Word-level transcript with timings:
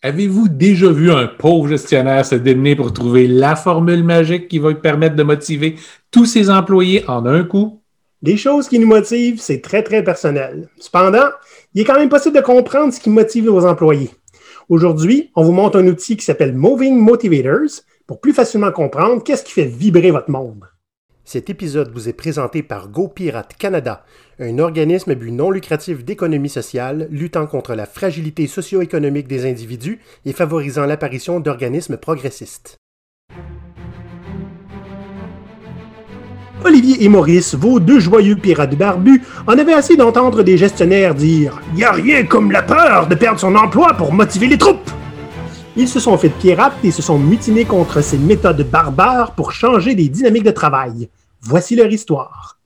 Avez-vous 0.00 0.48
déjà 0.48 0.92
vu 0.92 1.10
un 1.10 1.26
pauvre 1.26 1.66
gestionnaire 1.66 2.24
se 2.24 2.36
démener 2.36 2.76
pour 2.76 2.92
trouver 2.92 3.26
la 3.26 3.56
formule 3.56 4.04
magique 4.04 4.46
qui 4.46 4.60
va 4.60 4.68
lui 4.68 4.76
permettre 4.76 5.16
de 5.16 5.24
motiver 5.24 5.74
tous 6.12 6.24
ses 6.24 6.50
employés 6.50 7.04
en 7.08 7.26
un 7.26 7.42
coup? 7.42 7.82
Les 8.22 8.36
choses 8.36 8.68
qui 8.68 8.78
nous 8.78 8.86
motivent, 8.86 9.40
c'est 9.40 9.60
très, 9.60 9.82
très 9.82 10.04
personnel. 10.04 10.68
Cependant, 10.78 11.26
il 11.74 11.80
est 11.80 11.84
quand 11.84 11.98
même 11.98 12.08
possible 12.08 12.36
de 12.36 12.42
comprendre 12.42 12.92
ce 12.92 13.00
qui 13.00 13.10
motive 13.10 13.46
nos 13.46 13.66
employés. 13.66 14.10
Aujourd'hui, 14.68 15.32
on 15.34 15.42
vous 15.42 15.50
montre 15.50 15.78
un 15.80 15.86
outil 15.88 16.16
qui 16.16 16.24
s'appelle 16.24 16.54
Moving 16.54 16.96
Motivators 16.96 17.82
pour 18.06 18.20
plus 18.20 18.32
facilement 18.32 18.70
comprendre 18.70 19.24
qu'est-ce 19.24 19.42
qui 19.42 19.52
fait 19.52 19.64
vibrer 19.64 20.12
votre 20.12 20.30
monde. 20.30 20.64
Cet 21.24 21.50
épisode 21.50 21.90
vous 21.92 22.08
est 22.08 22.12
présenté 22.12 22.62
par 22.62 22.88
GoPirate 22.88 23.56
Canada, 23.58 24.04
un 24.40 24.58
organisme 24.60 25.10
à 25.10 25.14
but 25.14 25.32
non 25.32 25.50
lucratif 25.50 26.04
d'économie 26.04 26.48
sociale 26.48 27.08
luttant 27.10 27.46
contre 27.46 27.74
la 27.74 27.86
fragilité 27.86 28.46
socio-économique 28.46 29.26
des 29.26 29.50
individus 29.50 29.98
et 30.24 30.32
favorisant 30.32 30.86
l'apparition 30.86 31.40
d'organismes 31.40 31.96
progressistes. 31.96 32.76
Olivier 36.64 37.04
et 37.04 37.08
Maurice, 37.08 37.54
vos 37.54 37.80
deux 37.80 38.00
joyeux 38.00 38.36
pirates 38.36 38.76
barbus, 38.76 39.22
en 39.46 39.58
avaient 39.58 39.74
assez 39.74 39.96
d'entendre 39.96 40.42
des 40.42 40.56
gestionnaires 40.56 41.14
dire 41.14 41.60
«Y 41.76 41.84
a 41.84 41.92
rien 41.92 42.24
comme 42.24 42.52
la 42.52 42.62
peur 42.62 43.06
de 43.08 43.14
perdre 43.14 43.40
son 43.40 43.54
emploi 43.54 43.94
pour 43.94 44.12
motiver 44.12 44.46
les 44.46 44.58
troupes!» 44.58 44.90
Ils 45.76 45.88
se 45.88 46.00
sont 46.00 46.18
fait 46.18 46.28
pirates 46.28 46.78
et 46.82 46.90
se 46.90 47.02
sont 47.02 47.18
mutinés 47.18 47.64
contre 47.64 48.00
ces 48.02 48.18
méthodes 48.18 48.68
barbares 48.68 49.34
pour 49.34 49.52
changer 49.52 49.94
les 49.94 50.08
dynamiques 50.08 50.44
de 50.44 50.50
travail. 50.50 51.08
Voici 51.40 51.76
leur 51.76 51.90
histoire. 51.92 52.58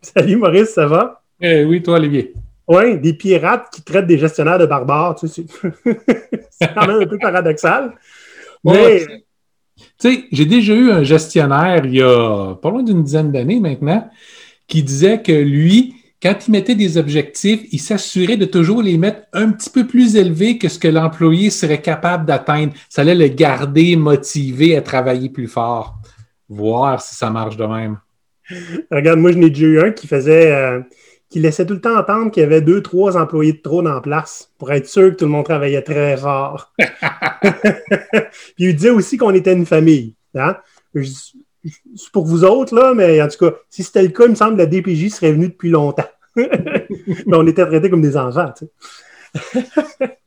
Salut 0.02 0.36
Maurice, 0.36 0.70
ça 0.70 0.86
va? 0.86 1.22
Eh 1.40 1.64
oui, 1.64 1.82
toi, 1.82 1.96
Olivier. 1.96 2.32
Oui, 2.66 2.98
des 2.98 3.14
pirates 3.14 3.68
qui 3.72 3.82
traitent 3.82 4.06
des 4.06 4.18
gestionnaires 4.18 4.58
de 4.58 4.66
barbares. 4.66 5.16
Tu 5.16 5.28
sais, 5.28 5.44
c'est 6.50 6.74
quand 6.74 6.86
même 6.86 7.02
un 7.02 7.06
peu 7.06 7.18
paradoxal. 7.18 7.92
Mais. 8.64 9.04
tu 9.76 9.84
sais, 9.98 10.24
j'ai 10.30 10.46
déjà 10.46 10.74
eu 10.74 10.90
un 10.90 11.02
gestionnaire 11.02 11.84
il 11.84 11.94
y 11.96 12.02
a 12.02 12.54
pas 12.54 12.70
loin 12.70 12.82
d'une 12.82 13.02
dizaine 13.02 13.32
d'années 13.32 13.58
maintenant 13.58 14.08
qui 14.68 14.82
disait 14.82 15.20
que 15.20 15.32
lui, 15.32 15.94
quand 16.22 16.46
il 16.46 16.52
mettait 16.52 16.74
des 16.74 16.96
objectifs, 16.96 17.62
il 17.72 17.80
s'assurait 17.80 18.36
de 18.36 18.44
toujours 18.44 18.82
les 18.82 18.98
mettre 18.98 19.22
un 19.32 19.50
petit 19.50 19.70
peu 19.70 19.86
plus 19.86 20.16
élevés 20.16 20.58
que 20.58 20.68
ce 20.68 20.78
que 20.78 20.86
l'employé 20.86 21.50
serait 21.50 21.80
capable 21.80 22.26
d'atteindre. 22.26 22.72
Ça 22.88 23.02
allait 23.02 23.14
le 23.14 23.28
garder 23.28 23.96
motivé 23.96 24.76
à 24.76 24.82
travailler 24.82 25.28
plus 25.28 25.48
fort 25.48 25.96
voir 26.48 27.00
si 27.00 27.14
ça 27.14 27.30
marche 27.30 27.56
de 27.56 27.64
même. 27.64 27.98
Regarde, 28.90 29.18
moi, 29.18 29.32
je 29.32 29.38
n'ai 29.38 29.50
déjà 29.50 29.66
eu 29.66 29.80
un 29.80 29.90
qui 29.90 30.06
faisait. 30.06 30.52
Euh, 30.52 30.80
qui 31.30 31.38
laissait 31.38 31.64
tout 31.64 31.74
le 31.74 31.80
temps 31.80 31.96
entendre 31.96 32.32
qu'il 32.32 32.40
y 32.40 32.44
avait 32.44 32.60
deux, 32.60 32.82
trois 32.82 33.16
employés 33.16 33.52
de 33.52 33.58
trop 33.58 33.82
dans 33.82 34.00
place 34.00 34.50
pour 34.58 34.72
être 34.72 34.88
sûr 34.88 35.10
que 35.10 35.14
tout 35.14 35.26
le 35.26 35.30
monde 35.30 35.44
travaillait 35.44 35.82
très 35.82 36.16
fort. 36.16 36.72
Puis 36.80 38.64
il 38.64 38.74
disait 38.74 38.90
aussi 38.90 39.16
qu'on 39.16 39.32
était 39.32 39.52
une 39.52 39.64
famille. 39.64 40.16
Hein? 40.34 40.56
C'est 40.92 42.10
pour 42.12 42.26
vous 42.26 42.42
autres, 42.44 42.74
là, 42.74 42.94
mais 42.94 43.22
en 43.22 43.28
tout 43.28 43.48
cas, 43.48 43.56
si 43.68 43.84
c'était 43.84 44.02
le 44.02 44.08
cas, 44.08 44.24
il 44.24 44.30
me 44.30 44.34
semble 44.34 44.54
que 44.54 44.62
la 44.62 44.66
DPJ 44.66 45.08
serait 45.10 45.32
venue 45.32 45.48
depuis 45.48 45.70
longtemps. 45.70 46.08
mais 46.36 46.46
on 47.26 47.46
était 47.46 47.64
traités 47.64 47.90
comme 47.90 48.02
des 48.02 48.16
enfants. 48.16 48.52
Tu 48.56 48.66
sais. 49.36 50.18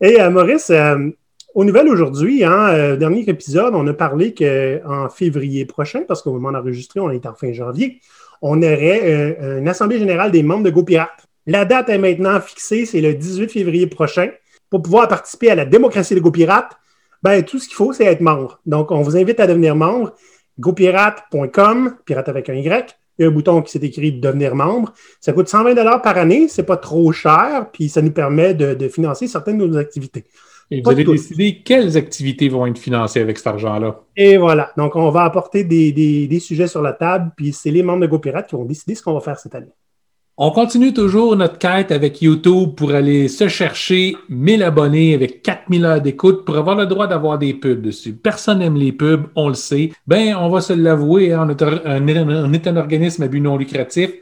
Et 0.00 0.20
euh, 0.20 0.30
Maurice, 0.30 0.70
euh, 0.70 1.10
aux 1.54 1.64
nouvelles 1.64 1.88
aujourd'hui, 1.88 2.44
hein, 2.44 2.68
euh, 2.68 2.96
dernier 2.96 3.24
épisode, 3.26 3.74
on 3.74 3.86
a 3.86 3.92
parlé 3.92 4.34
qu'en 4.34 5.08
février 5.08 5.64
prochain, 5.64 6.02
parce 6.06 6.22
qu'au 6.22 6.32
moment 6.32 6.52
d'enregistrer, 6.52 7.00
on 7.00 7.10
est 7.10 7.26
en 7.26 7.34
fin 7.34 7.52
janvier, 7.52 8.00
on 8.42 8.58
aurait 8.58 9.00
euh, 9.04 9.58
une 9.58 9.68
assemblée 9.68 9.98
générale 9.98 10.30
des 10.30 10.42
membres 10.42 10.64
de 10.64 10.70
GoPirate. 10.70 11.26
La 11.46 11.64
date 11.64 11.88
est 11.88 11.98
maintenant 11.98 12.40
fixée, 12.40 12.86
c'est 12.86 13.00
le 13.00 13.14
18 13.14 13.50
février 13.50 13.86
prochain. 13.86 14.30
Pour 14.68 14.82
pouvoir 14.82 15.08
participer 15.08 15.50
à 15.50 15.56
la 15.56 15.64
démocratie 15.64 16.14
de 16.14 16.20
GoPirate, 16.20 16.78
ben, 17.22 17.42
tout 17.42 17.58
ce 17.58 17.66
qu'il 17.66 17.74
faut, 17.74 17.92
c'est 17.92 18.04
être 18.04 18.20
membre. 18.20 18.60
Donc, 18.66 18.92
on 18.92 19.02
vous 19.02 19.16
invite 19.16 19.40
à 19.40 19.46
devenir 19.46 19.74
membre. 19.74 20.14
GoPirate.com, 20.58 21.96
pirate 22.04 22.28
avec 22.28 22.48
un 22.48 22.54
Y. 22.54 22.96
Il 23.18 23.22
y 23.22 23.24
a 23.24 23.28
un 23.28 23.32
bouton 23.32 23.60
qui 23.62 23.72
s'est 23.72 23.84
écrit 23.84 24.12
devenir 24.12 24.54
membre. 24.54 24.94
Ça 25.20 25.32
coûte 25.32 25.48
120 25.48 25.74
par 25.98 26.16
année, 26.16 26.48
c'est 26.48 26.62
pas 26.62 26.76
trop 26.76 27.10
cher, 27.12 27.66
puis 27.72 27.88
ça 27.88 28.00
nous 28.00 28.12
permet 28.12 28.54
de 28.54 28.88
financer 28.88 29.26
certaines 29.26 29.58
de 29.58 29.66
nos 29.66 29.76
activités. 29.76 30.24
Et 30.70 30.82
vous 30.82 30.90
avez 30.90 31.04
décidé 31.04 31.62
quelles 31.64 31.96
activités 31.96 32.48
vont 32.48 32.64
être 32.66 32.78
financées 32.78 33.20
avec 33.20 33.38
cet 33.38 33.48
argent-là? 33.48 34.00
Et 34.16 34.36
voilà. 34.36 34.70
Donc, 34.76 34.94
on 34.94 35.10
va 35.10 35.24
apporter 35.24 35.64
des, 35.64 36.40
sujets 36.40 36.68
sur 36.68 36.80
la 36.80 36.92
table, 36.92 37.32
puis 37.36 37.52
c'est 37.52 37.72
les 37.72 37.82
membres 37.82 38.02
de 38.02 38.06
GoPirate 38.06 38.48
qui 38.48 38.54
vont 38.54 38.64
décider 38.64 38.94
ce 38.94 39.02
qu'on 39.02 39.14
va 39.14 39.20
faire 39.20 39.38
cette 39.38 39.54
année. 39.54 39.72
On 40.42 40.52
continue 40.52 40.94
toujours 40.94 41.36
notre 41.36 41.58
quête 41.58 41.92
avec 41.92 42.22
YouTube 42.22 42.70
pour 42.74 42.92
aller 42.92 43.28
se 43.28 43.48
chercher 43.48 44.16
1000 44.30 44.62
abonnés 44.62 45.12
avec 45.12 45.42
4000 45.42 45.84
heures 45.84 46.00
d'écoute 46.00 46.46
pour 46.46 46.56
avoir 46.56 46.76
le 46.76 46.86
droit 46.86 47.06
d'avoir 47.06 47.36
des 47.36 47.52
pubs 47.52 47.82
dessus. 47.82 48.14
Personne 48.14 48.60
n'aime 48.60 48.76
les 48.76 48.92
pubs, 48.92 49.26
on 49.34 49.48
le 49.48 49.54
sait. 49.54 49.90
Ben, 50.06 50.34
on 50.36 50.48
va 50.48 50.62
se 50.62 50.72
l'avouer, 50.72 51.34
hein, 51.34 51.46
on, 51.46 51.66
on 51.84 52.52
est 52.54 52.66
un 52.66 52.76
organisme 52.76 53.22
à 53.24 53.28
but 53.28 53.40
non 53.40 53.58
lucratif, 53.58 54.12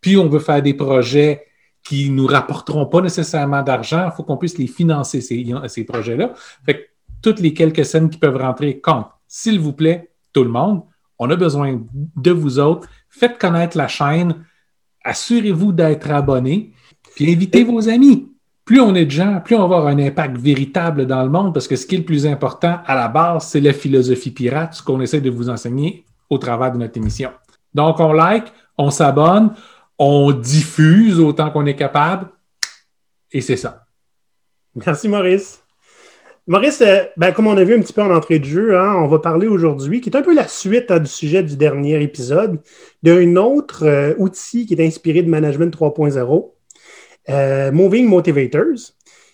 puis 0.00 0.16
on 0.16 0.28
veut 0.28 0.38
faire 0.38 0.62
des 0.62 0.74
projets 0.74 1.44
qui 1.84 2.10
nous 2.10 2.26
rapporteront 2.26 2.86
pas 2.86 3.02
nécessairement 3.02 3.62
d'argent. 3.62 4.08
Il 4.10 4.16
faut 4.16 4.22
qu'on 4.22 4.38
puisse 4.38 4.58
les 4.58 4.66
financer, 4.66 5.20
ces, 5.20 5.46
ces 5.68 5.84
projets-là. 5.84 6.32
Fait 6.64 6.74
que 6.74 6.82
toutes 7.22 7.40
les 7.40 7.52
quelques 7.52 7.84
scènes 7.84 8.10
qui 8.10 8.18
peuvent 8.18 8.36
rentrer 8.36 8.80
comptent. 8.80 9.10
S'il 9.28 9.60
vous 9.60 9.72
plaît, 9.72 10.10
tout 10.32 10.44
le 10.44 10.50
monde, 10.50 10.82
on 11.18 11.30
a 11.30 11.36
besoin 11.36 11.80
de 12.16 12.30
vous 12.30 12.58
autres. 12.58 12.88
Faites 13.08 13.38
connaître 13.38 13.76
la 13.76 13.88
chaîne. 13.88 14.44
Assurez-vous 15.04 15.72
d'être 15.72 16.10
abonné. 16.10 16.72
Puis 17.14 17.32
invitez 17.32 17.64
vos 17.64 17.88
amis. 17.88 18.30
Plus 18.64 18.80
on 18.80 18.94
est 18.94 19.04
de 19.04 19.10
gens, 19.10 19.42
plus 19.44 19.56
on 19.56 19.68
va 19.68 19.76
avoir 19.76 19.86
un 19.88 19.98
impact 19.98 20.38
véritable 20.38 21.06
dans 21.06 21.22
le 21.22 21.28
monde 21.28 21.52
parce 21.52 21.68
que 21.68 21.76
ce 21.76 21.86
qui 21.86 21.96
est 21.96 21.98
le 21.98 22.04
plus 22.04 22.26
important 22.26 22.78
à 22.86 22.94
la 22.94 23.08
base, 23.08 23.48
c'est 23.48 23.60
la 23.60 23.74
philosophie 23.74 24.30
pirate, 24.30 24.72
ce 24.72 24.82
qu'on 24.82 25.02
essaie 25.02 25.20
de 25.20 25.28
vous 25.28 25.50
enseigner 25.50 26.06
au 26.30 26.38
travers 26.38 26.72
de 26.72 26.78
notre 26.78 26.96
émission. 26.96 27.30
Donc, 27.74 28.00
on 28.00 28.14
like, 28.14 28.46
on 28.78 28.90
s'abonne 28.90 29.52
on 29.98 30.32
diffuse 30.32 31.20
autant 31.20 31.50
qu'on 31.50 31.66
est 31.66 31.76
capable, 31.76 32.28
et 33.32 33.40
c'est 33.40 33.56
ça. 33.56 33.86
Merci, 34.74 35.08
Maurice. 35.08 35.64
Maurice, 36.46 36.82
euh, 36.82 37.04
ben, 37.16 37.32
comme 37.32 37.46
on 37.46 37.56
a 37.56 37.64
vu 37.64 37.74
un 37.74 37.80
petit 37.80 37.92
peu 37.92 38.02
en 38.02 38.14
entrée 38.14 38.38
de 38.38 38.44
jeu, 38.44 38.76
hein, 38.76 38.94
on 38.96 39.06
va 39.06 39.18
parler 39.18 39.46
aujourd'hui, 39.46 40.02
qui 40.02 40.10
est 40.10 40.16
un 40.16 40.22
peu 40.22 40.34
la 40.34 40.46
suite 40.46 40.90
hein, 40.90 40.98
du 40.98 41.08
sujet 41.08 41.42
du 41.42 41.56
dernier 41.56 42.02
épisode, 42.02 42.60
d'un 43.02 43.36
autre 43.36 43.86
euh, 43.86 44.14
outil 44.18 44.66
qui 44.66 44.74
est 44.74 44.86
inspiré 44.86 45.22
de 45.22 45.30
Management 45.30 45.74
3.0, 45.74 46.52
euh, 47.30 47.72
Moving 47.72 48.06
Motivators. 48.06 48.92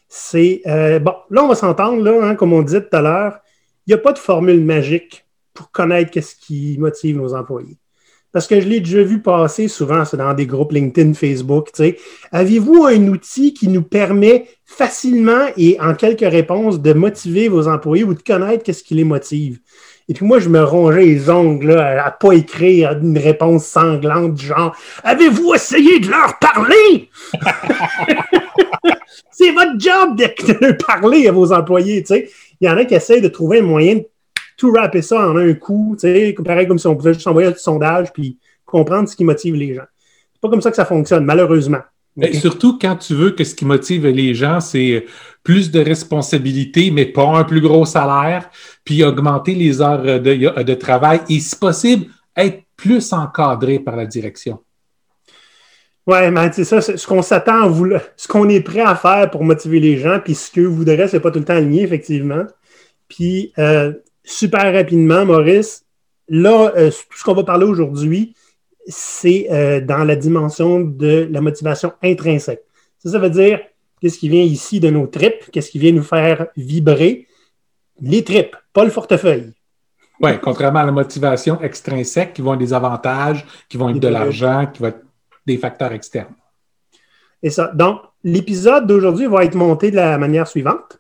C'est 0.09 0.63
bon, 0.65 1.15
là, 1.31 1.45
on 1.45 1.49
va 1.49 1.55
s'entendre, 1.55 2.23
hein, 2.23 2.35
comme 2.35 2.53
on 2.53 2.63
disait 2.63 2.83
tout 2.83 2.97
à 2.97 3.01
l'heure, 3.01 3.39
il 3.87 3.91
n'y 3.91 3.95
a 3.95 3.99
pas 3.99 4.13
de 4.13 4.19
formule 4.19 4.65
magique 4.65 5.25
pour 5.55 5.71
connaître 5.71 6.11
qu'est-ce 6.11 6.35
qui 6.35 6.77
motive 6.79 7.17
nos 7.17 7.35
employés. 7.35 7.79
Parce 8.33 8.47
que 8.47 8.61
je 8.61 8.69
l'ai 8.69 8.81
déjà 8.81 9.03
vu 9.03 9.21
passer 9.21 9.67
souvent, 9.67 10.05
c'est 10.05 10.17
dans 10.17 10.35
des 10.35 10.47
groupes 10.47 10.73
LinkedIn, 10.73 11.15
Facebook. 11.15 11.73
Tu 11.73 11.83
sais. 11.83 11.97
Avez-vous 12.31 12.85
un 12.85 13.09
outil 13.09 13.53
qui 13.55 13.69
nous 13.69 13.83
permet 13.83 14.47
facilement 14.65 15.47
et 15.57 15.77
en 15.81 15.95
quelques 15.95 16.21
réponses 16.21 16.81
de 16.81 16.93
motiver 16.93 17.49
vos 17.49 17.67
employés 17.67 18.05
ou 18.05 18.15
de 18.15 18.23
connaître 18.23 18.63
qu'est-ce 18.63 18.85
qui 18.85 18.95
les 18.95 19.05
motive? 19.05 19.59
Et 20.09 20.15
puis 20.15 20.25
moi, 20.25 20.39
je 20.39 20.49
me 20.49 20.63
rongeais 20.63 21.05
les 21.05 21.31
ongles 21.31 21.79
à 21.79 22.07
ne 22.07 22.29
pas 22.29 22.35
écrire 22.35 22.99
une 23.01 23.19
réponse 23.19 23.65
sanglante 23.65 24.35
du 24.35 24.47
genre 24.47 24.77
Avez-vous 25.03 25.55
essayé 25.55 25.99
de 25.99 26.09
leur 26.09 26.39
parler? 26.39 27.11
c'est 29.31 29.53
votre 29.53 29.79
job 29.79 30.17
de, 30.17 30.67
de, 30.67 30.73
parler 30.73 31.29
à 31.29 31.33
vos 31.33 31.53
employés. 31.53 32.03
Tu 32.03 32.15
sais. 32.15 32.31
Il 32.61 32.69
y 32.69 32.71
en 32.71 32.77
a 32.77 32.85
qui 32.85 32.95
essayent 32.95 33.21
de 33.23 33.29
trouver 33.29 33.61
un 33.61 33.63
moyen 33.63 33.97
de 33.97 34.07
tout 34.61 34.73
rapper 34.73 35.01
ça 35.01 35.27
en 35.27 35.39
un 35.39 35.55
coup, 35.55 35.97
pareil 36.45 36.69
comme 36.69 36.79
si 36.79 36.87
on 36.87 36.95
pouvait 36.95 37.15
juste 37.15 37.27
envoyer 37.27 37.49
un 37.49 37.55
sondage 37.55 38.13
puis 38.13 38.37
comprendre 38.67 39.09
ce 39.09 39.17
qui 39.17 39.25
motive 39.25 39.55
les 39.55 39.75
gens. 39.75 39.87
C'est 40.35 40.41
pas 40.43 40.51
comme 40.51 40.61
ça 40.61 40.69
que 40.69 40.77
ça 40.77 40.85
fonctionne, 40.85 41.25
malheureusement. 41.25 41.81
Et 42.21 42.35
surtout 42.35 42.79
quand 42.79 42.97
tu 42.97 43.15
veux 43.15 43.31
que 43.31 43.43
ce 43.43 43.55
qui 43.55 43.65
motive 43.65 44.07
les 44.07 44.35
gens, 44.35 44.61
c'est 44.61 45.07
plus 45.43 45.71
de 45.71 45.81
responsabilité, 45.81 46.91
mais 46.91 47.07
pas 47.07 47.25
un 47.25 47.45
plus 47.45 47.63
gros 47.63 47.87
salaire, 47.87 48.51
puis 48.85 49.03
augmenter 49.03 49.55
les 49.55 49.81
heures 49.81 50.03
de, 50.03 50.63
de 50.63 50.75
travail 50.75 51.23
et, 51.31 51.41
si 51.41 51.57
possible, 51.57 52.09
être 52.37 52.63
plus 52.77 53.15
encadré 53.15 53.79
par 53.79 53.97
la 53.97 54.05
direction. 54.05 54.59
Oui, 56.07 56.31
mais 56.31 56.53
c'est 56.53 56.65
ça, 56.65 56.83
ce 56.83 57.07
qu'on 57.07 57.23
s'attend 57.23 57.63
à 57.63 58.01
ce 58.15 58.29
qu'on 58.29 58.49
est 58.51 58.61
prêt 58.61 58.81
à 58.81 58.95
faire 58.95 59.31
pour 59.31 59.43
motiver 59.43 59.81
les 59.81 59.97
gens, 59.97 60.21
puis 60.23 60.35
ce 60.35 60.51
que 60.51 60.61
vous 60.61 60.85
ce 60.85 61.07
c'est 61.07 61.21
pas 61.21 61.31
tout 61.31 61.39
le 61.39 61.47
temps 61.47 61.57
aligné, 61.57 61.83
effectivement. 61.83 62.45
Puis, 63.09 63.53
euh, 63.59 63.93
super 64.31 64.73
rapidement, 64.73 65.25
Maurice, 65.25 65.85
là, 66.29 66.73
euh, 66.77 66.91
tout 66.91 67.19
ce 67.19 67.25
qu'on 67.25 67.35
va 67.35 67.45
parler 67.45 67.67
aujourd'hui, 67.67 68.35
c'est 68.87 69.49
euh, 69.51 69.81
dans 69.81 70.05
la 70.05 70.17
dimension 70.17 70.81
de 70.81 71.29
la 71.31 71.41
motivation 71.41 71.93
intrinsèque. 72.03 72.63
Ça, 72.99 73.11
ça 73.11 73.19
veut 73.19 73.31
dire 73.31 73.61
qu'est-ce 74.01 74.19
qui 74.19 74.29
vient 74.29 74.43
ici 74.43 74.81
de 74.81 74.91
nos 74.91 75.07
tripes, 75.07 75.51
qu'est-ce 75.53 75.71
qui 75.71 75.79
vient 75.79 75.93
nous 75.93 76.03
faire 76.03 76.47
vibrer? 76.57 77.27
Les 78.01 78.25
tripes, 78.25 78.57
pas 78.73 78.85
le 78.85 78.91
portefeuille. 78.91 79.53
Oui, 80.21 80.31
contrairement 80.41 80.81
à 80.81 80.87
la 80.87 80.93
motivation 80.93 81.61
extrinsèque, 81.63 82.35
qui 82.35 82.43
vont 82.43 82.55
être 82.55 82.61
des 82.61 82.75
avantages, 82.75 83.45
qui 83.69 83.77
vont 83.77 83.89
être 83.89 84.01
de 84.01 84.09
l'argent, 84.09 84.67
qui 84.67 84.81
vont 84.81 84.89
être 84.89 85.05
des 85.47 85.57
facteurs 85.57 85.93
externes. 85.93 86.35
Et 87.43 87.51
ça, 87.51 87.71
donc, 87.75 88.03
l'épisode 88.23 88.87
d'aujourd'hui 88.87 89.27
va 89.27 89.45
être 89.45 89.55
monté 89.55 89.91
de 89.91 89.97
la 89.97 90.19
manière 90.19 90.47
suivante. 90.47 91.00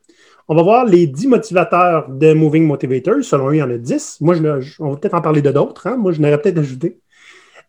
On 0.52 0.56
va 0.56 0.62
voir 0.62 0.84
les 0.84 1.06
10 1.06 1.28
motivateurs 1.28 2.08
de 2.08 2.32
Moving 2.32 2.66
Motivators. 2.66 3.22
Selon 3.22 3.50
eux, 3.50 3.54
il 3.54 3.58
y 3.58 3.62
en 3.62 3.70
a 3.70 3.78
10. 3.78 4.20
Moi, 4.20 4.34
je, 4.34 4.82
on 4.82 4.90
va 4.90 4.96
peut-être 4.96 5.14
en 5.14 5.20
parler 5.20 5.42
de 5.42 5.52
d'autres. 5.52 5.86
Hein. 5.86 5.96
Moi, 5.96 6.10
je 6.10 6.20
n'aurais 6.20 6.42
peut-être 6.42 6.58
ajouté. 6.58 6.98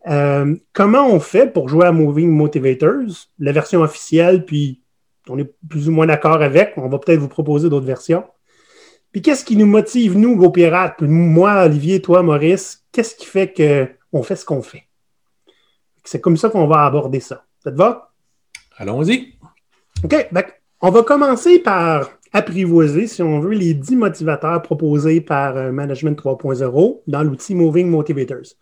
Euh, 0.08 0.56
comment 0.72 1.06
on 1.06 1.20
fait 1.20 1.52
pour 1.52 1.68
jouer 1.68 1.86
à 1.86 1.92
Moving 1.92 2.28
Motivators? 2.28 3.28
La 3.38 3.52
version 3.52 3.82
officielle, 3.82 4.44
puis 4.44 4.80
on 5.28 5.38
est 5.38 5.48
plus 5.68 5.88
ou 5.88 5.92
moins 5.92 6.08
d'accord 6.08 6.42
avec. 6.42 6.72
On 6.76 6.88
va 6.88 6.98
peut-être 6.98 7.20
vous 7.20 7.28
proposer 7.28 7.68
d'autres 7.68 7.86
versions. 7.86 8.24
Puis 9.12 9.22
qu'est-ce 9.22 9.44
qui 9.44 9.56
nous 9.56 9.66
motive, 9.66 10.18
nous, 10.18 10.34
Go 10.34 10.50
Pirates? 10.50 11.02
Moi, 11.02 11.66
Olivier, 11.66 12.02
toi, 12.02 12.24
Maurice, 12.24 12.84
qu'est-ce 12.90 13.14
qui 13.14 13.26
fait 13.26 13.94
qu'on 14.10 14.24
fait 14.24 14.34
ce 14.34 14.44
qu'on 14.44 14.62
fait? 14.62 14.88
C'est 16.02 16.20
comme 16.20 16.36
ça 16.36 16.50
qu'on 16.50 16.66
va 16.66 16.84
aborder 16.84 17.20
ça. 17.20 17.44
Ça 17.62 17.70
te 17.70 17.76
va? 17.76 18.10
Allons-y. 18.76 19.34
OK. 20.02 20.30
on 20.80 20.90
va 20.90 21.02
commencer 21.04 21.60
par 21.60 22.10
apprivoiser, 22.32 23.06
si 23.06 23.22
on 23.22 23.40
veut, 23.40 23.52
les 23.54 23.74
10 23.74 23.96
motivateurs 23.96 24.62
proposés 24.62 25.20
par 25.20 25.56
euh, 25.56 25.72
Management 25.72 26.18
3.0 26.18 27.00
dans 27.06 27.22
l'outil 27.22 27.54
Moving 27.54 27.88
Motivators. 27.88 28.54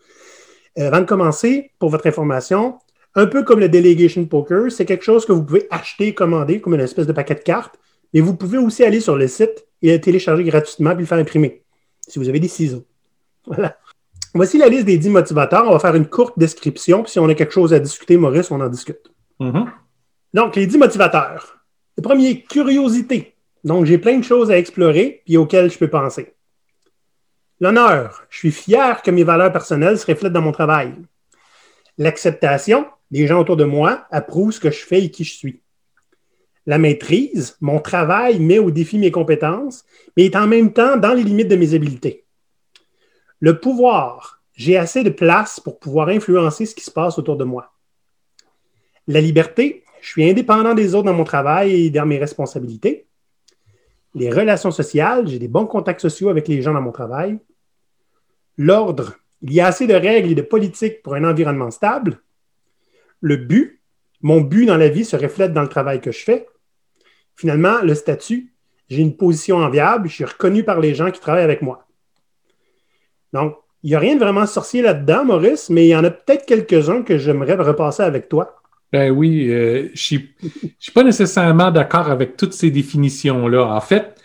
Euh, 0.78 0.88
avant 0.88 1.00
de 1.00 1.06
commencer, 1.06 1.70
pour 1.78 1.90
votre 1.90 2.06
information, 2.06 2.78
un 3.14 3.26
peu 3.26 3.42
comme 3.42 3.60
le 3.60 3.68
Delegation 3.68 4.24
Poker, 4.24 4.70
c'est 4.70 4.84
quelque 4.84 5.04
chose 5.04 5.24
que 5.24 5.32
vous 5.32 5.44
pouvez 5.44 5.66
acheter, 5.70 6.14
commander, 6.14 6.60
comme 6.60 6.74
une 6.74 6.80
espèce 6.80 7.06
de 7.06 7.12
paquet 7.12 7.34
de 7.34 7.40
cartes, 7.40 7.78
mais 8.14 8.20
vous 8.20 8.36
pouvez 8.36 8.58
aussi 8.58 8.84
aller 8.84 9.00
sur 9.00 9.16
le 9.16 9.28
site 9.28 9.66
et 9.82 9.92
le 9.92 10.00
télécharger 10.00 10.44
gratuitement 10.44 10.90
puis 10.90 11.00
le 11.00 11.06
faire 11.06 11.18
imprimer, 11.18 11.62
si 12.06 12.18
vous 12.18 12.28
avez 12.28 12.40
des 12.40 12.48
ciseaux. 12.48 12.84
Voilà. 13.46 13.78
Voici 14.34 14.58
la 14.58 14.68
liste 14.68 14.84
des 14.84 14.98
10 14.98 15.08
motivateurs. 15.08 15.64
On 15.66 15.72
va 15.72 15.78
faire 15.80 15.96
une 15.96 16.06
courte 16.06 16.38
description, 16.38 17.02
puis 17.02 17.12
si 17.12 17.18
on 17.18 17.28
a 17.28 17.34
quelque 17.34 17.52
chose 17.52 17.72
à 17.72 17.80
discuter, 17.80 18.16
Maurice, 18.16 18.50
on 18.50 18.60
en 18.60 18.68
discute. 18.68 19.10
Mm-hmm. 19.40 19.66
Donc, 20.34 20.56
les 20.56 20.66
10 20.66 20.78
motivateurs. 20.78 21.56
Le 21.96 22.02
premier, 22.02 22.42
curiosité. 22.44 23.29
Donc, 23.64 23.84
j'ai 23.84 23.98
plein 23.98 24.18
de 24.18 24.24
choses 24.24 24.50
à 24.50 24.58
explorer 24.58 25.22
puis 25.24 25.36
auxquelles 25.36 25.70
je 25.70 25.78
peux 25.78 25.90
penser. 25.90 26.34
L'honneur. 27.60 28.24
Je 28.30 28.38
suis 28.38 28.52
fier 28.52 29.02
que 29.02 29.10
mes 29.10 29.24
valeurs 29.24 29.52
personnelles 29.52 29.98
se 29.98 30.06
reflètent 30.06 30.32
dans 30.32 30.40
mon 30.40 30.52
travail. 30.52 30.94
L'acceptation. 31.98 32.86
Les 33.10 33.26
gens 33.26 33.40
autour 33.40 33.56
de 33.56 33.64
moi 33.64 34.06
approuvent 34.10 34.52
ce 34.52 34.60
que 34.60 34.70
je 34.70 34.84
fais 34.84 35.04
et 35.04 35.10
qui 35.10 35.24
je 35.24 35.34
suis. 35.34 35.60
La 36.64 36.78
maîtrise. 36.78 37.56
Mon 37.60 37.80
travail 37.80 38.38
met 38.38 38.58
au 38.58 38.70
défi 38.70 38.98
mes 38.98 39.10
compétences, 39.10 39.84
mais 40.16 40.26
est 40.26 40.36
en 40.36 40.46
même 40.46 40.72
temps 40.72 40.96
dans 40.96 41.12
les 41.12 41.24
limites 41.24 41.48
de 41.48 41.56
mes 41.56 41.74
habiletés. 41.74 42.24
Le 43.40 43.60
pouvoir. 43.60 44.42
J'ai 44.54 44.76
assez 44.76 45.02
de 45.02 45.10
place 45.10 45.60
pour 45.60 45.78
pouvoir 45.78 46.08
influencer 46.08 46.66
ce 46.66 46.74
qui 46.74 46.84
se 46.84 46.90
passe 46.90 47.18
autour 47.18 47.36
de 47.36 47.44
moi. 47.44 47.74
La 49.06 49.20
liberté. 49.20 49.84
Je 50.00 50.08
suis 50.08 50.28
indépendant 50.30 50.72
des 50.72 50.94
autres 50.94 51.06
dans 51.06 51.14
mon 51.14 51.24
travail 51.24 51.86
et 51.86 51.90
dans 51.90 52.06
mes 52.06 52.18
responsabilités 52.18 53.06
les 54.14 54.30
relations 54.30 54.70
sociales, 54.70 55.28
j'ai 55.28 55.38
des 55.38 55.48
bons 55.48 55.66
contacts 55.66 56.00
sociaux 56.00 56.28
avec 56.28 56.48
les 56.48 56.62
gens 56.62 56.74
dans 56.74 56.80
mon 56.80 56.92
travail. 56.92 57.38
L'ordre, 58.56 59.14
il 59.42 59.52
y 59.52 59.60
a 59.60 59.66
assez 59.66 59.86
de 59.86 59.94
règles 59.94 60.30
et 60.30 60.34
de 60.34 60.42
politiques 60.42 61.02
pour 61.02 61.14
un 61.14 61.24
environnement 61.24 61.70
stable. 61.70 62.20
Le 63.20 63.36
but, 63.36 63.80
mon 64.20 64.40
but 64.40 64.66
dans 64.66 64.76
la 64.76 64.88
vie 64.88 65.04
se 65.04 65.16
reflète 65.16 65.52
dans 65.52 65.62
le 65.62 65.68
travail 65.68 66.00
que 66.00 66.12
je 66.12 66.22
fais. 66.22 66.46
Finalement, 67.36 67.80
le 67.82 67.94
statut, 67.94 68.52
j'ai 68.88 69.00
une 69.00 69.16
position 69.16 69.58
enviable, 69.58 70.08
je 70.08 70.14
suis 70.14 70.24
reconnu 70.24 70.64
par 70.64 70.80
les 70.80 70.94
gens 70.94 71.10
qui 71.10 71.20
travaillent 71.20 71.44
avec 71.44 71.62
moi. 71.62 71.86
Donc, 73.32 73.56
il 73.82 73.90
n'y 73.90 73.96
a 73.96 74.00
rien 74.00 74.14
de 74.14 74.20
vraiment 74.20 74.44
sorcier 74.44 74.82
là-dedans, 74.82 75.24
Maurice, 75.24 75.70
mais 75.70 75.86
il 75.86 75.90
y 75.90 75.96
en 75.96 76.04
a 76.04 76.10
peut-être 76.10 76.44
quelques-uns 76.44 77.02
que 77.02 77.16
j'aimerais 77.16 77.54
repasser 77.54 78.02
avec 78.02 78.28
toi. 78.28 78.59
Ben 78.92 79.10
oui, 79.10 79.48
euh, 79.50 79.88
je 79.94 80.16
ne 80.16 80.20
suis 80.78 80.92
pas 80.92 81.04
nécessairement 81.04 81.70
d'accord 81.70 82.10
avec 82.10 82.36
toutes 82.36 82.54
ces 82.54 82.70
définitions-là. 82.70 83.66
En 83.66 83.80
fait, 83.80 84.16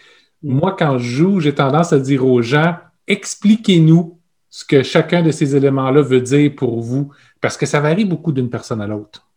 moi, 0.42 0.76
quand 0.78 0.98
je 0.98 1.08
joue, 1.08 1.40
j'ai 1.40 1.54
tendance 1.54 1.94
à 1.94 2.00
dire 2.00 2.26
aux 2.26 2.42
gens, 2.42 2.76
expliquez-nous 3.08 4.20
ce 4.50 4.66
que 4.66 4.84
chacun 4.84 5.22
de 5.22 5.32
ces 5.32 5.56
éléments-là 5.56 6.02
veut 6.02 6.22
dire 6.22 6.52
pour 6.56 6.82
vous, 6.82 7.12
parce 7.42 7.58
que 7.58 7.66
ça 7.66 7.80
varie 7.80 8.06
beaucoup 8.06 8.32
d'une 8.32 8.50
personne 8.50 8.82
à 8.82 8.88
l'autre. 8.88 9.28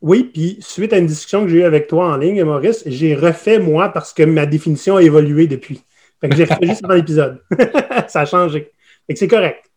Oui, 0.00 0.30
puis 0.32 0.56
suite 0.60 0.92
à 0.92 0.98
une 0.98 1.06
discussion 1.06 1.42
que 1.42 1.48
j'ai 1.48 1.58
eue 1.58 1.64
avec 1.64 1.86
toi 1.86 2.12
en 2.12 2.16
ligne, 2.16 2.42
Maurice, 2.42 2.82
j'ai 2.86 3.14
refait 3.14 3.60
moi 3.60 3.90
parce 3.90 4.12
que 4.12 4.24
ma 4.24 4.46
définition 4.46 4.96
a 4.96 5.02
évolué 5.02 5.46
depuis. 5.46 5.80
Fait 6.20 6.28
que 6.28 6.36
j'ai 6.36 6.44
refait 6.44 6.66
juste 6.66 6.82
dans 6.82 6.94
l'épisode. 6.94 7.40
ça 8.08 8.22
a 8.22 8.24
changé. 8.24 8.72
Fait 9.06 9.12
que 9.12 9.18
c'est 9.18 9.28
correct. 9.28 9.70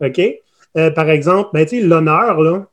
OK? 0.00 0.20
Euh, 0.76 0.90
par 0.90 1.10
exemple, 1.10 1.50
ben, 1.52 1.66
l'honneur, 1.82 2.40
là, 2.40 2.66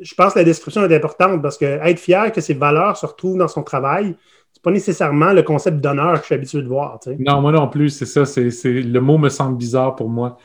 je 0.00 0.14
pense 0.14 0.34
que 0.34 0.38
la 0.38 0.44
description 0.44 0.84
est 0.84 0.94
importante 0.94 1.42
parce 1.42 1.58
que 1.58 1.64
être 1.64 1.98
fier 1.98 2.32
que 2.32 2.40
ses 2.40 2.54
valeurs 2.54 2.96
se 2.96 3.06
retrouvent 3.06 3.38
dans 3.38 3.48
son 3.48 3.62
travail, 3.62 4.16
c'est 4.52 4.62
pas 4.62 4.70
nécessairement 4.70 5.32
le 5.32 5.42
concept 5.42 5.80
d'honneur 5.80 6.14
que 6.14 6.20
je 6.20 6.26
suis 6.26 6.34
habitué 6.34 6.62
de 6.62 6.68
voir. 6.68 6.98
Non, 7.18 7.40
moi 7.40 7.52
non 7.52 7.68
plus, 7.68 7.90
c'est 7.90 8.06
ça. 8.06 8.22
Le 8.40 8.98
mot 9.00 9.18
me 9.18 9.28
semble 9.28 9.56
bizarre 9.56 9.96
pour 9.96 10.08
moi. 10.08 10.38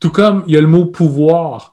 Tout 0.00 0.10
comme 0.10 0.44
il 0.46 0.54
y 0.54 0.56
a 0.56 0.60
le 0.60 0.66
mot 0.66 0.86
pouvoir. 0.86 1.72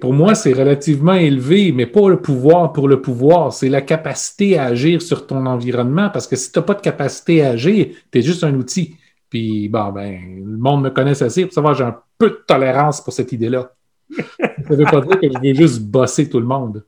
pour 0.00 0.12
moi, 0.12 0.34
c'est 0.34 0.52
relativement 0.52 1.14
élevé, 1.14 1.72
mais 1.72 1.86
pas 1.86 2.08
le 2.08 2.20
pouvoir 2.20 2.72
pour 2.72 2.88
le 2.88 3.00
pouvoir. 3.00 3.52
C'est 3.52 3.68
la 3.68 3.82
capacité 3.82 4.58
à 4.58 4.64
agir 4.64 5.02
sur 5.02 5.26
ton 5.26 5.46
environnement 5.46 6.10
parce 6.10 6.26
que 6.26 6.36
si 6.36 6.50
tu 6.50 6.58
n'as 6.58 6.64
pas 6.64 6.74
de 6.74 6.80
capacité 6.80 7.44
à 7.44 7.50
agir, 7.50 7.86
tu 8.10 8.18
es 8.18 8.22
juste 8.22 8.42
un 8.42 8.54
outil. 8.54 8.96
Puis, 9.28 9.68
ben, 9.68 9.92
le 10.44 10.58
monde 10.58 10.82
me 10.82 10.90
connaît 10.90 11.22
assez 11.22 11.44
pour 11.44 11.54
savoir 11.54 11.74
j'ai 11.74 11.84
un 11.84 11.96
peu 12.18 12.30
de 12.30 12.44
tolérance 12.46 13.00
pour 13.00 13.12
cette 13.12 13.30
idée-là 13.30 13.72
ça 14.38 14.48
ne 14.70 14.76
veut 14.76 14.84
pas 14.84 15.00
dire 15.00 15.20
que 15.20 15.28
je 15.28 15.38
veux 15.38 15.54
juste 15.54 15.82
bosser 15.82 16.28
tout 16.28 16.40
le 16.40 16.46
monde. 16.46 16.84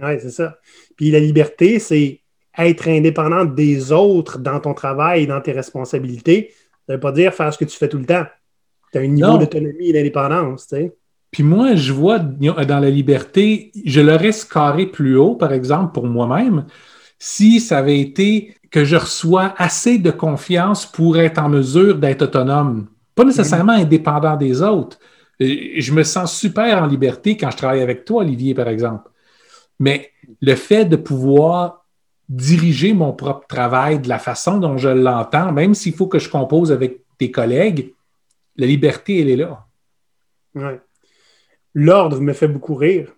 Oui, 0.00 0.12
c'est 0.20 0.30
ça. 0.30 0.58
Puis 0.96 1.10
la 1.10 1.20
liberté, 1.20 1.78
c'est 1.78 2.20
être 2.58 2.88
indépendant 2.88 3.44
des 3.44 3.92
autres 3.92 4.38
dans 4.38 4.60
ton 4.60 4.74
travail 4.74 5.22
et 5.22 5.26
dans 5.26 5.40
tes 5.40 5.52
responsabilités. 5.52 6.52
Ça 6.86 6.92
ne 6.92 6.94
veut 6.94 7.00
pas 7.00 7.12
dire 7.12 7.32
faire 7.32 7.52
ce 7.52 7.58
que 7.58 7.64
tu 7.64 7.76
fais 7.76 7.88
tout 7.88 7.98
le 7.98 8.06
temps. 8.06 8.24
Tu 8.92 8.98
as 8.98 9.02
un 9.02 9.06
niveau 9.06 9.38
d'autonomie 9.38 9.88
et 9.88 9.92
d'indépendance, 9.92 10.66
tu 10.66 10.76
sais. 10.76 10.96
Puis 11.30 11.42
moi, 11.42 11.74
je 11.74 11.94
vois 11.94 12.18
dans 12.18 12.78
la 12.78 12.90
liberté, 12.90 13.72
je 13.86 14.02
l'aurais 14.02 14.32
carré 14.50 14.86
plus 14.86 15.16
haut, 15.16 15.34
par 15.34 15.54
exemple, 15.54 15.92
pour 15.92 16.06
moi-même, 16.06 16.66
si 17.18 17.58
ça 17.58 17.78
avait 17.78 18.00
été 18.00 18.54
que 18.70 18.84
je 18.84 18.96
reçois 18.96 19.54
assez 19.56 19.98
de 19.98 20.10
confiance 20.10 20.84
pour 20.84 21.18
être 21.18 21.38
en 21.38 21.48
mesure 21.48 21.96
d'être 21.96 22.22
autonome. 22.22 22.88
Pas 23.14 23.24
nécessairement 23.24 23.72
indépendant 23.72 24.36
des 24.36 24.60
autres, 24.60 24.98
je 25.42 25.92
me 25.92 26.02
sens 26.02 26.36
super 26.38 26.82
en 26.82 26.86
liberté 26.86 27.36
quand 27.36 27.50
je 27.50 27.56
travaille 27.56 27.82
avec 27.82 28.04
toi, 28.04 28.22
Olivier, 28.22 28.54
par 28.54 28.68
exemple. 28.68 29.10
Mais 29.78 30.10
le 30.40 30.54
fait 30.54 30.84
de 30.84 30.96
pouvoir 30.96 31.84
diriger 32.28 32.94
mon 32.94 33.12
propre 33.12 33.46
travail 33.46 33.98
de 33.98 34.08
la 34.08 34.18
façon 34.18 34.58
dont 34.58 34.78
je 34.78 34.88
l'entends, 34.88 35.52
même 35.52 35.74
s'il 35.74 35.94
faut 35.94 36.06
que 36.06 36.18
je 36.18 36.28
compose 36.28 36.72
avec 36.72 37.00
tes 37.18 37.30
collègues, 37.30 37.92
la 38.56 38.66
liberté, 38.66 39.20
elle 39.20 39.30
est 39.30 39.36
là. 39.36 39.66
Ouais. 40.54 40.80
L'ordre 41.74 42.20
me 42.20 42.32
fait 42.32 42.48
beaucoup 42.48 42.74
rire. 42.74 43.12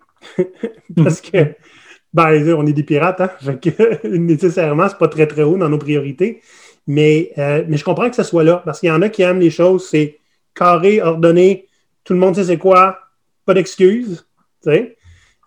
Parce 0.95 1.21
que, 1.21 1.55
ben, 2.13 2.55
on 2.57 2.65
est 2.65 2.73
des 2.73 2.83
pirates, 2.83 3.21
hein? 3.21 3.31
Fait 3.39 3.59
que, 3.59 4.07
nécessairement, 4.17 4.87
c'est 4.89 4.97
pas 4.97 5.07
très, 5.07 5.27
très 5.27 5.43
haut 5.43 5.57
dans 5.57 5.69
nos 5.69 5.77
priorités. 5.77 6.41
Mais, 6.87 7.31
euh, 7.37 7.63
mais 7.67 7.77
je 7.77 7.83
comprends 7.83 8.09
que 8.09 8.15
ce 8.15 8.23
soit 8.23 8.43
là. 8.43 8.61
Parce 8.65 8.79
qu'il 8.79 8.89
y 8.89 8.91
en 8.91 9.01
a 9.01 9.09
qui 9.09 9.21
aiment 9.21 9.39
les 9.39 9.49
choses, 9.49 9.87
c'est 9.87 10.19
carré, 10.53 11.01
ordonné, 11.01 11.64
tout 12.05 12.13
le 12.13 12.19
monde 12.19 12.35
sait 12.35 12.45
c'est 12.45 12.57
quoi, 12.57 12.99
pas 13.45 13.53
d'excuses. 13.53 14.25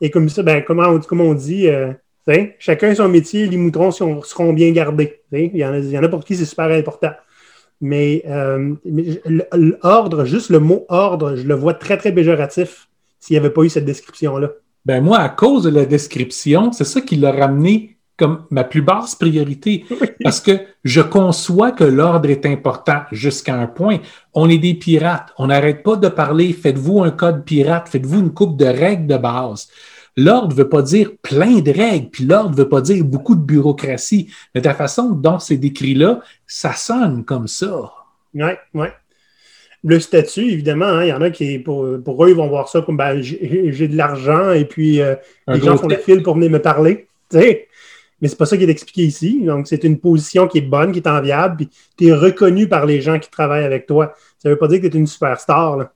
Et 0.00 0.10
comme 0.10 0.28
ça, 0.28 0.42
ben, 0.42 0.62
comment, 0.66 0.88
on, 0.88 1.20
on 1.20 1.34
dit, 1.34 1.68
euh, 1.68 1.92
chacun 2.58 2.94
son 2.94 3.08
métier, 3.08 3.46
les 3.46 3.56
moutons 3.56 3.90
seront 3.90 4.52
bien 4.52 4.70
gardés. 4.72 5.22
Il 5.32 5.56
y, 5.56 5.64
en 5.64 5.72
a, 5.72 5.78
il 5.78 5.90
y 5.90 5.98
en 5.98 6.02
a 6.02 6.08
pour 6.08 6.24
qui 6.24 6.36
c'est 6.36 6.44
super 6.44 6.70
important. 6.70 7.12
Mais, 7.80 8.22
euh, 8.26 8.74
l'ordre, 9.82 10.24
juste 10.24 10.50
le 10.50 10.58
mot 10.58 10.84
ordre, 10.88 11.36
je 11.36 11.46
le 11.46 11.54
vois 11.54 11.74
très, 11.74 11.96
très 11.96 12.12
péjoratif 12.12 12.88
s'il 13.20 13.34
n'y 13.34 13.38
avait 13.38 13.50
pas 13.50 13.62
eu 13.62 13.68
cette 13.68 13.84
description-là. 13.84 14.50
Ben 14.84 15.02
moi, 15.02 15.18
à 15.18 15.28
cause 15.28 15.64
de 15.64 15.70
la 15.70 15.84
description, 15.84 16.72
c'est 16.72 16.84
ça 16.84 17.00
qui 17.00 17.16
l'a 17.16 17.32
ramené 17.32 17.97
comme 18.18 18.44
ma 18.50 18.64
plus 18.64 18.82
basse 18.82 19.14
priorité 19.14 19.86
parce 20.22 20.40
que 20.40 20.58
je 20.84 21.00
conçois 21.00 21.70
que 21.70 21.84
l'ordre 21.84 22.28
est 22.28 22.44
important 22.44 23.02
jusqu'à 23.12 23.54
un 23.54 23.68
point. 23.68 23.98
On 24.34 24.50
est 24.50 24.58
des 24.58 24.74
pirates. 24.74 25.32
On 25.38 25.46
n'arrête 25.46 25.82
pas 25.82 25.96
de 25.96 26.08
parler. 26.08 26.52
Faites-vous 26.52 27.02
un 27.02 27.10
code 27.10 27.44
pirate. 27.44 27.88
Faites-vous 27.88 28.20
une 28.20 28.34
coupe 28.34 28.58
de 28.58 28.66
règles 28.66 29.06
de 29.06 29.16
base. 29.16 29.68
L'ordre 30.16 30.48
ne 30.48 30.54
veut 30.54 30.68
pas 30.68 30.82
dire 30.82 31.12
plein 31.22 31.60
de 31.60 31.70
règles, 31.70 32.10
puis 32.10 32.24
l'ordre 32.24 32.50
ne 32.50 32.56
veut 32.56 32.68
pas 32.68 32.80
dire 32.80 33.04
beaucoup 33.04 33.36
de 33.36 33.40
bureaucratie. 33.40 34.28
Mais 34.52 34.60
de 34.60 34.66
la 34.66 34.74
façon 34.74 35.10
dont 35.10 35.38
c'est 35.38 35.56
décrit 35.56 35.94
là, 35.94 36.20
ça 36.44 36.72
sonne 36.72 37.24
comme 37.24 37.46
ça. 37.46 37.92
Oui, 38.34 38.50
oui. 38.74 38.88
Le 39.84 40.00
statut, 40.00 40.50
évidemment, 40.50 40.86
hein, 40.86 41.04
il 41.04 41.08
y 41.08 41.12
en 41.12 41.22
a 41.22 41.30
qui, 41.30 41.60
pour, 41.60 41.86
pour, 42.04 42.24
eux, 42.24 42.30
ils 42.30 42.34
vont 42.34 42.48
voir 42.48 42.68
ça 42.68 42.82
comme 42.82 42.96
ben, 42.96 43.22
j'ai 43.22 43.86
de 43.86 43.96
l'argent 43.96 44.50
et 44.50 44.64
puis 44.64 45.00
euh, 45.00 45.14
les 45.46 45.60
gens 45.60 45.76
font 45.76 45.86
le 45.86 45.96
fil 45.96 46.24
pour 46.24 46.34
venir 46.34 46.50
me 46.50 46.58
parler. 46.58 47.06
Tu 47.30 47.38
sais? 47.38 47.67
Mais 48.20 48.28
c'est 48.28 48.36
pas 48.36 48.46
ça 48.46 48.56
qui 48.56 48.64
est 48.64 48.70
expliqué 48.70 49.02
ici. 49.02 49.42
Donc, 49.44 49.68
c'est 49.68 49.84
une 49.84 49.98
position 49.98 50.48
qui 50.48 50.58
est 50.58 50.62
bonne, 50.62 50.92
qui 50.92 50.98
est 50.98 51.08
enviable, 51.08 51.56
puis 51.56 51.70
tu 51.96 52.06
es 52.08 52.12
reconnu 52.12 52.68
par 52.68 52.84
les 52.84 53.00
gens 53.00 53.18
qui 53.18 53.30
travaillent 53.30 53.64
avec 53.64 53.86
toi. 53.86 54.14
Ça 54.38 54.48
veut 54.48 54.58
pas 54.58 54.68
dire 54.68 54.80
que 54.80 54.86
tu 54.86 54.96
es 54.96 55.00
une 55.00 55.06
superstar. 55.06 55.76
Là. 55.76 55.92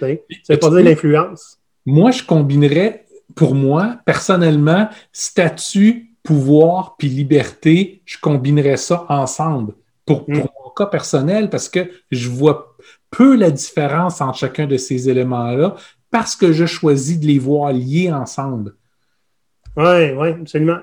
Ça 0.00 0.06
veut 0.06 0.58
pas 0.58 0.70
dire 0.70 0.84
l'influence. 0.84 1.58
Moi, 1.86 2.10
je 2.10 2.22
combinerais 2.22 3.04
pour 3.34 3.54
moi, 3.54 3.98
personnellement, 4.04 4.88
statut, 5.12 6.10
pouvoir 6.22 6.96
puis 6.96 7.08
liberté, 7.08 8.02
je 8.04 8.18
combinerais 8.18 8.76
ça 8.76 9.04
ensemble 9.08 9.74
pour, 10.06 10.24
pour 10.24 10.34
mm. 10.34 10.48
mon 10.64 10.70
cas 10.76 10.86
personnel 10.86 11.50
parce 11.50 11.68
que 11.68 11.90
je 12.10 12.28
vois 12.28 12.76
peu 13.10 13.36
la 13.36 13.50
différence 13.50 14.20
entre 14.20 14.38
chacun 14.38 14.66
de 14.66 14.76
ces 14.76 15.08
éléments-là 15.08 15.76
parce 16.10 16.36
que 16.36 16.52
je 16.52 16.66
choisis 16.66 17.18
de 17.18 17.26
les 17.26 17.38
voir 17.38 17.72
liés 17.72 18.12
ensemble. 18.12 18.74
Oui, 19.76 20.12
oui, 20.16 20.28
absolument. 20.28 20.78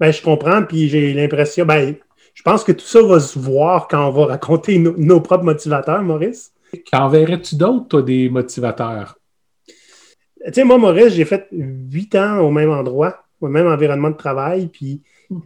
Ben, 0.00 0.12
je 0.12 0.22
comprends, 0.22 0.62
puis 0.62 0.88
j'ai 0.88 1.12
l'impression, 1.12 1.64
ben, 1.64 1.94
je 2.34 2.42
pense 2.42 2.64
que 2.64 2.72
tout 2.72 2.84
ça 2.84 3.02
va 3.02 3.20
se 3.20 3.38
voir 3.38 3.88
quand 3.88 4.08
on 4.08 4.10
va 4.10 4.26
raconter 4.26 4.78
nos 4.78 5.20
propres 5.20 5.44
motivateurs, 5.44 6.02
Maurice. 6.02 6.52
Qu'en 6.92 7.08
verrais-tu 7.08 7.56
d'autres, 7.56 7.88
toi, 7.88 8.02
des 8.02 8.28
motivateurs? 8.28 9.18
Tu 9.56 10.52
sais, 10.52 10.64
moi, 10.64 10.78
Maurice, 10.78 11.14
j'ai 11.14 11.24
fait 11.24 11.48
huit 11.52 12.14
ans 12.16 12.38
au 12.40 12.50
même 12.50 12.70
endroit, 12.70 13.24
au 13.40 13.48
même 13.48 13.66
environnement 13.66 14.10
de 14.10 14.16
travail, 14.16 14.66
puis 14.66 15.02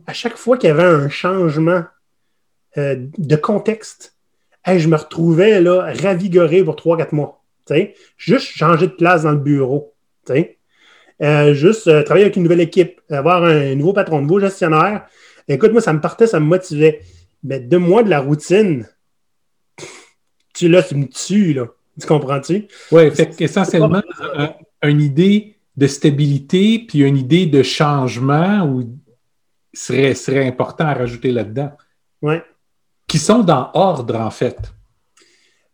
à 0.06 0.12
chaque 0.12 0.36
fois 0.36 0.56
qu'il 0.56 0.68
y 0.68 0.72
avait 0.72 0.82
un 0.82 1.08
changement 1.08 1.84
euh, 2.78 2.96
de 3.16 3.36
contexte, 3.36 4.16
je 4.66 4.88
me 4.88 4.96
retrouvais 4.96 5.60
là, 5.60 5.92
ravigoré 6.02 6.62
pour 6.64 6.76
trois, 6.76 6.96
quatre 6.96 7.12
mois. 7.12 7.42
Juste 8.16 8.46
changer 8.46 8.86
de 8.88 8.92
place 8.92 9.22
dans 9.22 9.32
le 9.32 9.38
bureau. 9.38 9.94
Euh, 11.20 11.52
juste 11.52 11.88
euh, 11.88 12.02
travailler 12.02 12.26
avec 12.26 12.36
une 12.36 12.44
nouvelle 12.44 12.60
équipe, 12.60 13.00
avoir 13.10 13.42
un 13.42 13.74
nouveau 13.74 13.92
patron, 13.92 14.18
un 14.18 14.22
nouveau 14.22 14.40
gestionnaire. 14.40 15.06
Écoute, 15.48 15.72
moi, 15.72 15.80
ça 15.80 15.92
me 15.92 16.00
partait, 16.00 16.26
ça 16.26 16.38
me 16.38 16.46
motivait. 16.46 17.00
Mais 17.42 17.58
deux 17.60 17.78
mois 17.78 18.02
de 18.02 18.10
la 18.10 18.20
routine, 18.20 18.86
tu 20.54 20.68
là, 20.68 20.82
tu 20.82 20.94
me 20.94 21.06
tues, 21.06 21.54
là. 21.54 21.66
Tu 22.00 22.06
comprends-tu? 22.06 22.68
Oui, 22.92 23.10
essentiellement, 23.40 24.02
une 24.82 25.00
idée 25.00 25.56
de 25.76 25.86
stabilité 25.86 26.84
puis 26.86 27.00
une 27.00 27.16
idée 27.16 27.46
de 27.46 27.62
changement 27.62 28.64
ou 28.64 28.84
serait, 29.72 30.14
serait 30.14 30.46
important 30.46 30.86
à 30.86 30.94
rajouter 30.94 31.32
là-dedans. 31.32 31.72
Oui. 32.22 32.36
Qui 33.06 33.18
sont 33.18 33.40
dans 33.40 33.70
ordre, 33.74 34.16
en 34.16 34.30
fait. 34.30 34.58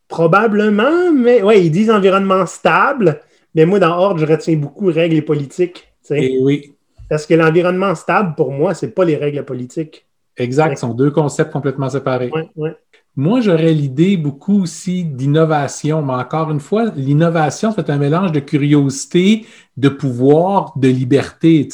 Probablement, 0.08 1.12
mais 1.12 1.42
oui, 1.42 1.66
ils 1.66 1.70
disent 1.70 1.90
environnement 1.90 2.46
stable, 2.46 3.20
mais 3.54 3.66
moi, 3.66 3.78
dans 3.78 3.96
ordre, 3.98 4.20
je 4.20 4.26
retiens 4.26 4.56
beaucoup 4.56 4.86
règles 4.86 5.16
et 5.16 5.22
politiques. 5.22 5.88
Et 6.10 6.34
eh 6.34 6.38
oui. 6.42 6.74
Parce 7.08 7.26
que 7.26 7.34
l'environnement 7.34 7.94
stable, 7.94 8.34
pour 8.34 8.50
moi, 8.50 8.74
ce 8.74 8.86
n'est 8.86 8.92
pas 8.92 9.04
les 9.04 9.16
règles 9.16 9.44
politiques. 9.44 10.06
Exact, 10.36 10.74
ce 10.74 10.80
sont 10.80 10.94
deux 10.94 11.10
concepts 11.10 11.52
complètement 11.52 11.88
séparés. 11.88 12.30
Oui, 12.34 12.42
oui. 12.56 12.70
Moi, 13.16 13.40
j'aurais 13.40 13.72
l'idée 13.72 14.16
beaucoup 14.16 14.62
aussi 14.62 15.04
d'innovation, 15.04 16.02
mais 16.02 16.14
encore 16.14 16.50
une 16.50 16.58
fois, 16.58 16.86
l'innovation, 16.96 17.72
c'est 17.74 17.88
un 17.88 17.96
mélange 17.96 18.32
de 18.32 18.40
curiosité, 18.40 19.46
de 19.76 19.88
pouvoir, 19.88 20.72
de 20.76 20.88
liberté. 20.88 21.68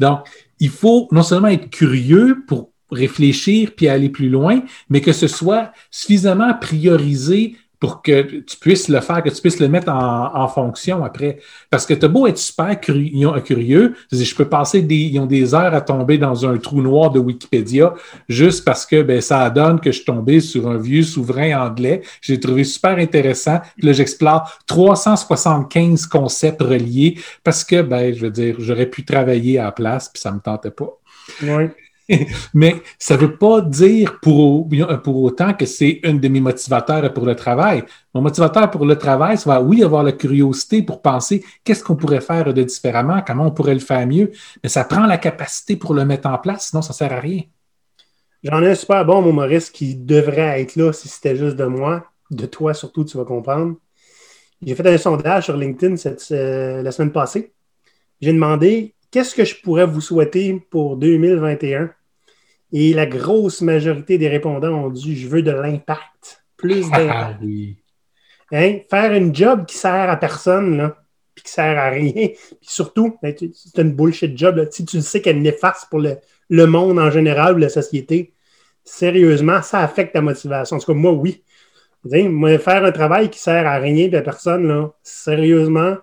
Donc, 0.00 0.26
il 0.58 0.70
faut 0.70 1.06
non 1.12 1.22
seulement 1.22 1.48
être 1.48 1.70
curieux 1.70 2.42
pour 2.48 2.70
réfléchir 2.90 3.72
puis 3.76 3.88
aller 3.88 4.08
plus 4.08 4.28
loin, 4.28 4.62
mais 4.88 5.00
que 5.00 5.12
ce 5.12 5.28
soit 5.28 5.72
suffisamment 5.90 6.52
priorisé 6.54 7.56
pour 7.82 8.00
que 8.00 8.22
tu 8.42 8.56
puisses 8.58 8.86
le 8.86 9.00
faire, 9.00 9.24
que 9.24 9.28
tu 9.28 9.40
puisses 9.40 9.58
le 9.58 9.66
mettre 9.66 9.90
en, 9.90 10.46
fonction 10.46 11.02
après. 11.02 11.40
Parce 11.68 11.84
que 11.84 11.94
tu 11.94 12.04
as 12.04 12.08
beau 12.08 12.28
être 12.28 12.38
super 12.38 12.80
curieux, 12.80 13.96
je 14.12 14.34
peux 14.36 14.44
passer 14.44 14.82
des, 14.82 14.94
ils 14.94 15.18
ont 15.18 15.26
des 15.26 15.52
heures 15.52 15.74
à 15.74 15.80
tomber 15.80 16.16
dans 16.16 16.46
un 16.46 16.58
trou 16.58 16.80
noir 16.80 17.10
de 17.10 17.18
Wikipédia 17.18 17.92
juste 18.28 18.64
parce 18.64 18.86
que 18.86 19.02
ben, 19.02 19.20
ça 19.20 19.50
donne 19.50 19.80
que 19.80 19.90
je 19.90 19.96
suis 19.96 20.04
tombé 20.04 20.38
sur 20.38 20.68
un 20.68 20.78
vieux 20.78 21.02
souverain 21.02 21.60
anglais. 21.60 22.02
J'ai 22.20 22.38
trouvé 22.38 22.62
super 22.62 22.98
intéressant. 22.98 23.58
Puis 23.76 23.88
là, 23.88 23.92
j'explore 23.92 24.48
375 24.68 26.06
concepts 26.06 26.62
reliés 26.62 27.18
parce 27.42 27.64
que, 27.64 27.82
ben, 27.82 28.14
je 28.14 28.20
veux 28.20 28.30
dire, 28.30 28.54
j'aurais 28.60 28.86
pu 28.86 29.04
travailler 29.04 29.58
à 29.58 29.64
la 29.64 29.72
place, 29.72 30.08
puis 30.08 30.20
ça 30.20 30.30
me 30.30 30.38
tentait 30.38 30.70
pas. 30.70 31.00
Oui. 31.42 31.64
Mais 32.54 32.76
ça 32.98 33.16
ne 33.16 33.22
veut 33.22 33.36
pas 33.36 33.60
dire 33.60 34.18
pour, 34.20 34.68
pour 35.02 35.22
autant 35.22 35.54
que 35.54 35.66
c'est 35.66 36.00
un 36.04 36.14
de 36.14 36.28
mes 36.28 36.40
motivateurs 36.40 37.12
pour 37.12 37.26
le 37.26 37.34
travail. 37.34 37.84
Mon 38.14 38.22
motivateur 38.22 38.70
pour 38.70 38.84
le 38.86 38.96
travail, 38.96 39.38
ça 39.38 39.50
va, 39.50 39.62
oui, 39.62 39.82
avoir 39.82 40.02
la 40.02 40.12
curiosité 40.12 40.82
pour 40.82 41.00
penser 41.00 41.44
qu'est-ce 41.64 41.82
qu'on 41.82 41.96
pourrait 41.96 42.20
faire 42.20 42.52
de 42.52 42.62
différemment, 42.62 43.22
comment 43.26 43.46
on 43.46 43.50
pourrait 43.50 43.74
le 43.74 43.80
faire 43.80 44.06
mieux, 44.06 44.30
mais 44.62 44.68
ça 44.68 44.84
prend 44.84 45.06
la 45.06 45.18
capacité 45.18 45.76
pour 45.76 45.94
le 45.94 46.04
mettre 46.04 46.28
en 46.28 46.38
place, 46.38 46.68
sinon 46.68 46.82
ça 46.82 46.92
ne 46.92 46.96
sert 46.96 47.12
à 47.12 47.20
rien. 47.20 47.42
J'en 48.42 48.60
ai 48.62 48.70
un 48.70 48.74
super 48.74 49.04
bon, 49.04 49.22
mon 49.22 49.32
Maurice, 49.32 49.70
qui 49.70 49.94
devrait 49.94 50.60
être 50.60 50.74
là 50.74 50.92
si 50.92 51.08
c'était 51.08 51.36
juste 51.36 51.56
de 51.56 51.64
moi. 51.64 52.04
De 52.30 52.46
toi, 52.46 52.74
surtout, 52.74 53.04
tu 53.04 53.16
vas 53.16 53.24
comprendre. 53.24 53.76
J'ai 54.64 54.74
fait 54.74 54.86
un 54.88 54.98
sondage 54.98 55.44
sur 55.44 55.56
LinkedIn 55.56 55.96
cette, 55.96 56.26
euh, 56.32 56.82
la 56.82 56.90
semaine 56.90 57.12
passée. 57.12 57.52
J'ai 58.20 58.32
demandé 58.32 58.94
qu'est-ce 59.12 59.36
que 59.36 59.44
je 59.44 59.54
pourrais 59.62 59.86
vous 59.86 60.00
souhaiter 60.00 60.60
pour 60.70 60.96
2021? 60.96 61.90
Et 62.72 62.94
la 62.94 63.06
grosse 63.06 63.60
majorité 63.60 64.18
des 64.18 64.28
répondants 64.28 64.72
ont 64.72 64.90
dit 64.90 65.16
Je 65.16 65.28
veux 65.28 65.42
de 65.42 65.52
l'impact. 65.52 66.42
Plus 66.56 66.86
ah, 66.92 66.98
d'impact. 66.98 67.40
oui. 67.42 67.76
Hein? 68.50 68.78
Faire 68.90 69.12
une 69.12 69.34
job 69.34 69.66
qui 69.66 69.76
sert 69.76 70.10
à 70.10 70.16
personne, 70.16 70.76
là, 70.76 70.96
puis 71.34 71.44
qui 71.44 71.50
sert 71.50 71.78
à 71.78 71.90
rien. 71.90 72.12
Puis 72.12 72.56
surtout, 72.60 73.18
ben, 73.22 73.34
c'est 73.36 73.80
une 73.80 73.92
bullshit 73.92 74.36
job. 74.36 74.66
Si 74.70 74.84
tu 74.84 75.00
sais 75.00 75.20
qu'elle 75.22 75.38
est 75.38 75.40
néfaste 75.40 75.88
pour 75.90 76.00
le, 76.00 76.66
monde 76.66 76.98
en 76.98 77.10
général 77.10 77.54
ou 77.54 77.58
la 77.58 77.70
société, 77.70 78.34
sérieusement, 78.84 79.62
ça 79.62 79.80
affecte 79.80 80.12
ta 80.12 80.20
motivation. 80.20 80.76
En 80.76 80.80
tout 80.80 80.92
cas, 80.92 80.98
moi, 80.98 81.12
oui. 81.12 81.42
Moi, 82.04 82.58
faire 82.58 82.84
un 82.84 82.92
travail 82.92 83.30
qui 83.30 83.38
sert 83.38 83.66
à 83.66 83.78
rien 83.78 84.08
de 84.08 84.20
personne, 84.20 84.66
là, 84.66 84.92
sérieusement, 85.02 85.96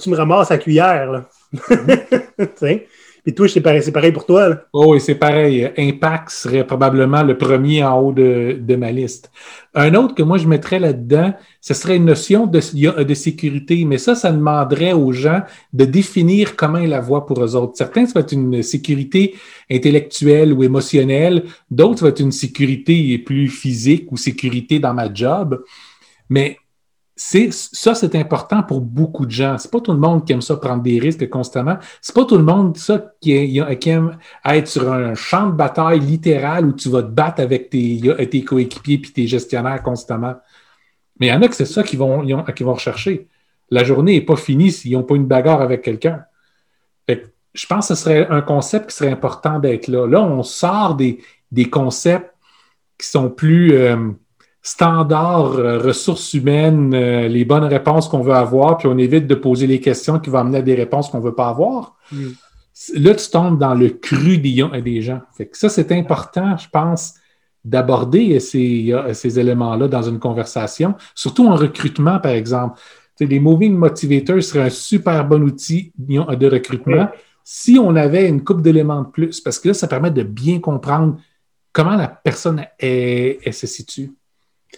tu 0.00 0.10
me 0.10 0.16
ramasses 0.16 0.50
à 0.50 0.58
cuillère. 0.58 1.10
Là. 1.10 1.28
Et 3.28 3.34
toi, 3.34 3.46
c'est 3.46 3.60
pareil, 3.60 4.12
pour 4.12 4.24
toi. 4.24 4.62
Oh, 4.72 4.92
oui, 4.92 5.00
c'est 5.02 5.16
pareil. 5.16 5.70
Impact 5.76 6.30
serait 6.30 6.66
probablement 6.66 7.22
le 7.22 7.36
premier 7.36 7.84
en 7.84 8.00
haut 8.00 8.12
de, 8.12 8.76
ma 8.76 8.90
liste. 8.90 9.30
Un 9.74 9.94
autre 9.96 10.14
que 10.14 10.22
moi, 10.22 10.38
je 10.38 10.46
mettrais 10.48 10.78
là-dedans, 10.78 11.34
ce 11.60 11.74
serait 11.74 11.96
une 11.96 12.06
notion 12.06 12.46
de, 12.46 13.02
de, 13.02 13.14
sécurité. 13.14 13.84
Mais 13.84 13.98
ça, 13.98 14.14
ça 14.14 14.32
demanderait 14.32 14.94
aux 14.94 15.12
gens 15.12 15.42
de 15.74 15.84
définir 15.84 16.56
comment 16.56 16.78
ils 16.78 16.88
la 16.88 17.00
voient 17.00 17.26
pour 17.26 17.44
eux 17.44 17.54
autres. 17.54 17.76
Certains, 17.76 18.06
ça 18.06 18.14
va 18.14 18.20
être 18.20 18.32
une 18.32 18.62
sécurité 18.62 19.34
intellectuelle 19.70 20.54
ou 20.54 20.64
émotionnelle. 20.64 21.44
D'autres, 21.70 21.98
ça 21.98 22.04
va 22.06 22.10
être 22.10 22.20
une 22.20 22.32
sécurité 22.32 23.18
plus 23.18 23.48
physique 23.48 24.10
ou 24.10 24.16
sécurité 24.16 24.78
dans 24.78 24.94
ma 24.94 25.12
job. 25.12 25.62
Mais 26.30 26.56
ça, 27.18 27.94
c'est 27.96 28.14
important 28.14 28.62
pour 28.62 28.80
beaucoup 28.80 29.26
de 29.26 29.30
gens. 29.32 29.58
C'est 29.58 29.70
pas 29.70 29.80
tout 29.80 29.92
le 29.92 29.98
monde 29.98 30.24
qui 30.24 30.32
aime 30.32 30.40
ça 30.40 30.56
prendre 30.56 30.82
des 30.84 31.00
risques 31.00 31.28
constamment. 31.28 31.76
C'est 32.00 32.14
pas 32.14 32.24
tout 32.24 32.36
le 32.36 32.44
monde 32.44 32.76
ça 32.76 33.12
qui, 33.20 33.32
aime 33.58 34.16
être 34.44 34.68
sur 34.68 34.92
un 34.92 35.14
champ 35.14 35.48
de 35.48 35.52
bataille 35.52 35.98
littéral 35.98 36.66
où 36.66 36.72
tu 36.72 36.88
vas 36.88 37.02
te 37.02 37.08
battre 37.08 37.42
avec 37.42 37.70
tes, 37.70 38.44
coéquipiers 38.44 38.98
puis 38.98 39.12
tes 39.12 39.26
gestionnaires 39.26 39.82
constamment. 39.82 40.36
Mais 41.18 41.26
il 41.26 41.30
y 41.30 41.32
en 41.32 41.42
a 41.42 41.48
que 41.48 41.56
c'est 41.56 41.66
ça 41.66 41.82
qu'ils 41.82 41.98
vont, 41.98 42.24
qui 42.54 42.62
vont 42.62 42.74
rechercher. 42.74 43.26
La 43.70 43.82
journée 43.82 44.14
n'est 44.14 44.24
pas 44.24 44.36
finie 44.36 44.70
s'ils 44.70 44.92
n'ont 44.92 45.02
pas 45.02 45.16
une 45.16 45.26
bagarre 45.26 45.60
avec 45.60 45.82
quelqu'un. 45.82 46.24
Je 47.08 47.66
pense 47.66 47.88
que 47.88 47.94
ce 47.96 48.00
serait 48.00 48.28
un 48.28 48.42
concept 48.42 48.90
qui 48.90 48.96
serait 48.96 49.10
important 49.10 49.58
d'être 49.58 49.88
là. 49.88 50.06
Là, 50.06 50.22
on 50.22 50.44
sort 50.44 50.94
des, 50.94 51.18
concepts 51.68 52.32
qui 52.96 53.08
sont 53.08 53.28
plus 53.30 53.72
euh, 53.72 53.96
standard 54.68 55.52
euh, 55.52 55.78
ressources 55.78 56.34
humaines, 56.34 56.94
euh, 56.94 57.28
les 57.28 57.44
bonnes 57.44 57.64
réponses 57.64 58.08
qu'on 58.08 58.20
veut 58.20 58.34
avoir, 58.34 58.78
puis 58.78 58.88
on 58.88 58.98
évite 58.98 59.26
de 59.26 59.34
poser 59.34 59.66
les 59.66 59.80
questions 59.80 60.18
qui 60.18 60.30
vont 60.30 60.38
amener 60.38 60.58
à 60.58 60.62
des 60.62 60.74
réponses 60.74 61.08
qu'on 61.10 61.18
ne 61.18 61.24
veut 61.24 61.34
pas 61.34 61.48
avoir. 61.48 61.96
Mm. 62.12 62.28
Là, 62.94 63.14
tu 63.14 63.30
tombes 63.30 63.58
dans 63.58 63.74
le 63.74 63.90
cru 63.90 64.38
des, 64.38 64.64
des 64.84 65.02
gens. 65.02 65.20
Fait 65.36 65.50
ça, 65.52 65.68
c'est 65.68 65.90
important, 65.92 66.56
je 66.56 66.68
pense, 66.68 67.14
d'aborder 67.64 68.38
ces, 68.38 68.94
ces 69.14 69.40
éléments-là 69.40 69.88
dans 69.88 70.02
une 70.02 70.20
conversation, 70.20 70.94
surtout 71.14 71.48
en 71.48 71.56
recrutement, 71.56 72.20
par 72.20 72.32
exemple. 72.32 72.78
les 73.18 73.40
moving 73.40 73.74
motivators 73.74 74.42
seraient 74.42 74.66
un 74.66 74.70
super 74.70 75.26
bon 75.26 75.42
outil 75.42 75.92
de 75.98 76.46
recrutement 76.46 77.08
si 77.50 77.78
on 77.78 77.96
avait 77.96 78.28
une 78.28 78.44
coupe 78.44 78.60
d'éléments 78.60 79.00
de 79.00 79.08
plus, 79.08 79.40
parce 79.40 79.58
que 79.58 79.68
là, 79.68 79.74
ça 79.74 79.88
permet 79.88 80.10
de 80.10 80.22
bien 80.22 80.60
comprendre 80.60 81.18
comment 81.72 81.96
la 81.96 82.08
personne 82.08 82.66
elle 82.78 83.54
se 83.54 83.66
situe. 83.66 84.12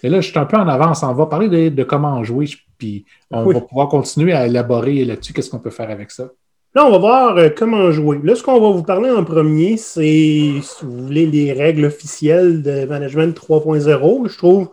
Et 0.03 0.09
là, 0.09 0.21
je 0.21 0.31
suis 0.31 0.39
un 0.39 0.47
peu 0.47 0.57
en 0.57 0.69
avance. 0.69 1.03
On 1.03 1.13
va 1.13 1.27
parler 1.27 1.71
de, 1.71 1.83
comment 1.85 2.23
jouer, 2.25 2.47
puis 2.79 3.05
on 3.31 3.45
va 3.45 3.61
pouvoir 3.61 3.89
continuer 3.89 4.33
à 4.33 4.47
élaborer 4.47 5.05
là-dessus 5.05 5.33
qu'est-ce 5.33 5.51
qu'on 5.51 5.59
peut 5.59 5.71
faire 5.71 5.91
avec 5.91 6.11
ça? 6.11 6.31
Là, 6.75 6.87
on 6.87 6.91
va 6.93 6.99
voir 6.99 7.37
euh, 7.37 7.49
comment 7.55 7.91
jouer. 7.91 8.21
Là, 8.23 8.37
ce 8.37 8.45
qu'on 8.45 8.61
va 8.61 8.71
vous 8.71 8.85
parler 8.85 9.11
en 9.11 9.25
premier, 9.25 9.77
c'est, 9.77 10.61
si 10.63 10.85
vous 10.85 11.07
voulez, 11.07 11.27
les 11.27 11.53
règles 11.53 11.85
officielles 11.87 12.63
de 12.63 12.85
Management 12.85 13.37
3.0. 13.37 14.29
Je 14.29 14.39
trouve, 14.39 14.71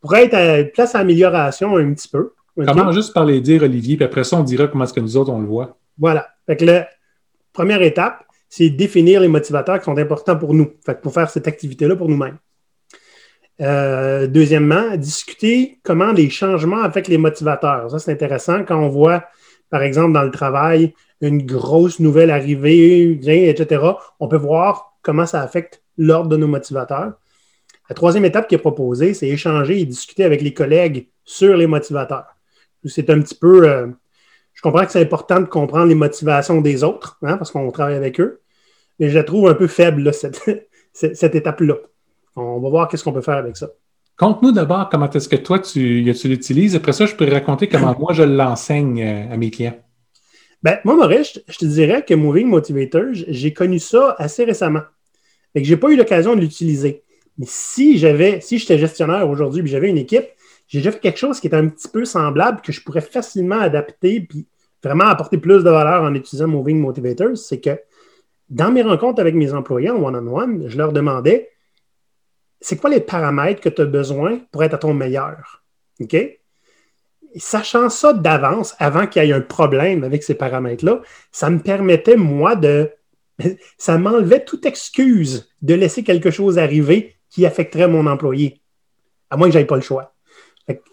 pourrait 0.00 0.24
être 0.24 0.34
à 0.34 0.64
place 0.64 0.94
à 0.94 1.00
amélioration 1.00 1.76
un 1.76 1.92
petit 1.92 2.08
peu. 2.08 2.32
Comment 2.56 2.90
juste 2.90 3.12
parler 3.12 3.42
dire, 3.42 3.62
Olivier, 3.62 3.96
puis 3.96 4.04
après 4.06 4.24
ça, 4.24 4.38
on 4.38 4.42
dira 4.42 4.66
comment 4.66 4.84
est-ce 4.84 4.94
que 4.94 5.00
nous 5.00 5.18
autres, 5.18 5.30
on 5.30 5.40
le 5.40 5.46
voit. 5.46 5.76
Voilà. 5.98 6.26
Fait 6.46 6.56
que 6.56 6.64
la 6.64 6.88
première 7.52 7.82
étape, 7.82 8.24
c'est 8.48 8.70
définir 8.70 9.20
les 9.20 9.28
motivateurs 9.28 9.78
qui 9.78 9.84
sont 9.84 9.98
importants 9.98 10.36
pour 10.38 10.54
nous. 10.54 10.70
Fait 10.86 10.98
pour 11.00 11.12
faire 11.12 11.28
cette 11.28 11.46
activité-là 11.46 11.96
pour 11.96 12.08
nous-mêmes. 12.08 12.38
Euh, 13.60 14.26
deuxièmement, 14.26 14.96
discuter 14.96 15.78
comment 15.82 16.12
les 16.12 16.28
changements 16.28 16.82
affectent 16.82 17.08
les 17.08 17.18
motivateurs. 17.18 17.90
Ça, 17.90 17.98
c'est 17.98 18.12
intéressant 18.12 18.64
quand 18.64 18.78
on 18.78 18.88
voit 18.88 19.24
par 19.70 19.82
exemple, 19.82 20.12
dans 20.12 20.22
le 20.22 20.30
travail, 20.30 20.94
une 21.20 21.44
grosse 21.44 21.98
nouvelle 22.00 22.30
arrivée, 22.30 23.12
etc., 23.48 23.82
on 24.20 24.28
peut 24.28 24.36
voir 24.36 24.96
comment 25.02 25.26
ça 25.26 25.42
affecte 25.42 25.82
l'ordre 25.98 26.28
de 26.28 26.36
nos 26.36 26.46
motivateurs. 26.46 27.14
La 27.88 27.94
troisième 27.94 28.24
étape 28.24 28.48
qui 28.48 28.54
est 28.54 28.58
proposée, 28.58 29.14
c'est 29.14 29.28
échanger 29.28 29.80
et 29.80 29.86
discuter 29.86 30.24
avec 30.24 30.42
les 30.42 30.52
collègues 30.52 31.08
sur 31.24 31.56
les 31.56 31.66
motivateurs. 31.66 32.36
C'est 32.84 33.10
un 33.10 33.20
petit 33.20 33.34
peu. 33.34 33.68
Euh, 33.68 33.88
je 34.54 34.62
comprends 34.62 34.84
que 34.84 34.92
c'est 34.92 35.02
important 35.02 35.40
de 35.40 35.46
comprendre 35.46 35.86
les 35.86 35.94
motivations 35.94 36.60
des 36.60 36.84
autres, 36.84 37.18
hein, 37.22 37.36
parce 37.36 37.50
qu'on 37.50 37.70
travaille 37.70 37.96
avec 37.96 38.20
eux, 38.20 38.40
mais 38.98 39.08
je 39.08 39.14
la 39.14 39.24
trouve 39.24 39.48
un 39.48 39.54
peu 39.54 39.66
faible, 39.66 40.12
cette, 40.14 40.68
cette 40.92 41.34
étape-là. 41.34 41.74
On 42.36 42.60
va 42.60 42.68
voir 42.68 42.88
qu'est-ce 42.88 43.02
qu'on 43.02 43.12
peut 43.12 43.22
faire 43.22 43.36
avec 43.36 43.56
ça. 43.56 43.68
Conte-nous 44.16 44.52
d'abord 44.52 44.88
comment 44.88 45.10
est-ce 45.10 45.28
que 45.28 45.36
toi, 45.36 45.58
tu, 45.58 46.02
l'utilises. 46.02 46.74
Après 46.74 46.92
ça, 46.92 47.06
je 47.06 47.14
peux 47.14 47.30
raconter 47.30 47.68
comment 47.68 47.94
moi, 47.98 48.12
je 48.12 48.22
l'enseigne 48.22 49.02
euh, 49.02 49.34
à 49.34 49.36
mes 49.36 49.50
clients. 49.50 49.78
Ben, 50.62 50.78
moi, 50.84 50.96
Maurice, 50.96 51.40
je 51.48 51.58
te 51.58 51.64
dirais 51.66 52.04
que 52.04 52.14
Moving 52.14 52.48
Motivator, 52.48 53.04
j'ai 53.12 53.52
connu 53.52 53.78
ça 53.78 54.16
assez 54.18 54.44
récemment. 54.44 54.82
et 55.54 55.60
que 55.60 55.68
je 55.68 55.74
n'ai 55.74 55.80
pas 55.80 55.90
eu 55.90 55.96
l'occasion 55.96 56.34
de 56.34 56.40
l'utiliser. 56.40 57.02
Mais 57.38 57.46
si 57.46 57.98
j'avais, 57.98 58.40
si 58.40 58.58
j'étais 58.58 58.78
gestionnaire 58.78 59.28
aujourd'hui 59.28 59.62
et 59.62 59.66
j'avais 59.66 59.90
une 59.90 59.98
équipe, 59.98 60.24
j'ai 60.66 60.78
déjà 60.78 60.92
fait 60.92 61.00
quelque 61.00 61.18
chose 61.18 61.38
qui 61.38 61.48
est 61.48 61.54
un 61.54 61.68
petit 61.68 61.88
peu 61.88 62.04
semblable 62.04 62.62
que 62.62 62.72
je 62.72 62.82
pourrais 62.82 63.02
facilement 63.02 63.60
adapter 63.60 64.20
puis 64.20 64.46
vraiment 64.82 65.04
apporter 65.04 65.38
plus 65.38 65.62
de 65.62 65.70
valeur 65.70 66.02
en 66.02 66.14
utilisant 66.14 66.48
Moving 66.48 66.80
Motivators. 66.80 67.36
C'est 67.36 67.60
que 67.60 67.78
dans 68.48 68.70
mes 68.70 68.82
rencontres 68.82 69.20
avec 69.20 69.34
mes 69.34 69.52
employés 69.52 69.90
en 69.90 70.02
one-on-one, 70.02 70.68
je 70.68 70.78
leur 70.78 70.92
demandais 70.92 71.50
c'est 72.60 72.76
quoi 72.76 72.90
les 72.90 73.00
paramètres 73.00 73.60
que 73.60 73.68
tu 73.68 73.82
as 73.82 73.86
besoin 73.86 74.40
pour 74.50 74.64
être 74.64 74.74
à 74.74 74.78
ton 74.78 74.94
meilleur? 74.94 75.62
OK? 76.00 76.16
sachant 77.36 77.88
ça 77.88 78.12
d'avance, 78.12 78.74
avant 78.78 79.06
qu'il 79.06 79.24
y 79.24 79.30
ait 79.30 79.32
un 79.32 79.40
problème 79.40 80.04
avec 80.04 80.22
ces 80.22 80.34
paramètres-là, 80.34 81.00
ça 81.32 81.50
me 81.50 81.58
permettait, 81.58 82.16
moi, 82.16 82.56
de. 82.56 82.90
Ça 83.76 83.98
m'enlevait 83.98 84.44
toute 84.44 84.64
excuse 84.64 85.50
de 85.60 85.74
laisser 85.74 86.02
quelque 86.02 86.30
chose 86.30 86.58
arriver 86.58 87.16
qui 87.28 87.44
affecterait 87.44 87.86
mon 87.86 88.06
employé, 88.06 88.62
à 89.28 89.36
moins 89.36 89.48
que 89.48 89.52
je 89.52 89.58
n'aie 89.58 89.66
pas 89.66 89.76
le 89.76 89.82
choix. 89.82 90.14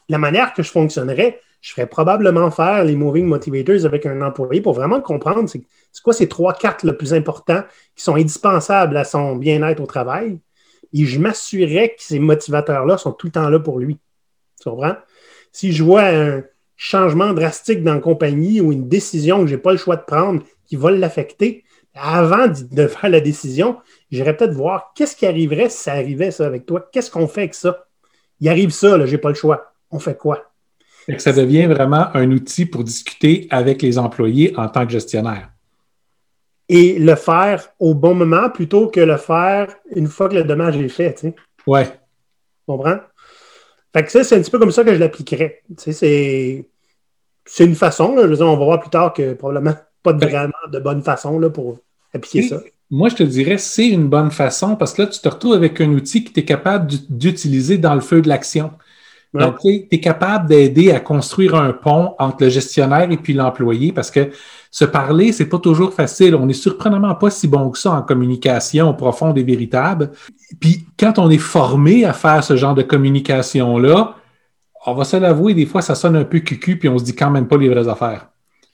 la 0.10 0.18
manière 0.18 0.54
que 0.54 0.62
je 0.62 0.70
fonctionnerais, 0.70 1.40
je 1.62 1.72
ferais 1.72 1.88
probablement 1.88 2.52
faire 2.52 2.84
les 2.84 2.98
moving 2.98 3.26
motivators 3.26 3.86
avec 3.86 4.06
un 4.06 4.22
employé 4.22 4.60
pour 4.60 4.74
vraiment 4.74 5.00
comprendre 5.00 5.48
c'est 5.48 5.64
quoi 6.04 6.12
ces 6.12 6.28
trois 6.28 6.54
cartes 6.54 6.84
le 6.84 6.98
plus 6.98 7.14
importants 7.14 7.64
qui 7.96 8.04
sont 8.04 8.16
indispensables 8.16 8.98
à 8.98 9.06
son 9.06 9.38
bien-être 9.38 9.82
au 9.82 9.86
travail? 9.86 10.40
Et 10.94 11.06
je 11.06 11.20
m'assurais 11.20 11.90
que 11.90 12.04
ces 12.04 12.20
motivateurs-là 12.20 12.98
sont 12.98 13.12
tout 13.12 13.28
le 13.28 13.32
temps 13.32 13.50
là 13.50 13.60
pour 13.60 13.80
lui. 13.80 13.98
Tu 14.62 14.70
comprends? 14.70 14.96
si 15.54 15.72
je 15.72 15.84
vois 15.84 16.04
un 16.04 16.44
changement 16.76 17.32
drastique 17.34 17.84
dans 17.84 17.94
la 17.94 18.00
compagnie 18.02 18.60
ou 18.60 18.74
une 18.74 18.90
décision 18.90 19.42
que 19.42 19.48
je 19.48 19.56
n'ai 19.56 19.62
pas 19.62 19.72
le 19.72 19.78
choix 19.78 19.96
de 19.96 20.02
prendre 20.02 20.44
qui 20.66 20.76
va 20.76 20.92
l'affecter, 20.92 21.64
avant 21.94 22.48
de 22.48 22.88
faire 22.88 23.10
la 23.10 23.22
décision, 23.22 23.78
j'irais 24.12 24.36
peut-être 24.36 24.54
voir 24.54 24.92
qu'est-ce 24.96 25.16
qui 25.16 25.26
arriverait 25.26 25.70
si 25.70 25.84
ça 25.84 25.94
arrivait 25.94 26.32
ça 26.32 26.46
avec 26.46 26.66
toi. 26.66 26.90
Qu'est-ce 26.92 27.12
qu'on 27.12 27.28
fait 27.28 27.42
avec 27.42 27.54
ça? 27.54 27.86
Il 28.42 28.50
arrive 28.50 28.72
ça, 28.72 29.06
je 29.06 29.12
n'ai 29.12 29.18
pas 29.20 29.30
le 29.30 29.36
choix. 29.36 29.74
On 29.92 30.00
fait 30.00 30.18
quoi? 30.18 30.50
ça 31.18 31.34
devient 31.34 31.66
vraiment 31.66 32.08
un 32.16 32.32
outil 32.32 32.66
pour 32.66 32.84
discuter 32.84 33.48
avec 33.50 33.82
les 33.82 33.98
employés 33.98 34.58
en 34.58 34.70
tant 34.70 34.86
que 34.86 34.92
gestionnaire. 34.94 35.53
Et 36.70 36.98
le 36.98 37.16
faire 37.16 37.70
au 37.80 37.94
bon 37.94 38.16
moment 38.16 38.50
plutôt 38.50 38.88
que 38.88 39.00
le 39.00 39.18
faire 39.18 39.68
une 39.96 40.08
fois 40.08 40.30
que 40.30 40.36
le 40.36 40.44
dommage 40.44 40.78
est 40.78 40.90
fait. 40.90 41.14
Tu 41.14 41.20
sais. 41.20 41.36
Ouais. 41.68 41.86
Tu 41.86 41.92
comprends? 42.68 43.00
Fait 43.94 44.04
que 44.04 44.12
ça, 44.12 44.24
c'est 44.24 44.36
un 44.36 44.42
petit 44.42 44.50
peu 44.50 44.60
comme 44.60 44.72
ça 44.72 44.84
que 44.84 44.94
je 44.94 45.00
l'appliquerais. 45.00 45.62
c'est, 45.78 46.66
une 47.60 47.76
façon. 47.76 48.16
je 48.18 48.28
veux 48.28 48.36
dire, 48.36 48.48
on 48.48 48.58
va 48.58 48.66
voir 48.66 48.80
plus 48.80 48.90
tard 48.90 49.14
que 49.14 49.34
probablement 49.34 49.76
pas 50.02 50.14
de, 50.14 50.20
ben 50.20 50.30
vraiment 50.30 50.54
de 50.72 50.80
bonne 50.80 51.04
façon 51.04 51.38
là, 51.40 51.50
pour 51.50 51.80
appliquer 52.14 52.44
ça. 52.44 52.62
Moi, 52.90 53.10
je 53.10 53.16
te 53.16 53.24
dirais, 53.24 53.58
c'est 53.58 53.88
une 53.88 54.08
bonne 54.08 54.32
façon 54.32 54.76
parce 54.76 54.94
que 54.94 55.04
là, 55.04 55.08
tu 55.08 55.20
te 55.20 55.28
retrouves 55.28 55.54
avec 55.54 55.80
un 55.82 55.90
outil 55.90 56.24
que 56.24 56.32
tu 56.32 56.40
es 56.40 56.46
capable 56.46 56.92
d'utiliser 57.10 57.78
dans 57.78 57.96
le 57.96 58.02
feu 58.02 58.22
de 58.22 58.30
l'action. 58.30 58.72
Donc, 59.34 59.60
tu 59.62 59.88
es 59.90 60.00
capable 60.00 60.48
d'aider 60.48 60.92
à 60.92 61.00
construire 61.00 61.56
un 61.56 61.74
pont 61.74 62.14
entre 62.20 62.44
le 62.44 62.50
gestionnaire 62.50 63.10
et 63.10 63.18
puis 63.18 63.34
l'employé 63.34 63.92
parce 63.92 64.12
que 64.12 64.30
se 64.74 64.86
parler, 64.86 65.32
c'est 65.32 65.46
pas 65.46 65.60
toujours 65.60 65.94
facile. 65.94 66.34
On 66.34 66.50
est 66.50 66.54
surprenamment 66.54 67.14
pas 67.14 67.30
si 67.30 67.48
bon 67.48 67.70
que 67.70 67.78
ça 67.78 67.92
en 67.92 68.02
communication 68.02 68.92
profonde 68.96 69.38
et 69.38 69.44
véritable. 69.44 70.10
Puis, 70.60 70.88
quand 71.00 71.20
on 71.20 71.30
est 71.30 71.38
formé 71.38 72.06
à 72.06 72.12
faire 72.12 72.44
ce 72.44 72.56
genre 72.56 72.74
de 72.74 72.82
communication-là, 72.82 74.16
on 74.88 74.94
va 74.96 75.04
se 75.04 75.16
l'avouer, 75.16 75.54
des 75.54 75.68
fois, 75.68 75.84
ça 75.84 75.94
sonne 75.94 76.16
un 76.16 76.24
peu 76.24 76.40
cucu 76.40 76.80
puis 76.80 76.90
on 76.90 76.98
se 76.98 77.04
dit 77.04 77.16
quand 77.16 77.30
même 77.30 77.48
pas 77.48 77.58
les 77.58 77.70
vraies 77.70 77.88
affaires. 77.88 78.30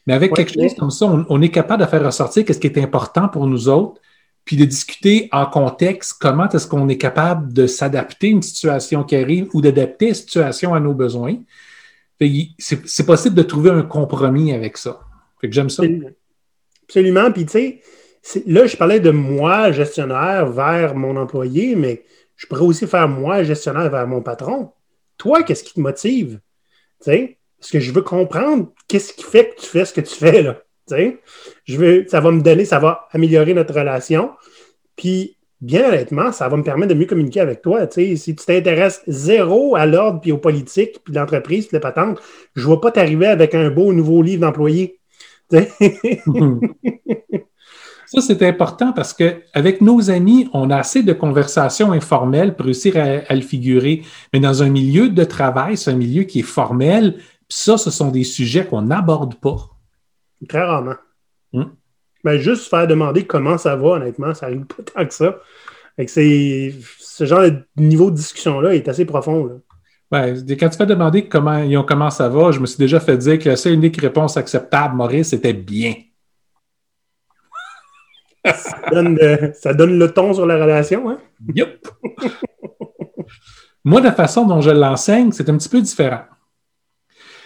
Mais 0.08 0.14
avec 0.14 0.34
quelque 0.34 0.54
chose 0.54 0.74
comme 0.80 0.90
ça, 0.90 1.06
on, 1.06 1.26
on, 1.28 1.42
est 1.42 1.50
capable 1.50 1.84
de 1.84 1.90
faire 1.90 2.06
ressortir 2.06 2.46
ce 2.48 2.54
qui 2.54 2.68
est 2.68 2.78
important 2.78 3.28
pour 3.28 3.46
nous 3.46 3.68
autres, 3.68 4.00
puis 4.46 4.56
de 4.56 4.64
discuter 4.64 5.28
en 5.34 5.48
contexte 5.48 6.16
comment 6.18 6.48
est-ce 6.48 6.66
qu'on 6.66 6.88
est 6.88 6.98
capable 6.98 7.52
de 7.52 7.68
s'adapter 7.68 8.28
à 8.28 8.32
une 8.32 8.42
situation 8.42 9.04
qui 9.04 9.18
arrive 9.18 9.50
ou 9.54 9.60
d'adapter 9.60 10.08
une 10.08 10.14
situation 10.14 10.74
à 10.74 10.80
nos 10.80 10.94
besoins. 10.94 11.36
C'est 12.58 13.06
possible 13.06 13.36
de 13.36 13.44
trouver 13.44 13.72
un 13.72 13.82
compromis 13.82 14.54
avec 14.54 14.78
ça. 14.78 15.02
Fait 15.40 15.50
que 15.50 15.54
j'aime 15.54 15.70
ça. 15.70 15.84
Absolument. 16.84 17.32
Puis 17.32 17.46
tu 17.46 17.82
sais, 18.22 18.44
là, 18.46 18.66
je 18.68 18.76
parlais 18.76 19.00
de 19.00 19.12
moi, 19.12 19.72
gestionnaire, 19.72 20.48
vers 20.48 20.96
mon 20.96 21.16
employé, 21.16 21.76
mais 21.76 22.04
je 22.36 22.48
pourrais 22.48 22.64
aussi 22.64 22.88
faire 22.88 23.08
moi, 23.08 23.44
gestionnaire, 23.44 23.90
vers 23.90 24.08
mon 24.08 24.22
patron. 24.22 24.72
Toi, 25.18 25.44
qu'est-ce 25.44 25.64
qui 25.64 25.74
te 25.74 25.80
motive? 25.80 26.40
Tu 27.02 27.12
sais, 27.12 27.38
parce 27.60 27.72
que 27.72 27.80
je 27.80 27.92
veux 27.92 28.02
comprendre 28.02 28.72
qu'est-ce 28.88 29.14
qui 29.14 29.24
fait 29.24 29.50
que 29.50 29.62
tu 29.62 29.68
fais 29.68 29.86
ce 29.86 29.94
que 29.94 30.02
tu 30.02 30.16
fais 30.16 30.42
là. 30.42 30.62
Je 31.66 31.78
veux, 31.78 32.06
ça 32.08 32.20
va 32.20 32.32
me 32.32 32.42
donner, 32.42 32.66
ça 32.66 32.80
va 32.80 33.08
améliorer 33.12 33.54
notre 33.54 33.74
relation. 33.74 34.32
Puis, 34.96 35.38
bien 35.62 35.88
honnêtement, 35.88 36.32
ça 36.32 36.50
va 36.50 36.58
me 36.58 36.64
permettre 36.64 36.94
de 36.94 37.00
mieux 37.00 37.06
communiquer 37.06 37.42
avec 37.42 37.62
toi. 37.62 37.88
Si 37.92 38.18
tu 38.18 38.46
t'intéresses 38.46 39.04
zéro 39.06 39.76
à 39.76 39.86
l'ordre, 39.86 40.20
puis 40.20 40.32
aux 40.32 40.38
politiques, 40.38 41.00
puis 41.04 41.14
l'entreprise, 41.14 41.68
puis 41.68 41.76
les 41.76 41.82
patentes, 41.82 42.20
je 42.56 42.68
ne 42.68 42.74
vais 42.74 42.80
pas 42.80 42.92
t'arriver 42.92 43.28
avec 43.28 43.54
un 43.54 43.70
beau 43.70 43.94
nouveau 43.94 44.22
livre 44.22 44.42
d'employé. 44.42 44.99
ça, 48.06 48.22
c'est 48.22 48.44
important 48.48 48.94
parce 48.94 49.14
qu'avec 49.14 49.82
nos 49.82 50.12
amis, 50.12 50.50
on 50.54 50.70
a 50.70 50.78
assez 50.78 51.04
de 51.04 51.14
conversations 51.14 51.92
informelles 51.92 52.56
pour 52.56 52.66
réussir 52.66 52.98
à, 52.98 53.34
le 53.34 53.42
figurer. 53.42 54.04
Mais 54.34 54.40
dans 54.40 54.64
un 54.64 54.70
milieu 54.70 55.10
de 55.10 55.24
travail, 55.24 55.78
c'est 55.78 55.92
un 55.92 55.96
milieu 55.96 56.24
qui 56.24 56.40
est 56.40 56.44
formel. 56.44 57.20
ça, 57.48 57.78
ce 57.78 57.90
sont 57.92 58.12
des 58.12 58.24
sujets 58.24 58.66
qu'on 58.66 58.84
n'aborde 58.84 59.36
pas. 59.36 59.58
Très 60.48 60.64
rarement. 60.64 60.96
Hmm? 61.54 61.66
Ben, 62.24 62.38
juste 62.38 62.70
faire 62.70 62.88
demander 62.88 63.26
comment 63.26 63.58
ça 63.58 63.76
va, 63.76 63.88
honnêtement, 63.92 64.34
ça 64.34 64.48
arrive 64.48 64.66
pas 64.66 64.84
tant 64.84 65.06
que 65.06 65.14
ça. 65.14 65.40
ce 65.98 67.26
genre 67.26 67.42
de 67.42 67.64
niveau 67.78 68.12
de 68.12 68.16
discussion-là 68.16 68.76
est 68.76 68.88
assez 68.88 69.06
profond. 69.06 69.46
Là. 69.46 69.56
Quand 70.12 70.70
tu 70.70 70.78
fais 70.78 70.86
demander 70.86 71.28
comment, 71.28 71.84
comment 71.84 72.10
ça 72.10 72.30
va, 72.30 72.52
je 72.52 72.60
me 72.60 72.66
suis 72.66 72.78
déjà 72.78 73.00
fait 73.00 73.18
dire 73.18 73.40
que 73.40 73.50
la 73.50 73.56
seule 73.56 73.74
unique 73.74 74.00
réponse 74.02 74.38
acceptable, 74.38 74.96
Maurice, 74.96 75.30
c'était 75.30 75.54
bien. 75.54 75.94
ça, 78.46 78.78
donne, 78.92 79.20
ça 79.54 79.74
donne 79.74 80.00
le 80.00 80.12
ton 80.12 80.34
sur 80.34 80.46
la 80.46 80.56
relation, 80.56 81.10
hein? 81.10 81.20
Yup! 81.54 81.88
Moi, 83.84 84.02
la 84.02 84.12
façon 84.12 84.46
dont 84.46 84.62
je 84.62 84.72
l'enseigne, 84.72 85.32
c'est 85.32 85.50
un 85.50 85.58
petit 85.58 85.70
peu 85.70 85.82
différent. 85.82 86.24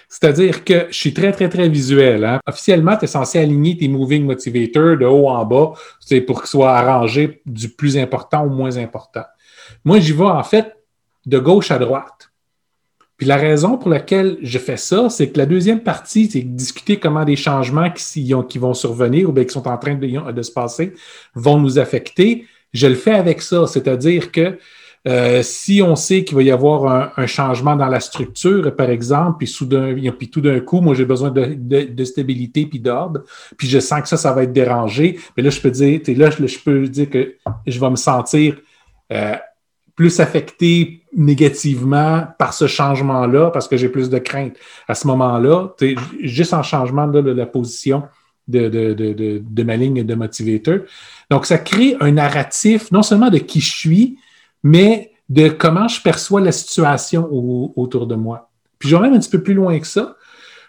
C'est-à-dire 0.09 0.63
que 0.63 0.87
je 0.89 0.95
suis 0.95 1.13
très, 1.13 1.31
très, 1.31 1.49
très 1.49 1.67
visuel. 1.67 2.23
Hein. 2.23 2.39
Officiellement, 2.45 2.95
tu 2.97 3.05
es 3.05 3.07
censé 3.07 3.39
aligner 3.39 3.75
tes 3.77 3.87
moving 3.87 4.25
motivators 4.25 4.97
de 4.97 5.05
haut 5.05 5.27
en 5.27 5.43
bas 5.43 5.73
c'est 5.99 6.21
pour 6.21 6.41
qu'ils 6.41 6.49
soient 6.49 6.77
arrangés 6.77 7.41
du 7.45 7.69
plus 7.69 7.97
important 7.97 8.43
au 8.43 8.49
moins 8.49 8.77
important. 8.77 9.23
Moi, 9.83 9.99
j'y 9.99 10.13
vais 10.13 10.23
en 10.23 10.43
fait 10.43 10.75
de 11.25 11.39
gauche 11.39 11.71
à 11.71 11.79
droite. 11.79 12.32
Puis 13.23 13.29
la 13.29 13.37
raison 13.37 13.77
pour 13.77 13.89
laquelle 13.89 14.37
je 14.41 14.59
fais 14.59 14.75
ça, 14.75 15.09
c'est 15.09 15.29
que 15.29 15.37
la 15.37 15.45
deuxième 15.45 15.79
partie, 15.79 16.29
c'est 16.29 16.41
discuter 16.41 16.99
comment 16.99 17.23
des 17.23 17.37
changements 17.37 17.89
qui, 17.89 18.59
vont 18.59 18.73
survenir 18.73 19.29
ou 19.29 19.31
bien 19.31 19.45
qui 19.45 19.53
sont 19.53 19.65
en 19.65 19.77
train 19.77 19.95
de, 19.95 20.31
de 20.31 20.41
se 20.41 20.51
passer 20.51 20.93
vont 21.33 21.57
nous 21.57 21.79
affecter. 21.79 22.45
Je 22.73 22.85
le 22.85 22.95
fais 22.95 23.13
avec 23.13 23.41
ça, 23.41 23.65
c'est-à-dire 23.65 24.29
que 24.29 24.57
euh, 25.07 25.41
si 25.41 25.81
on 25.81 25.95
sait 25.95 26.25
qu'il 26.25 26.35
va 26.35 26.43
y 26.43 26.51
avoir 26.51 27.13
un, 27.17 27.25
changement 27.27 27.77
dans 27.77 27.87
la 27.87 28.01
structure, 28.01 28.75
par 28.75 28.89
exemple, 28.89 29.37
puis, 29.37 29.47
soudain, 29.47 29.95
puis 30.19 30.29
tout 30.29 30.41
d'un 30.41 30.59
coup, 30.59 30.81
moi, 30.81 30.93
j'ai 30.93 31.05
besoin 31.05 31.31
de, 31.31 32.03
stabilité 32.03 32.65
puis 32.65 32.81
d'ordre, 32.81 33.21
puis 33.57 33.69
je 33.69 33.79
sens 33.79 34.01
que 34.01 34.09
ça, 34.09 34.17
ça 34.17 34.33
va 34.33 34.43
être 34.43 34.51
dérangé, 34.51 35.17
mais 35.37 35.43
là, 35.43 35.49
je 35.49 35.61
peux 35.61 35.71
dire, 35.71 36.01
là, 36.17 36.29
je, 36.29 36.59
peux 36.59 36.89
dire 36.89 37.09
que 37.09 37.35
je 37.65 37.79
vais 37.79 37.89
me 37.89 37.95
sentir 37.95 38.57
euh, 39.13 39.35
plus 39.95 40.19
affecté 40.19 41.02
négativement 41.15 42.27
par 42.37 42.53
ce 42.53 42.67
changement-là 42.67 43.51
parce 43.51 43.67
que 43.67 43.77
j'ai 43.77 43.89
plus 43.89 44.09
de 44.09 44.17
crainte. 44.17 44.55
À 44.87 44.95
ce 44.95 45.07
moment-là, 45.07 45.73
juste 46.21 46.53
en 46.53 46.63
changement 46.63 47.07
de, 47.07 47.19
la 47.19 47.45
position 47.45 48.03
de, 48.47 48.67
de, 48.69 49.63
ma 49.63 49.75
ligne 49.75 50.03
de 50.03 50.15
motivateur. 50.15 50.81
Donc, 51.29 51.45
ça 51.45 51.57
crée 51.57 51.95
un 51.99 52.11
narratif 52.11 52.91
non 52.91 53.03
seulement 53.03 53.29
de 53.29 53.37
qui 53.37 53.59
je 53.61 53.71
suis, 53.75 54.17
mais 54.63 55.11
de 55.29 55.49
comment 55.49 55.87
je 55.87 56.01
perçois 56.01 56.41
la 56.41 56.51
situation 56.51 57.27
autour 57.75 58.07
de 58.07 58.15
moi. 58.15 58.49
Puis 58.79 58.89
je 58.89 58.95
vais 58.95 59.01
même 59.03 59.13
un 59.13 59.19
petit 59.19 59.29
peu 59.29 59.41
plus 59.41 59.53
loin 59.53 59.79
que 59.79 59.87
ça. 59.87 60.17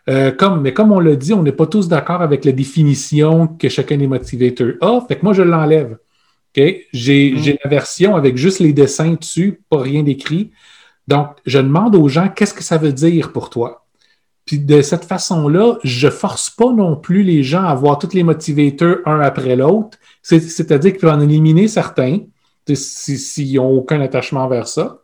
Euh, 0.09 0.31
comme, 0.31 0.61
mais 0.61 0.75
comme 0.75 0.93
on 0.93 1.01
l'a 1.01 1.17
dit, 1.17 1.33
on 1.33 1.43
n'est 1.43 1.53
pas 1.53 1.67
tous 1.67 1.89
d'accord 1.89 2.21
avec 2.21 2.45
la 2.45 2.53
définition 2.53 3.49
que 3.49 3.69
chacun 3.69 3.97
des 3.97 4.07
motivators 4.07 4.75
a. 4.81 5.01
Fait 5.07 5.17
que 5.17 5.25
moi, 5.25 5.33
je 5.33 5.43
l'enlève. 5.43 5.97
Okay? 6.57 6.87
J'ai 6.93 7.33
mm. 7.33 7.57
la 7.65 7.71
version 7.71 8.17
avec 8.17 8.37
juste 8.37 8.61
les 8.61 8.73
dessins 8.73 9.15
dessus, 9.15 9.61
pas 9.69 9.81
rien 9.81 10.03
d'écrit. 10.05 10.53
Donc, 11.09 11.29
je 11.45 11.59
demande 11.59 11.97
aux 11.97 12.09
gens 12.09 12.29
qu'est-ce 12.29 12.55
que 12.55 12.63
ça 12.63 12.79
veut 12.79 12.93
dire 12.93 13.33
pour 13.33 13.51
toi? 13.51 13.85
Puis 14.47 14.59
de 14.59 14.83
cette 14.83 15.05
façon-là, 15.05 15.79
je 15.83 16.09
force 16.09 16.51
pas 16.51 16.73
non 16.73 16.97
plus 16.97 17.23
les 17.23 17.43
gens 17.43 17.65
à 17.65 17.75
voir 17.75 17.99
tous 17.99 18.13
les 18.13 18.23
motivators 18.23 18.99
un 19.07 19.21
après 19.21 19.57
l'autre. 19.57 19.99
C'est-à-dire 20.23 20.93
qu'ils 20.93 21.01
peuvent 21.01 21.15
en 21.15 21.21
éliminer 21.21 21.67
certains 21.67 22.21
s'ils 22.73 23.57
n'ont 23.57 23.71
aucun 23.71 24.01
attachement 24.01 24.47
vers 24.49 24.69
ça. 24.69 25.01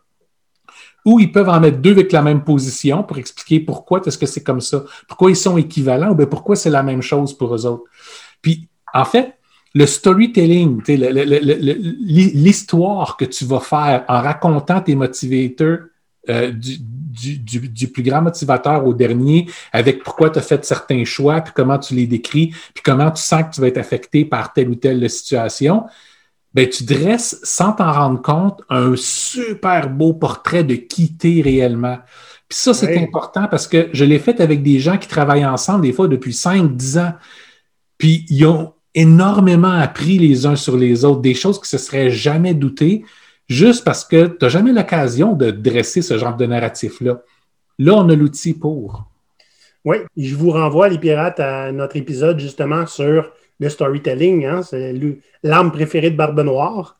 Ou 1.06 1.20
ils 1.20 1.32
peuvent 1.32 1.48
en 1.48 1.60
mettre 1.60 1.78
deux 1.78 1.92
avec 1.92 2.12
la 2.12 2.20
même 2.20 2.44
position 2.44 3.02
pour 3.02 3.16
expliquer 3.16 3.60
pourquoi 3.60 4.02
est-ce 4.04 4.18
que 4.18 4.26
c'est 4.26 4.42
comme 4.42 4.60
ça, 4.60 4.84
pourquoi 5.08 5.30
ils 5.30 5.36
sont 5.36 5.56
équivalents, 5.56 6.10
ou 6.10 6.14
bien 6.14 6.26
pourquoi 6.26 6.56
c'est 6.56 6.70
la 6.70 6.82
même 6.82 7.00
chose 7.00 7.32
pour 7.36 7.54
eux 7.54 7.64
autres. 7.64 7.84
Puis, 8.42 8.68
en 8.92 9.06
fait, 9.06 9.38
le 9.74 9.86
storytelling, 9.86 10.82
l'histoire 12.04 13.16
que 13.16 13.24
tu 13.24 13.44
vas 13.44 13.60
faire 13.60 14.04
en 14.08 14.20
racontant 14.20 14.80
tes 14.80 14.96
motivateurs 14.96 15.80
euh, 16.28 16.52
du, 16.52 17.88
plus 17.88 18.02
grand 18.02 18.22
motivateur 18.22 18.86
au 18.86 18.94
dernier, 18.94 19.48
avec 19.72 20.02
pourquoi 20.02 20.30
tu 20.30 20.38
as 20.38 20.42
fait 20.42 20.64
certains 20.64 21.04
choix, 21.04 21.40
puis 21.40 21.52
comment 21.54 21.78
tu 21.78 21.94
les 21.94 22.06
décris, 22.06 22.54
puis 22.74 22.82
comment 22.84 23.10
tu 23.10 23.22
sens 23.22 23.44
que 23.44 23.54
tu 23.54 23.60
vas 23.60 23.68
être 23.68 23.78
affecté 23.78 24.24
par 24.24 24.52
telle 24.52 24.68
ou 24.68 24.74
telle 24.74 25.08
situation, 25.08 25.86
ben, 26.52 26.68
tu 26.68 26.84
dresses, 26.84 27.40
sans 27.42 27.72
t'en 27.72 27.92
rendre 27.92 28.22
compte, 28.22 28.62
un 28.68 28.94
super 28.96 29.88
beau 29.88 30.12
portrait 30.14 30.64
de 30.64 30.74
qui 30.74 31.14
t'es 31.14 31.40
réellement. 31.42 31.98
Puis 32.48 32.58
ça, 32.58 32.74
c'est 32.74 32.98
important 32.98 33.46
parce 33.48 33.68
que 33.68 33.88
je 33.92 34.04
l'ai 34.04 34.18
fait 34.18 34.40
avec 34.40 34.62
des 34.62 34.80
gens 34.80 34.98
qui 34.98 35.06
travaillent 35.08 35.46
ensemble, 35.46 35.82
des 35.82 35.92
fois 35.92 36.08
depuis 36.08 36.32
5, 36.32 36.76
10 36.76 36.98
ans. 36.98 37.12
Puis 37.96 38.26
ils 38.28 38.44
ont 38.44 38.74
énormément 38.94 39.72
appris 39.72 40.18
les 40.18 40.46
uns 40.46 40.56
sur 40.56 40.76
les 40.76 41.04
autres, 41.04 41.20
des 41.20 41.34
choses 41.34 41.60
qui 41.60 41.68
se 41.68 41.78
seraient 41.78 42.10
jamais 42.10 42.54
doutées, 42.54 43.04
juste 43.48 43.84
parce 43.84 44.04
que 44.04 44.26
tu 44.26 44.36
n'as 44.42 44.48
jamais 44.48 44.72
l'occasion 44.72 45.32
de 45.34 45.50
dresser 45.50 46.02
ce 46.02 46.18
genre 46.18 46.36
de 46.36 46.46
narratif-là. 46.46 47.22
Là, 47.78 47.94
on 47.94 48.08
a 48.08 48.14
l'outil 48.14 48.54
pour. 48.54 49.04
Oui, 49.84 49.96
je 50.16 50.34
vous 50.34 50.50
renvoie, 50.50 50.88
les 50.88 50.98
pirates, 50.98 51.40
à 51.40 51.72
notre 51.72 51.96
épisode 51.96 52.38
justement 52.38 52.86
sur 52.86 53.32
le 53.58 53.68
storytelling. 53.68 54.44
Hein, 54.44 54.62
c'est 54.62 54.94
l'arme 55.42 55.72
préférée 55.72 56.10
de 56.10 56.16
Barbe 56.16 56.40
Noire. 56.40 56.98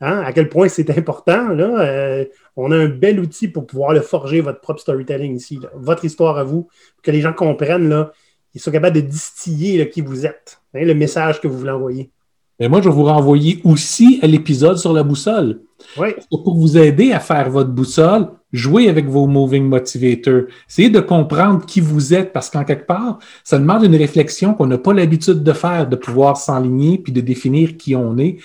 Hein, 0.00 0.20
à 0.20 0.32
quel 0.32 0.48
point 0.48 0.68
c'est 0.68 0.96
important. 0.96 1.48
Là, 1.48 1.80
euh, 1.80 2.24
on 2.56 2.70
a 2.70 2.76
un 2.76 2.88
bel 2.88 3.18
outil 3.18 3.48
pour 3.48 3.66
pouvoir 3.66 3.92
le 3.92 4.00
forger, 4.00 4.40
votre 4.40 4.60
propre 4.60 4.80
storytelling 4.80 5.36
ici. 5.36 5.58
votre 5.74 6.04
histoire 6.04 6.38
à 6.38 6.44
vous, 6.44 6.64
pour 6.64 7.02
que 7.02 7.10
les 7.10 7.20
gens 7.20 7.32
comprennent, 7.32 7.88
là, 7.88 8.12
ils 8.58 8.60
sont 8.60 8.72
capables 8.72 8.96
de 8.96 9.02
distiller 9.02 9.88
qui 9.88 10.00
vous 10.00 10.26
êtes, 10.26 10.60
hein, 10.74 10.80
le 10.82 10.92
message 10.92 11.40
que 11.40 11.46
vous 11.46 11.58
voulez 11.58 11.70
envoyer. 11.70 12.10
Et 12.58 12.66
moi, 12.66 12.80
je 12.80 12.88
vais 12.88 12.94
vous 12.94 13.04
renvoyer 13.04 13.60
aussi 13.62 14.18
à 14.20 14.26
l'épisode 14.26 14.78
sur 14.78 14.92
la 14.92 15.04
boussole. 15.04 15.60
Oui. 15.96 16.08
Pour 16.28 16.56
vous 16.56 16.76
aider 16.76 17.12
à 17.12 17.20
faire 17.20 17.50
votre 17.50 17.70
boussole, 17.70 18.30
jouez 18.52 18.88
avec 18.88 19.06
vos 19.06 19.28
moving 19.28 19.62
motivators. 19.62 20.46
Essayez 20.68 20.90
de 20.90 20.98
comprendre 20.98 21.64
qui 21.66 21.80
vous 21.80 22.12
êtes 22.12 22.32
parce 22.32 22.50
qu'en 22.50 22.64
quelque 22.64 22.86
part, 22.86 23.20
ça 23.44 23.60
demande 23.60 23.84
une 23.84 23.94
réflexion 23.94 24.54
qu'on 24.54 24.66
n'a 24.66 24.78
pas 24.78 24.92
l'habitude 24.92 25.44
de 25.44 25.52
faire, 25.52 25.88
de 25.88 25.94
pouvoir 25.94 26.36
s'enligner 26.36 26.98
puis 26.98 27.12
de 27.12 27.20
définir 27.20 27.76
qui 27.76 27.94
on 27.94 28.18
est. 28.18 28.38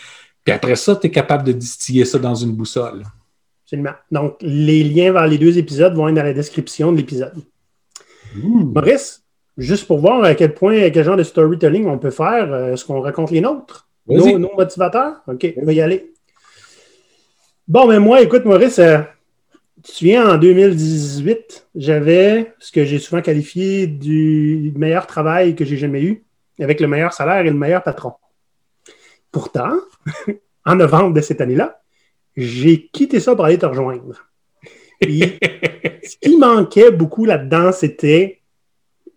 Puis 0.43 0.54
après 0.54 0.76
ça, 0.76 0.95
tu 0.95 1.08
es 1.08 1.10
capable 1.10 1.43
de 1.43 1.54
distiller 1.54 2.06
ça 2.06 2.19
dans 2.19 2.36
une 2.36 2.52
boussole. 2.52 3.02
Absolument. 3.65 3.95
Donc, 4.12 4.36
les 4.41 4.84
liens 4.84 5.12
vers 5.12 5.26
les 5.26 5.39
deux 5.39 5.58
épisodes 5.58 5.95
vont 5.95 6.08
être 6.08 6.15
dans 6.15 6.21
la 6.21 6.34
description 6.34 6.91
de 6.91 6.97
l'épisode. 6.97 7.41
Mmh. 8.36 8.73
Maurice, 8.76 9.23
juste 9.58 9.88
pour 9.88 10.00
voir 10.00 10.24
à 10.24 10.36
quel 10.36 10.54
point, 10.54 10.89
quel 10.89 11.04
genre 11.04 11.18
de 11.18 11.24
storytelling 11.24 11.88
on 11.88 11.98
peut 11.98 12.12
faire, 12.12 12.52
euh, 12.52 12.74
est-ce 12.74 12.86
qu'on 12.86 13.02
raconte 13.02 13.32
les 13.32 13.42
nôtres? 13.42 13.88
Nos, 14.08 14.38
motivateurs? 14.38 15.22
OK, 15.28 15.54
on 15.58 15.66
va 15.66 15.74
y 15.74 15.82
aller. 15.82 16.12
Bon, 17.68 17.88
mais 17.88 18.00
moi, 18.00 18.22
écoute, 18.22 18.44
Maurice, 18.44 18.80
euh, 18.80 19.00
tu 19.84 19.92
te 19.92 19.98
souviens, 19.98 20.34
en 20.34 20.38
2018, 20.38 21.68
j'avais 21.76 22.54
ce 22.60 22.72
que 22.72 22.84
j'ai 22.84 23.00
souvent 23.00 23.22
qualifié 23.22 23.88
du 23.88 24.74
meilleur 24.76 25.08
travail 25.08 25.56
que 25.56 25.63
j'ai 25.63 25.78
jamais 25.78 26.04
eu, 26.04 26.24
avec 26.60 26.80
le 26.80 26.88
meilleur 26.88 27.13
salaire 27.13 27.46
et 27.46 27.50
le 27.50 27.58
meilleur 27.58 27.84
patron. 27.84 28.13
Pourtant, 29.32 29.74
en 30.66 30.76
novembre 30.76 31.13
de 31.13 31.22
cette 31.22 31.42
année-là, 31.42 31.82
j'ai 32.36 32.88
quitté 32.88 33.20
ça 33.20 33.36
pour 33.36 33.46
aller 33.46 33.58
te 33.58 33.66
rejoindre. 33.66 34.28
ce 35.02 36.18
qui 36.22 36.38
manquait 36.38 36.92
beaucoup 36.92 37.26
là-dedans, 37.26 37.72
c'était 37.72 38.43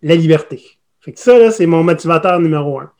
la 0.06 0.14
liberté. 0.14 0.62
Fait 1.00 1.12
que 1.12 1.18
ça, 1.18 1.50
c'est 1.50 1.66
mon 1.66 1.82
motivateur 1.82 2.38
numéro 2.40 2.80
un. 2.80 2.90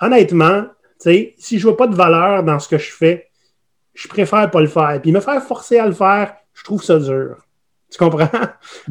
Honnêtement, 0.00 0.66
si 0.98 1.58
je 1.58 1.62
vois 1.62 1.76
pas 1.76 1.86
de 1.86 1.94
valeur 1.94 2.42
dans 2.42 2.58
ce 2.58 2.68
que 2.68 2.78
je 2.78 2.90
fais, 2.90 3.28
je 3.94 4.08
préfère 4.08 4.50
pas 4.50 4.60
le 4.60 4.66
faire. 4.66 4.98
Puis 5.00 5.12
me 5.12 5.20
faire 5.20 5.42
forcer 5.42 5.78
à 5.78 5.86
le 5.86 5.92
faire, 5.92 6.34
je 6.54 6.64
trouve 6.64 6.82
ça 6.82 6.98
dur. 6.98 7.36
Tu 7.90 7.98
comprends? 7.98 8.28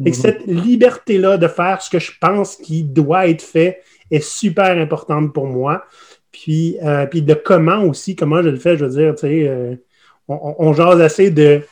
Et 0.04 0.10
mhm. 0.10 0.14
cette 0.14 0.46
liberté-là 0.46 1.36
de 1.36 1.48
faire 1.48 1.82
ce 1.82 1.90
que 1.90 1.98
je 1.98 2.12
pense 2.20 2.56
qui 2.56 2.82
doit 2.82 3.28
être 3.28 3.42
fait 3.42 3.82
est 4.10 4.20
super 4.20 4.78
importante 4.78 5.32
pour 5.32 5.46
moi. 5.46 5.84
Puis, 6.32 6.78
euh, 6.82 7.06
puis 7.06 7.22
de 7.22 7.34
comment 7.34 7.82
aussi, 7.82 8.16
comment 8.16 8.42
je 8.42 8.48
le 8.48 8.58
fais, 8.58 8.76
je 8.76 8.84
veux 8.84 8.90
dire, 8.90 9.14
tu 9.14 9.20
sais, 9.22 9.48
euh, 9.48 9.74
on, 10.28 10.54
on, 10.58 10.72
jase 10.72 11.00
assez 11.00 11.30
de 11.30 11.62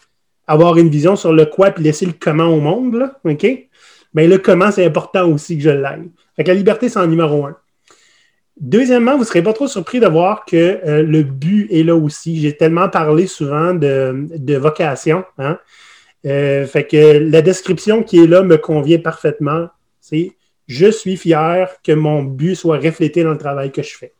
avoir 0.46 0.76
une 0.76 0.88
vision 0.88 1.16
sur 1.16 1.32
le 1.32 1.46
quoi 1.46 1.70
puis 1.70 1.84
laisser 1.84 2.06
le 2.06 2.14
comment 2.18 2.46
au 2.46 2.60
monde, 2.60 2.94
là, 2.94 3.18
OK? 3.24 3.46
Mais 4.14 4.26
le 4.26 4.38
comment, 4.38 4.70
c'est 4.70 4.84
important 4.84 5.28
aussi 5.28 5.56
que 5.56 5.62
je 5.62 5.70
l'aille. 5.70 6.10
Fait 6.36 6.44
que 6.44 6.48
la 6.48 6.54
liberté, 6.54 6.88
c'est 6.88 6.98
en 6.98 7.06
numéro 7.06 7.44
un. 7.46 7.56
Deuxièmement, 8.60 9.12
vous 9.14 9.20
ne 9.20 9.24
serez 9.24 9.42
pas 9.42 9.52
trop 9.52 9.66
surpris 9.66 9.98
de 9.98 10.06
voir 10.06 10.44
que 10.44 10.56
euh, 10.56 11.02
le 11.02 11.22
but 11.24 11.68
est 11.72 11.82
là 11.82 11.96
aussi. 11.96 12.40
J'ai 12.40 12.56
tellement 12.56 12.88
parlé 12.88 13.26
souvent 13.26 13.74
de, 13.74 14.56
vocation. 14.56 15.24
Hein? 15.38 15.58
Euh, 16.24 16.64
fait 16.66 16.86
que 16.86 17.18
la 17.18 17.42
description 17.42 18.04
qui 18.04 18.22
est 18.22 18.26
là 18.26 18.42
me 18.42 18.56
convient 18.56 18.98
parfaitement. 18.98 19.68
C'est 20.00 20.32
je 20.66 20.90
suis 20.90 21.16
fier 21.16 21.68
que 21.82 21.92
mon 21.92 22.22
but 22.22 22.54
soit 22.54 22.78
reflété 22.78 23.22
dans 23.22 23.32
le 23.32 23.38
travail 23.38 23.70
que 23.70 23.82
je 23.82 23.96
fais. 23.96 24.14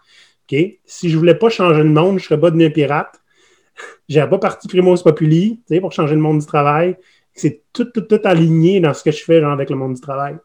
Si 0.84 1.08
je 1.08 1.14
ne 1.14 1.18
voulais 1.18 1.34
pas 1.34 1.48
changer 1.48 1.82
le 1.82 1.88
monde, 1.88 2.18
je 2.18 2.24
ne 2.24 2.28
serais 2.28 2.40
pas 2.40 2.50
devenu 2.50 2.66
un 2.66 2.70
pirate. 2.70 3.20
Je 4.08 4.18
n'aurais 4.18 4.30
pas 4.30 4.38
parti 4.38 4.68
Primos 4.68 5.02
Populi 5.02 5.60
pour 5.80 5.90
changer 5.90 6.14
le 6.14 6.20
monde 6.20 6.38
du 6.38 6.46
travail. 6.46 6.96
C'est 7.34 7.62
tout, 7.72 7.86
tout, 7.86 8.02
tout 8.02 8.20
aligné 8.24 8.80
dans 8.80 8.94
ce 8.94 9.02
que 9.02 9.10
je 9.10 9.24
fais 9.24 9.42
avec 9.42 9.70
le 9.70 9.76
monde 9.76 9.94
du 9.94 10.00
travail. 10.00 10.36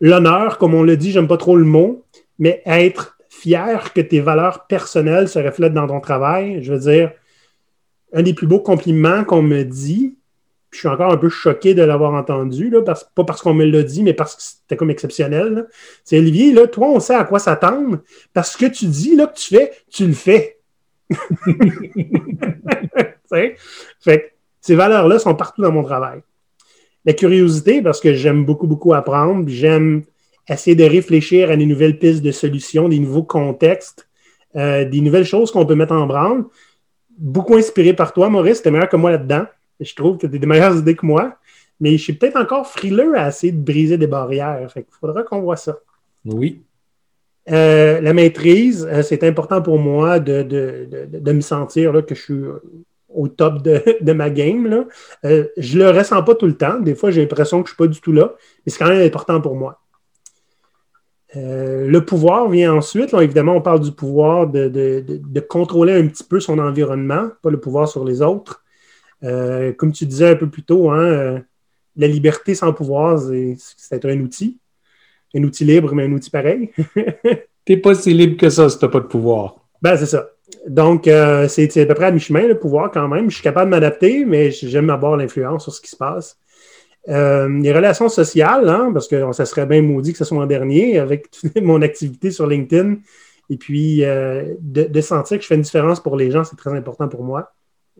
L'honneur, 0.00 0.58
comme 0.58 0.74
on 0.74 0.82
le 0.82 0.96
dit, 0.96 1.12
j'aime 1.12 1.28
pas 1.28 1.36
trop 1.36 1.56
le 1.56 1.64
mot, 1.64 2.04
mais 2.38 2.62
être 2.66 3.18
fier 3.28 3.92
que 3.92 4.00
tes 4.00 4.20
valeurs 4.20 4.66
personnelles 4.66 5.28
se 5.28 5.38
reflètent 5.38 5.74
dans 5.74 5.86
ton 5.86 6.00
travail, 6.00 6.62
je 6.62 6.72
veux 6.72 6.80
dire, 6.80 7.12
un 8.12 8.22
des 8.22 8.34
plus 8.34 8.46
beaux 8.46 8.60
compliments 8.60 9.24
qu'on 9.24 9.42
me 9.42 9.64
dit, 9.64 10.16
je 10.70 10.78
suis 10.78 10.88
encore 10.88 11.12
un 11.12 11.16
peu 11.16 11.28
choqué 11.28 11.74
de 11.74 11.82
l'avoir 11.82 12.14
entendu, 12.14 12.70
là, 12.70 12.82
parce, 12.82 13.04
pas 13.14 13.24
parce 13.24 13.42
qu'on 13.42 13.54
me 13.54 13.64
l'a 13.64 13.82
dit, 13.82 14.02
mais 14.02 14.14
parce 14.14 14.36
que 14.36 14.42
c'était 14.42 14.76
comme 14.76 14.90
exceptionnel. 14.90 15.66
C'est 16.04 16.18
Olivier, 16.18 16.52
là, 16.52 16.66
toi, 16.66 16.88
on 16.88 17.00
sait 17.00 17.14
à 17.14 17.24
quoi 17.24 17.38
s'attendre, 17.38 18.02
parce 18.34 18.56
que 18.56 18.66
tu 18.66 18.86
dis, 18.86 19.16
là, 19.16 19.26
que 19.26 19.38
tu 19.38 19.54
fais, 19.54 19.72
tu 19.90 20.06
le 20.06 20.12
fais. 20.12 20.58
fait 24.00 24.37
ces 24.68 24.74
valeurs-là 24.74 25.18
sont 25.18 25.34
partout 25.34 25.62
dans 25.62 25.72
mon 25.72 25.82
travail. 25.82 26.20
La 27.06 27.14
curiosité, 27.14 27.80
parce 27.80 28.02
que 28.02 28.12
j'aime 28.12 28.44
beaucoup, 28.44 28.66
beaucoup 28.66 28.92
apprendre, 28.92 29.48
j'aime 29.48 30.02
essayer 30.46 30.76
de 30.76 30.84
réfléchir 30.84 31.50
à 31.50 31.56
des 31.56 31.64
nouvelles 31.64 31.98
pistes 31.98 32.20
de 32.22 32.32
solutions, 32.32 32.86
des 32.86 32.98
nouveaux 32.98 33.22
contextes, 33.22 34.06
euh, 34.56 34.84
des 34.84 35.00
nouvelles 35.00 35.24
choses 35.24 35.50
qu'on 35.50 35.64
peut 35.64 35.74
mettre 35.74 35.94
en 35.94 36.06
branle. 36.06 36.44
Beaucoup 37.16 37.56
inspiré 37.56 37.94
par 37.94 38.12
toi, 38.12 38.28
Maurice, 38.28 38.60
tu 38.60 38.68
es 38.68 38.70
meilleur 38.70 38.90
que 38.90 38.96
moi 38.96 39.10
là-dedans. 39.10 39.46
Je 39.80 39.94
trouve 39.94 40.18
que 40.18 40.26
tu 40.26 40.36
as 40.36 40.38
des 40.38 40.46
meilleures 40.46 40.76
idées 40.82 40.96
que 40.96 41.06
moi, 41.06 41.38
mais 41.80 41.92
je 41.92 42.02
suis 42.02 42.12
peut-être 42.12 42.36
encore 42.36 42.66
frileux 42.66 43.16
à 43.16 43.28
essayer 43.28 43.52
de 43.54 43.62
briser 43.62 43.96
des 43.96 44.06
barrières. 44.06 44.70
il 44.76 44.84
faudra 45.00 45.22
qu'on 45.22 45.40
voit 45.40 45.56
ça. 45.56 45.78
Oui. 46.26 46.60
Euh, 47.50 48.02
la 48.02 48.12
maîtrise, 48.12 48.86
euh, 48.92 49.00
c'est 49.00 49.24
important 49.24 49.62
pour 49.62 49.78
moi 49.78 50.20
de, 50.20 50.42
de, 50.42 51.32
me 51.32 51.40
sentir 51.40 51.94
là, 51.94 52.02
que 52.02 52.14
je 52.14 52.20
suis 52.20 52.44
au 53.08 53.28
top 53.28 53.62
de, 53.62 54.12
ma 54.12 54.30
game. 54.30 54.66
Là. 54.66 54.84
je 55.56 55.78
le 55.78 55.90
ressens 55.90 56.22
pas 56.22 56.34
tout 56.34 56.46
le 56.46 56.56
temps. 56.56 56.78
Des 56.80 56.94
fois, 56.94 57.10
j'ai 57.10 57.22
l'impression 57.22 57.62
que 57.62 57.68
je 57.68 57.72
ne 57.72 57.76
suis 57.76 57.84
pas 57.84 57.92
du 57.92 58.00
tout 58.00 58.12
là, 58.12 58.34
mais 58.64 58.72
c'est 58.72 58.78
quand 58.78 58.88
même 58.88 59.06
important 59.06 59.40
pour 59.40 59.56
moi. 59.56 59.80
Euh, 61.36 61.86
le 61.86 62.04
pouvoir 62.04 62.48
vient 62.48 62.74
ensuite. 62.74 63.12
évidemment, 63.14 63.56
on 63.56 63.60
parle 63.60 63.80
du 63.80 63.92
pouvoir 63.92 64.46
de, 64.46 65.40
contrôler 65.48 65.92
un 65.92 66.06
petit 66.06 66.24
peu 66.24 66.40
son 66.40 66.58
environnement, 66.58 67.30
pas 67.42 67.50
le 67.50 67.60
pouvoir 67.60 67.88
sur 67.88 68.04
les 68.04 68.22
autres. 68.22 68.64
Euh, 69.24 69.72
comme 69.72 69.92
tu 69.92 70.06
disais 70.06 70.30
un 70.30 70.36
peu 70.36 70.48
plus 70.48 70.62
tôt, 70.62 70.90
hein, 70.90 71.00
euh, 71.00 71.38
la 71.96 72.06
liberté 72.06 72.54
sans 72.54 72.72
pouvoir, 72.72 73.18
c'est 73.18 74.04
un 74.04 74.20
outil. 74.20 74.58
Un 75.34 75.42
outil 75.42 75.64
libre, 75.64 75.94
mais 75.94 76.04
un 76.04 76.12
outil 76.12 76.30
pareil. 76.30 76.70
Tu 77.66 77.74
n'es 77.74 77.80
pas 77.82 77.94
si 77.94 78.14
libre 78.14 78.38
que 78.38 78.48
ça 78.48 78.70
si 78.70 78.78
tu 78.78 78.86
n'as 78.86 78.90
pas 78.90 79.00
de 79.00 79.08
pouvoir. 79.08 79.56
Ben, 79.82 79.94
c'est 79.94 80.06
ça. 80.06 80.30
Donc, 80.66 81.04
c'est 81.04 81.76
à 81.76 81.86
peu 81.86 81.94
près 81.94 82.06
à 82.06 82.10
mi-chemin, 82.10 82.46
le 82.46 82.58
pouvoir, 82.58 82.90
quand 82.90 83.08
même. 83.08 83.30
Je 83.30 83.34
suis 83.34 83.42
capable 83.42 83.70
de 83.70 83.76
m'adapter, 83.76 84.24
mais 84.24 84.50
j'aime 84.50 84.90
avoir 84.90 85.16
l'influence 85.16 85.64
sur 85.64 85.72
ce 85.74 85.80
qui 85.80 85.90
se 85.90 85.96
passe. 85.96 86.38
Euh, 87.08 87.48
les 87.60 87.72
relations 87.72 88.08
sociales, 88.08 88.68
hein, 88.68 88.90
parce 88.92 89.08
que 89.08 89.32
ça 89.32 89.46
serait 89.46 89.64
bien 89.64 89.80
maudit 89.80 90.12
que 90.12 90.18
ce 90.18 90.24
soit 90.24 90.42
en 90.42 90.46
dernier, 90.46 90.98
avec 90.98 91.28
mon 91.62 91.80
activité 91.82 92.30
sur 92.30 92.46
LinkedIn. 92.46 92.96
Et 93.50 93.56
puis, 93.56 94.04
euh, 94.04 94.54
de, 94.60 95.00
sentir 95.00 95.38
que 95.38 95.42
je 95.42 95.48
fais 95.48 95.54
une 95.54 95.62
différence 95.62 96.00
pour 96.00 96.16
les 96.16 96.30
gens, 96.30 96.44
c'est 96.44 96.56
très 96.56 96.72
important 96.76 97.08
pour 97.08 97.24
moi. 97.24 97.52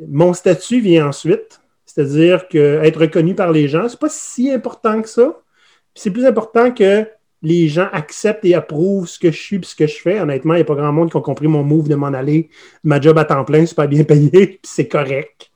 Mon 0.06 0.34
statut 0.34 0.80
vient 0.80 1.08
ensuite, 1.08 1.60
c'est-à-dire 1.86 2.48
qu'être 2.48 3.00
reconnu 3.00 3.34
par 3.34 3.50
les 3.50 3.66
gens, 3.66 3.88
c'est 3.88 3.98
pas 3.98 4.10
si 4.10 4.50
important 4.52 5.00
que 5.00 5.08
ça. 5.08 5.40
C'est 5.94 6.10
plus 6.10 6.26
important 6.26 6.70
que 6.70 7.06
les 7.42 7.68
gens 7.68 7.88
acceptent 7.92 8.44
et 8.44 8.54
approuvent 8.54 9.08
ce 9.08 9.18
que 9.18 9.30
je 9.30 9.40
suis 9.40 9.56
et 9.56 9.62
ce 9.62 9.74
que 9.74 9.86
je 9.86 9.96
fais. 9.96 10.20
Honnêtement, 10.20 10.54
il 10.54 10.58
n'y 10.58 10.62
a 10.62 10.66
pas 10.66 10.74
grand 10.74 10.92
monde 10.92 11.10
qui 11.10 11.16
a 11.16 11.20
compris 11.20 11.46
mon 11.46 11.62
move 11.62 11.88
de 11.88 11.94
m'en 11.94 12.08
aller. 12.08 12.50
Ma 12.82 13.00
job 13.00 13.16
à 13.18 13.24
temps 13.24 13.44
plein, 13.44 13.64
c'est 13.66 13.76
pas 13.76 13.86
bien 13.86 14.04
payé, 14.04 14.30
puis 14.30 14.58
c'est 14.64 14.88
correct. 14.88 15.50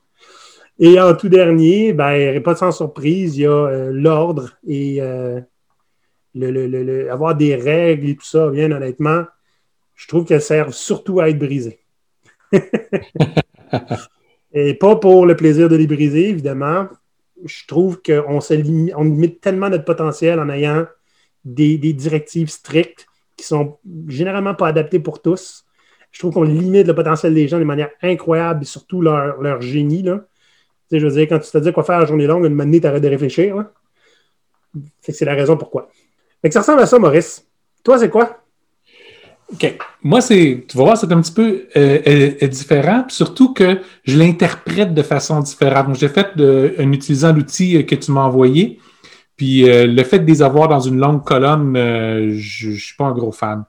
Et 0.79 0.99
en 0.99 1.13
tout 1.15 1.29
dernier, 1.29 1.93
ben, 1.93 2.41
pas 2.41 2.53
de 2.53 2.59
sans 2.59 2.71
surprise, 2.71 3.37
il 3.37 3.41
y 3.41 3.45
a 3.45 3.51
euh, 3.51 3.91
l'ordre 3.91 4.51
et 4.65 5.01
euh, 5.01 5.39
le, 6.33 7.11
avoir 7.11 7.35
des 7.35 7.55
règles 7.55 8.09
et 8.09 8.15
tout 8.15 8.25
ça, 8.25 8.49
bien 8.49 8.71
honnêtement, 8.71 9.25
je 9.95 10.07
trouve 10.07 10.25
qu'elles 10.25 10.41
servent 10.41 10.73
surtout 10.73 11.19
à 11.19 11.29
être 11.29 11.37
brisées. 11.37 11.79
et 14.53 14.73
pas 14.73 14.95
pour 14.95 15.25
le 15.25 15.35
plaisir 15.35 15.69
de 15.69 15.75
les 15.75 15.87
briser, 15.87 16.29
évidemment. 16.29 16.87
Je 17.45 17.67
trouve 17.67 18.01
qu'on 18.01 18.39
on 18.39 19.03
limite 19.03 19.41
tellement 19.41 19.69
notre 19.69 19.85
potentiel 19.85 20.39
en 20.39 20.49
ayant 20.49 20.85
des, 21.45 21.77
directives 21.77 22.49
strictes 22.49 23.07
qui 23.37 23.45
sont 23.45 23.77
généralement 24.07 24.55
pas 24.55 24.67
adaptées 24.67 24.99
pour 24.99 25.21
tous. 25.21 25.65
Je 26.11 26.19
trouve 26.19 26.33
qu'on 26.33 26.43
limite 26.43 26.87
le 26.87 26.95
potentiel 26.95 27.33
des 27.33 27.47
gens 27.47 27.59
de 27.59 27.63
manière 27.63 27.89
incroyable 28.01 28.63
et 28.63 28.65
surtout 28.65 29.01
leur, 29.01 29.61
génie. 29.61 30.03
Là. 30.03 30.25
Tu 30.89 30.99
je 30.99 31.05
veux 31.07 31.13
dire, 31.13 31.27
quand 31.27 31.39
tu 31.39 31.49
te 31.49 31.57
dis 31.57 31.71
quoi 31.73 31.83
faire 31.83 31.99
la 31.99 32.05
journée 32.05 32.27
longue, 32.27 32.45
une 32.45 32.53
manée, 32.53 32.79
tu 32.79 32.87
arrêtes 32.87 33.03
de 33.03 33.07
réfléchir. 33.07 33.65
C'est 35.01 35.25
la 35.25 35.33
raison 35.33 35.57
pourquoi. 35.57 35.89
Fait 36.41 36.49
que 36.49 36.53
ça 36.53 36.59
ressemble 36.59 36.81
à 36.81 36.85
ça, 36.85 36.99
Maurice. 36.99 37.45
Toi, 37.83 37.97
c'est 37.97 38.09
quoi? 38.09 38.43
OK. 39.51 39.77
Moi, 40.03 40.21
c'est, 40.21 40.65
tu 40.67 40.77
vas 40.77 40.83
voir, 40.83 40.97
c'est 40.97 41.11
un 41.11 41.21
petit 41.21 41.31
peu 41.31 41.67
euh, 41.75 41.99
euh, 42.41 42.47
différent, 42.47 43.05
surtout 43.07 43.53
que 43.53 43.79
je 44.03 44.17
l'interprète 44.17 44.93
de 44.93 45.03
façon 45.03 45.39
différente. 45.41 45.95
J'ai 45.95 46.09
fait 46.09 46.27
en 46.79 46.91
utilisant 46.91 47.33
l'outil 47.33 47.77
euh, 47.77 47.83
que 47.83 47.95
tu 47.95 48.11
m'as 48.11 48.21
envoyé. 48.21 48.79
Puis 49.43 49.69
euh, 49.69 49.87
le 49.87 50.03
fait 50.05 50.19
de 50.19 50.25
les 50.25 50.41
avoir 50.41 50.69
dans 50.69 50.79
une 50.79 50.97
longue 50.97 51.21
colonne, 51.25 51.75
euh, 51.75 52.33
je 52.37 52.69
ne 52.69 52.75
suis 52.77 52.95
pas 52.95 53.07
un 53.07 53.11
gros 53.11 53.33
fan. 53.33 53.65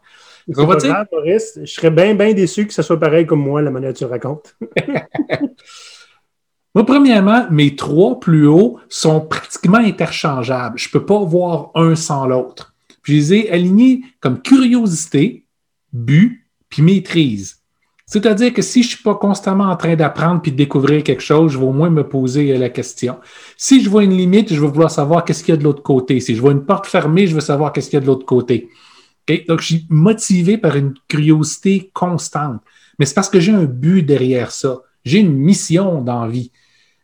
je 0.46 1.64
serais 1.64 1.90
bien, 1.90 2.14
bien 2.14 2.32
déçu 2.32 2.68
que 2.68 2.72
ce 2.72 2.80
soit 2.80 3.00
pareil 3.00 3.26
comme 3.26 3.40
moi, 3.40 3.60
la 3.60 3.72
manière 3.72 3.90
dont 3.90 3.98
tu 3.98 4.04
racontes. 4.04 4.54
moi, 6.76 6.86
premièrement, 6.86 7.48
mes 7.50 7.74
trois 7.74 8.20
plus 8.20 8.46
hauts 8.46 8.78
sont 8.88 9.20
pratiquement 9.22 9.78
interchangeables. 9.78 10.78
Je 10.78 10.86
ne 10.86 10.92
peux 10.92 11.04
pas 11.04 11.18
voir 11.24 11.72
un 11.74 11.96
sans 11.96 12.24
l'autre. 12.24 12.72
je 13.02 13.12
les 13.12 13.34
ai 13.34 13.50
alignés 13.50 14.02
comme 14.20 14.42
curiosité, 14.42 15.44
but, 15.92 16.46
puis 16.68 16.82
maîtrise. 16.82 17.63
C'est-à-dire 18.14 18.52
que 18.52 18.62
si 18.62 18.84
je 18.84 18.86
ne 18.86 18.90
suis 18.90 19.02
pas 19.02 19.16
constamment 19.16 19.64
en 19.64 19.74
train 19.74 19.96
d'apprendre 19.96 20.40
puis 20.40 20.52
de 20.52 20.56
découvrir 20.56 21.02
quelque 21.02 21.20
chose, 21.20 21.50
je 21.50 21.58
vais 21.58 21.64
au 21.64 21.72
moins 21.72 21.90
me 21.90 22.08
poser 22.08 22.56
la 22.56 22.68
question. 22.68 23.16
Si 23.56 23.82
je 23.82 23.90
vois 23.90 24.04
une 24.04 24.16
limite, 24.16 24.54
je 24.54 24.60
vais 24.60 24.68
vouloir 24.68 24.88
savoir 24.88 25.24
qu'est-ce 25.24 25.42
qu'il 25.42 25.52
y 25.52 25.56
a 25.56 25.58
de 25.58 25.64
l'autre 25.64 25.82
côté. 25.82 26.20
Si 26.20 26.36
je 26.36 26.40
vois 26.40 26.52
une 26.52 26.64
porte 26.64 26.86
fermée, 26.86 27.26
je 27.26 27.34
veux 27.34 27.40
savoir 27.40 27.72
qu'est-ce 27.72 27.90
qu'il 27.90 27.96
y 27.96 27.98
a 27.98 28.00
de 28.02 28.06
l'autre 28.06 28.24
côté. 28.24 28.68
Donc, 29.48 29.58
je 29.62 29.66
suis 29.66 29.86
motivé 29.90 30.58
par 30.58 30.76
une 30.76 30.94
curiosité 31.08 31.90
constante. 31.92 32.60
Mais 33.00 33.04
c'est 33.04 33.14
parce 33.14 33.28
que 33.28 33.40
j'ai 33.40 33.50
un 33.50 33.64
but 33.64 34.04
derrière 34.04 34.52
ça. 34.52 34.78
J'ai 35.04 35.18
une 35.18 35.34
mission 35.36 36.00
dans 36.00 36.28
vie. 36.28 36.52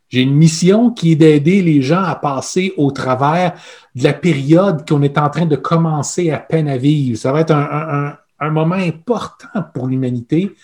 J'ai 0.07 0.21
une 0.21 0.35
mission 0.35 0.91
qui 0.91 1.11
est 1.11 1.15
d'aider 1.17 1.61
les 1.61 1.81
gens 1.81 2.03
à 2.03 2.15
passer 2.15 2.73
au 2.77 2.89
travers 2.91 3.55
de 3.95 4.03
la 4.05 4.13
période 4.13 4.87
qu'on 4.87 5.01
est 5.01 5.17
en 5.17 5.29
train 5.29 5.45
de 5.45 5.57
commencer 5.57 6.31
à 6.31 6.37
peine 6.37 6.69
à 6.69 6.77
vivre. 6.77 7.17
Ça 7.17 7.33
va 7.33 7.41
être 7.41 7.51
un 7.53 8.49
moment 8.49 8.75
important 8.75 9.61
pour 9.73 9.87
l'humanité 9.87 10.55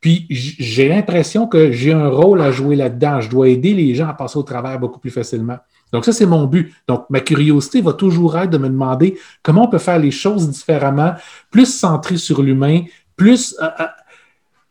puis 0.00 0.26
j'ai 0.30 0.88
l'impression 0.88 1.46
que 1.46 1.72
j'ai 1.72 1.92
un 1.92 2.08
rôle 2.08 2.40
à 2.40 2.52
jouer 2.52 2.76
là-dedans. 2.76 3.20
Je 3.20 3.28
dois 3.28 3.48
aider 3.48 3.74
les 3.74 3.94
gens 3.94 4.08
à 4.08 4.14
passer 4.14 4.38
au 4.38 4.42
travers 4.42 4.78
beaucoup 4.78 5.00
plus 5.00 5.10
facilement. 5.10 5.58
Donc 5.92 6.04
ça, 6.04 6.12
c'est 6.12 6.26
mon 6.26 6.44
but. 6.46 6.72
Donc 6.86 7.06
ma 7.10 7.20
curiosité 7.20 7.80
va 7.80 7.92
toujours 7.92 8.38
être 8.38 8.50
de 8.50 8.58
me 8.58 8.68
demander 8.68 9.18
comment 9.42 9.64
on 9.64 9.68
peut 9.68 9.78
faire 9.78 9.98
les 9.98 10.10
choses 10.10 10.48
différemment, 10.50 11.14
plus 11.50 11.66
centré 11.66 12.16
sur 12.16 12.42
l'humain, 12.42 12.82
plus, 13.16 13.56
euh, 13.60 13.66
euh, 13.80 13.86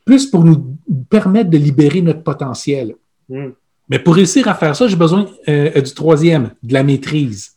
plus 0.06 0.28
pour 0.28 0.46
nous 0.46 0.78
permettre 1.10 1.50
de 1.50 1.58
libérer 1.58 2.02
notre 2.02 2.24
potentiel. 2.24 2.96
Hmm. 3.28 3.50
Mais 3.90 4.00
pour 4.00 4.16
réussir 4.16 4.48
à 4.48 4.54
faire 4.54 4.76
ça, 4.76 4.88
j'ai 4.88 4.96
besoin 4.96 5.26
euh, 5.48 5.82
du 5.82 5.94
troisième, 5.94 6.52
de 6.64 6.74
la 6.74 6.84
maîtrise. 6.84 7.57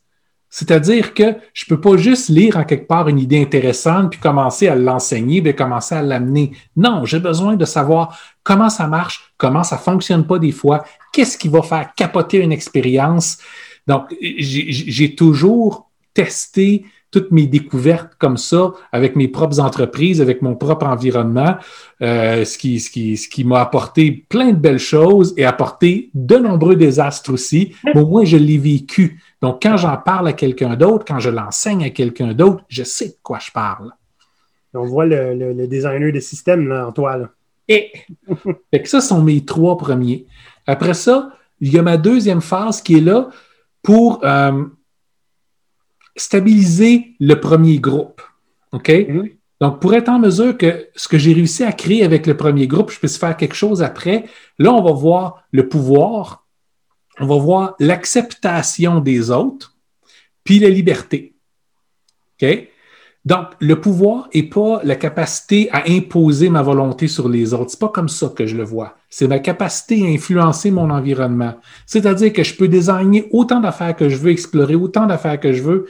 C'est-à-dire 0.50 1.14
que 1.14 1.36
je 1.54 1.64
ne 1.64 1.76
peux 1.76 1.80
pas 1.80 1.96
juste 1.96 2.28
lire 2.28 2.56
en 2.56 2.64
quelque 2.64 2.88
part 2.88 3.08
une 3.08 3.20
idée 3.20 3.40
intéressante 3.40 4.10
puis 4.10 4.20
commencer 4.20 4.66
à 4.66 4.74
l'enseigner, 4.74 5.40
puis 5.40 5.54
commencer 5.54 5.94
à 5.94 6.02
l'amener. 6.02 6.52
Non, 6.76 7.04
j'ai 7.04 7.20
besoin 7.20 7.54
de 7.54 7.64
savoir 7.64 8.18
comment 8.42 8.68
ça 8.68 8.88
marche, 8.88 9.32
comment 9.38 9.62
ça 9.62 9.78
fonctionne 9.78 10.26
pas 10.26 10.40
des 10.40 10.50
fois, 10.50 10.84
qu'est-ce 11.12 11.38
qui 11.38 11.48
va 11.48 11.62
faire 11.62 11.94
capoter 11.94 12.38
une 12.38 12.52
expérience. 12.52 13.38
Donc, 13.86 14.14
j'ai 14.20 15.14
toujours 15.14 15.88
testé 16.14 16.84
toutes 17.10 17.32
mes 17.32 17.46
découvertes 17.46 18.12
comme 18.18 18.36
ça 18.36 18.72
avec 18.92 19.16
mes 19.16 19.28
propres 19.28 19.60
entreprises, 19.60 20.20
avec 20.20 20.42
mon 20.42 20.54
propre 20.54 20.86
environnement, 20.86 21.56
euh, 22.02 22.44
ce 22.44 22.56
qui, 22.56 22.78
ce 22.78 22.90
qui, 22.90 23.16
ce 23.16 23.28
qui 23.28 23.44
m'a 23.44 23.60
apporté 23.60 24.26
plein 24.28 24.52
de 24.52 24.58
belles 24.58 24.78
choses 24.78 25.34
et 25.36 25.44
apporté 25.44 26.10
de 26.14 26.36
nombreux 26.36 26.76
désastres 26.76 27.32
aussi. 27.32 27.74
Mais 27.84 28.00
au 28.00 28.06
moins, 28.06 28.24
je 28.24 28.36
l'ai 28.36 28.58
vécu. 28.58 29.20
Donc, 29.42 29.62
quand 29.62 29.76
j'en 29.76 29.96
parle 29.96 30.28
à 30.28 30.32
quelqu'un 30.32 30.76
d'autre, 30.76 31.04
quand 31.06 31.18
je 31.18 31.30
l'enseigne 31.30 31.84
à 31.84 31.90
quelqu'un 31.90 32.34
d'autre, 32.34 32.64
je 32.68 32.82
sais 32.82 33.08
de 33.08 33.16
quoi 33.22 33.38
je 33.38 33.50
parle. 33.50 33.92
On 34.74 34.84
voit 34.84 35.06
le, 35.06 35.66
designer 35.66 36.12
de 36.12 36.20
système 36.20 36.68
là, 36.68 36.88
en 36.88 36.92
toi. 36.92 37.16
Là. 37.16 37.30
Et 37.68 37.92
fait 38.72 38.82
que 38.82 38.88
ça 38.88 39.00
sont 39.00 39.22
mes 39.22 39.44
trois 39.44 39.76
premiers. 39.78 40.26
Après 40.66 40.94
ça, 40.94 41.30
il 41.60 41.72
y 41.72 41.78
a 41.78 41.82
ma 41.82 41.96
deuxième 41.96 42.40
phase 42.40 42.82
qui 42.82 42.98
est 42.98 43.00
là 43.00 43.30
pour 43.82 44.24
euh, 44.24 44.64
stabiliser 46.16 47.14
le 47.18 47.34
premier 47.40 47.78
groupe. 47.78 48.20
OK? 48.72 48.88
Mm-hmm. 48.88 49.32
Donc, 49.60 49.80
pour 49.80 49.94
être 49.94 50.08
en 50.08 50.18
mesure 50.18 50.56
que 50.56 50.88
ce 50.96 51.06
que 51.06 51.18
j'ai 51.18 51.32
réussi 51.32 51.64
à 51.64 51.72
créer 51.72 52.02
avec 52.02 52.26
le 52.26 52.36
premier 52.36 52.66
groupe, 52.66 52.90
je 52.90 52.98
puisse 52.98 53.18
faire 53.18 53.36
quelque 53.36 53.54
chose 53.54 53.82
après, 53.82 54.24
là, 54.58 54.72
on 54.72 54.82
va 54.82 54.92
voir 54.92 55.44
le 55.52 55.68
pouvoir, 55.68 56.46
on 57.20 57.26
va 57.26 57.36
voir 57.36 57.74
l'acceptation 57.78 59.00
des 59.00 59.30
autres, 59.30 59.76
puis 60.42 60.58
la 60.58 60.68
liberté. 60.68 61.34
OK? 62.40 62.68
Donc, 63.26 63.48
le 63.60 63.78
pouvoir 63.78 64.30
n'est 64.34 64.44
pas 64.44 64.80
la 64.82 64.96
capacité 64.96 65.68
à 65.72 65.84
imposer 65.86 66.48
ma 66.48 66.62
volonté 66.62 67.06
sur 67.06 67.28
les 67.28 67.52
autres. 67.52 67.70
Ce 67.70 67.76
n'est 67.76 67.80
pas 67.80 67.90
comme 67.90 68.08
ça 68.08 68.32
que 68.34 68.46
je 68.46 68.56
le 68.56 68.64
vois. 68.64 68.96
C'est 69.10 69.28
ma 69.28 69.38
capacité 69.38 70.02
à 70.02 70.10
influencer 70.10 70.70
mon 70.70 70.88
environnement. 70.88 71.60
C'est-à-dire 71.84 72.32
que 72.32 72.42
je 72.42 72.56
peux 72.56 72.68
désigner 72.68 73.28
autant 73.30 73.60
d'affaires 73.60 73.94
que 73.94 74.08
je 74.08 74.16
veux, 74.16 74.30
explorer 74.30 74.74
autant 74.74 75.04
d'affaires 75.04 75.38
que 75.38 75.52
je 75.52 75.62
veux. 75.62 75.86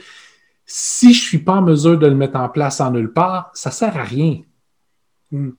Si 0.65 1.13
je 1.13 1.21
ne 1.21 1.27
suis 1.27 1.37
pas 1.37 1.53
en 1.53 1.61
mesure 1.61 1.97
de 1.97 2.07
le 2.07 2.15
mettre 2.15 2.37
en 2.37 2.49
place 2.49 2.81
en 2.81 2.91
nulle 2.91 3.13
part, 3.13 3.49
ça 3.53 3.69
ne 3.69 3.75
sert 3.75 3.95
à 3.97 4.03
rien. 4.03 4.41
Hmm. 5.31 5.51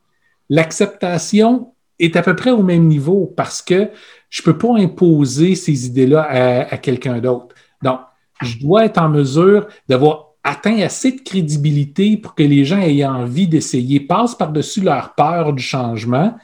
L'acceptation 0.51 1.72
est 2.03 2.17
à 2.17 2.23
peu 2.23 2.35
près 2.37 2.51
au 2.51 2.63
même 2.63 2.87
niveau 2.87 3.33
parce 3.37 3.63
que 3.63 3.91
je 4.29 4.43
ne 4.43 4.45
peux 4.45 4.59
pas 4.59 4.77
imposer 4.77 5.55
ces 5.55 5.87
idées-là 5.87 6.67
à, 6.71 6.77
quelqu'un 6.79 7.19
d'autre. 7.19 7.55
Donc, 7.83 8.01
je 8.43 8.59
dois 8.59 8.87
être 8.87 8.99
en 8.99 9.09
mesure 9.09 9.67
d'avoir 9.89 10.31
atteint 10.43 10.81
assez 10.81 11.13
de 11.13 11.21
crédibilité 11.21 12.17
pour 12.17 12.35
que 12.35 12.43
les 12.43 12.65
gens 12.65 12.81
aient 12.81 13.05
envie 13.05 13.47
d'essayer, 13.47 14.01
passent 14.01 14.35
par-dessus 14.35 14.81
leur 14.81 15.15
peur 15.15 15.53
du 15.53 15.63
changement, 15.63 16.37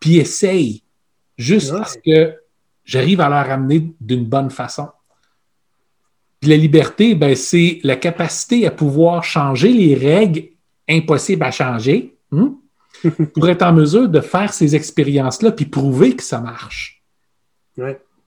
puis 0.00 0.16
essayent, 0.16 0.82
juste 1.36 1.72
parce 1.72 1.96
que 1.96 2.34
j'arrive 2.84 3.20
à 3.20 3.28
leur 3.28 3.50
amener 3.50 3.92
d'une 4.00 4.24
bonne 4.24 4.50
façon. 4.50 4.88
Puis 6.40 6.50
la 6.50 6.56
liberté, 6.56 7.14
ben, 7.14 7.36
c'est 7.36 7.80
la 7.84 7.96
capacité 7.96 8.66
à 8.66 8.70
pouvoir 8.70 9.22
changer 9.22 9.68
les 9.68 9.94
règles 9.94 10.44
impossibles 10.88 11.44
à 11.44 11.50
changer 11.50 12.16
hein, 12.32 12.54
pour 13.34 13.48
être 13.48 13.62
en 13.62 13.72
mesure 13.72 14.08
de 14.08 14.20
faire 14.20 14.52
ces 14.52 14.76
expériences-là 14.76 15.52
puis 15.52 15.66
prouver 15.66 16.16
que 16.16 16.22
ça 16.22 16.40
marche. 16.40 17.02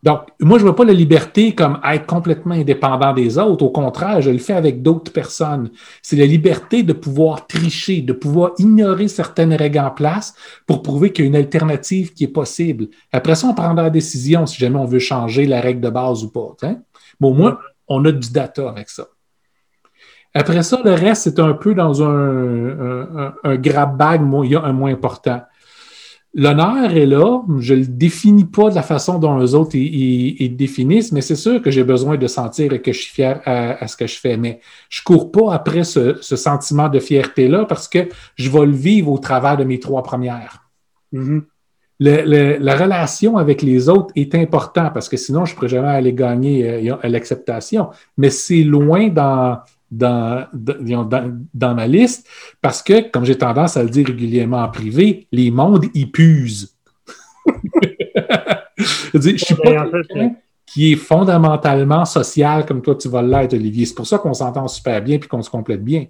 Donc, 0.05 0.19
moi, 0.39 0.59
je 0.59 0.63
ne 0.63 0.69
vois 0.69 0.75
pas 0.75 0.85
la 0.85 0.93
liberté 0.93 1.55
comme 1.55 1.79
être 1.83 2.05
complètement 2.05 2.53
indépendant 2.53 3.11
des 3.11 3.39
autres. 3.39 3.65
Au 3.65 3.71
contraire, 3.71 4.21
je 4.21 4.29
le 4.29 4.37
fais 4.37 4.53
avec 4.53 4.83
d'autres 4.83 5.11
personnes. 5.11 5.71
C'est 6.03 6.15
la 6.15 6.27
liberté 6.27 6.83
de 6.83 6.93
pouvoir 6.93 7.47
tricher, 7.47 8.01
de 8.01 8.13
pouvoir 8.13 8.51
ignorer 8.59 9.07
certaines 9.07 9.53
règles 9.55 9.79
en 9.79 9.89
place 9.89 10.35
pour 10.67 10.83
prouver 10.83 11.11
qu'il 11.11 11.25
y 11.25 11.27
a 11.27 11.29
une 11.29 11.35
alternative 11.35 12.13
qui 12.13 12.25
est 12.25 12.27
possible. 12.27 12.89
Après 13.11 13.33
ça, 13.33 13.47
on 13.47 13.55
prendra 13.55 13.81
la 13.81 13.89
décision 13.89 14.45
si 14.45 14.59
jamais 14.59 14.77
on 14.77 14.85
veut 14.85 14.99
changer 14.99 15.47
la 15.47 15.59
règle 15.59 15.81
de 15.81 15.89
base 15.89 16.23
ou 16.23 16.29
pas. 16.29 16.55
Hein? 16.61 16.77
Mais 17.19 17.27
au 17.27 17.33
moins, 17.33 17.57
on 17.87 18.05
a 18.05 18.11
du 18.11 18.31
data 18.31 18.69
avec 18.69 18.89
ça. 18.89 19.07
Après 20.35 20.61
ça, 20.63 20.79
le 20.83 20.91
reste, 20.91 21.23
c'est 21.23 21.39
un 21.39 21.53
peu 21.53 21.73
dans 21.73 22.03
un, 22.03 22.69
un, 23.17 23.33
un 23.43 23.55
grab 23.55 23.97
bag 23.97 24.21
un 24.21 24.73
moins 24.73 24.91
important 24.91 25.41
l'honneur 26.35 26.91
est 26.91 27.05
là. 27.05 27.41
Je 27.59 27.73
ne 27.73 27.79
le 27.79 27.85
définis 27.87 28.45
pas 28.45 28.69
de 28.69 28.75
la 28.75 28.83
façon 28.83 29.17
dont 29.17 29.37
les 29.37 29.55
autres 29.55 29.75
ils, 29.75 30.55
définissent, 30.55 31.11
mais 31.11 31.21
c'est 31.21 31.35
sûr 31.35 31.61
que 31.61 31.71
j'ai 31.71 31.83
besoin 31.83 32.17
de 32.17 32.27
sentir 32.27 32.81
que 32.81 32.91
je 32.91 32.99
suis 32.99 33.13
fier 33.13 33.41
à, 33.45 33.87
ce 33.87 33.97
que 33.97 34.05
je 34.05 34.17
fais. 34.19 34.37
Mais 34.37 34.59
je 34.89 35.01
ne 35.01 35.05
cours 35.05 35.31
pas 35.31 35.53
après 35.53 35.83
ce, 35.83 36.21
sentiment 36.21 36.89
de 36.89 36.99
fierté-là 36.99 37.65
parce 37.65 37.87
que 37.87 38.09
je 38.35 38.49
vais 38.49 38.65
le 38.65 38.73
vivre 38.73 39.11
au 39.11 39.17
travers 39.17 39.57
de 39.57 39.63
mes 39.63 39.79
trois 39.79 40.03
premières. 40.03 40.61
Mm-hmm. 41.13 41.43
la 41.99 42.75
relation 42.75 43.37
avec 43.37 43.61
les 43.61 43.87
autres 43.87 44.11
est 44.15 44.35
importante 44.35 44.93
parce 44.93 45.07
que 45.07 45.15
sinon, 45.15 45.45
je 45.45 45.53
ne 45.53 45.55
pourrais 45.55 45.69
jamais 45.69 45.87
aller 45.87 46.13
gagner 46.13 46.89
euh, 46.91 46.97
l'acceptation. 47.03 47.89
Mais 48.17 48.29
c'est 48.29 48.63
loin 48.63 49.07
dans, 49.07 49.59
dans, 49.91 50.47
dans, 50.53 51.75
ma 51.75 51.87
liste 51.87 52.27
parce 52.61 52.81
que, 52.81 53.09
comme 53.09 53.25
j'ai 53.25 53.37
tendance 53.37 53.77
à 53.77 53.83
le 53.83 53.89
dire 53.89 54.07
régulièrement 54.07 54.63
en 54.63 54.69
privé, 54.69 55.27
les 55.31 55.51
mondes, 55.51 55.85
ils 55.93 56.11
pusent. 56.11 56.75
je 58.77 59.31
ne 59.31 59.37
suis 59.37 59.55
pas 59.55 59.85
quelqu'un 59.85 60.35
qui 60.65 60.93
est 60.93 60.95
fondamentalement 60.95 62.05
social 62.05 62.65
comme 62.65 62.81
toi 62.81 62.95
tu 62.95 63.07
vas 63.07 63.21
l'être, 63.21 63.53
Olivier. 63.53 63.85
C'est 63.85 63.95
pour 63.95 64.07
ça 64.07 64.17
qu'on 64.17 64.33
s'entend 64.33 64.67
super 64.67 65.01
bien 65.01 65.15
et 65.15 65.19
qu'on 65.19 65.41
se 65.41 65.49
complète 65.49 65.83
bien. 65.83 66.07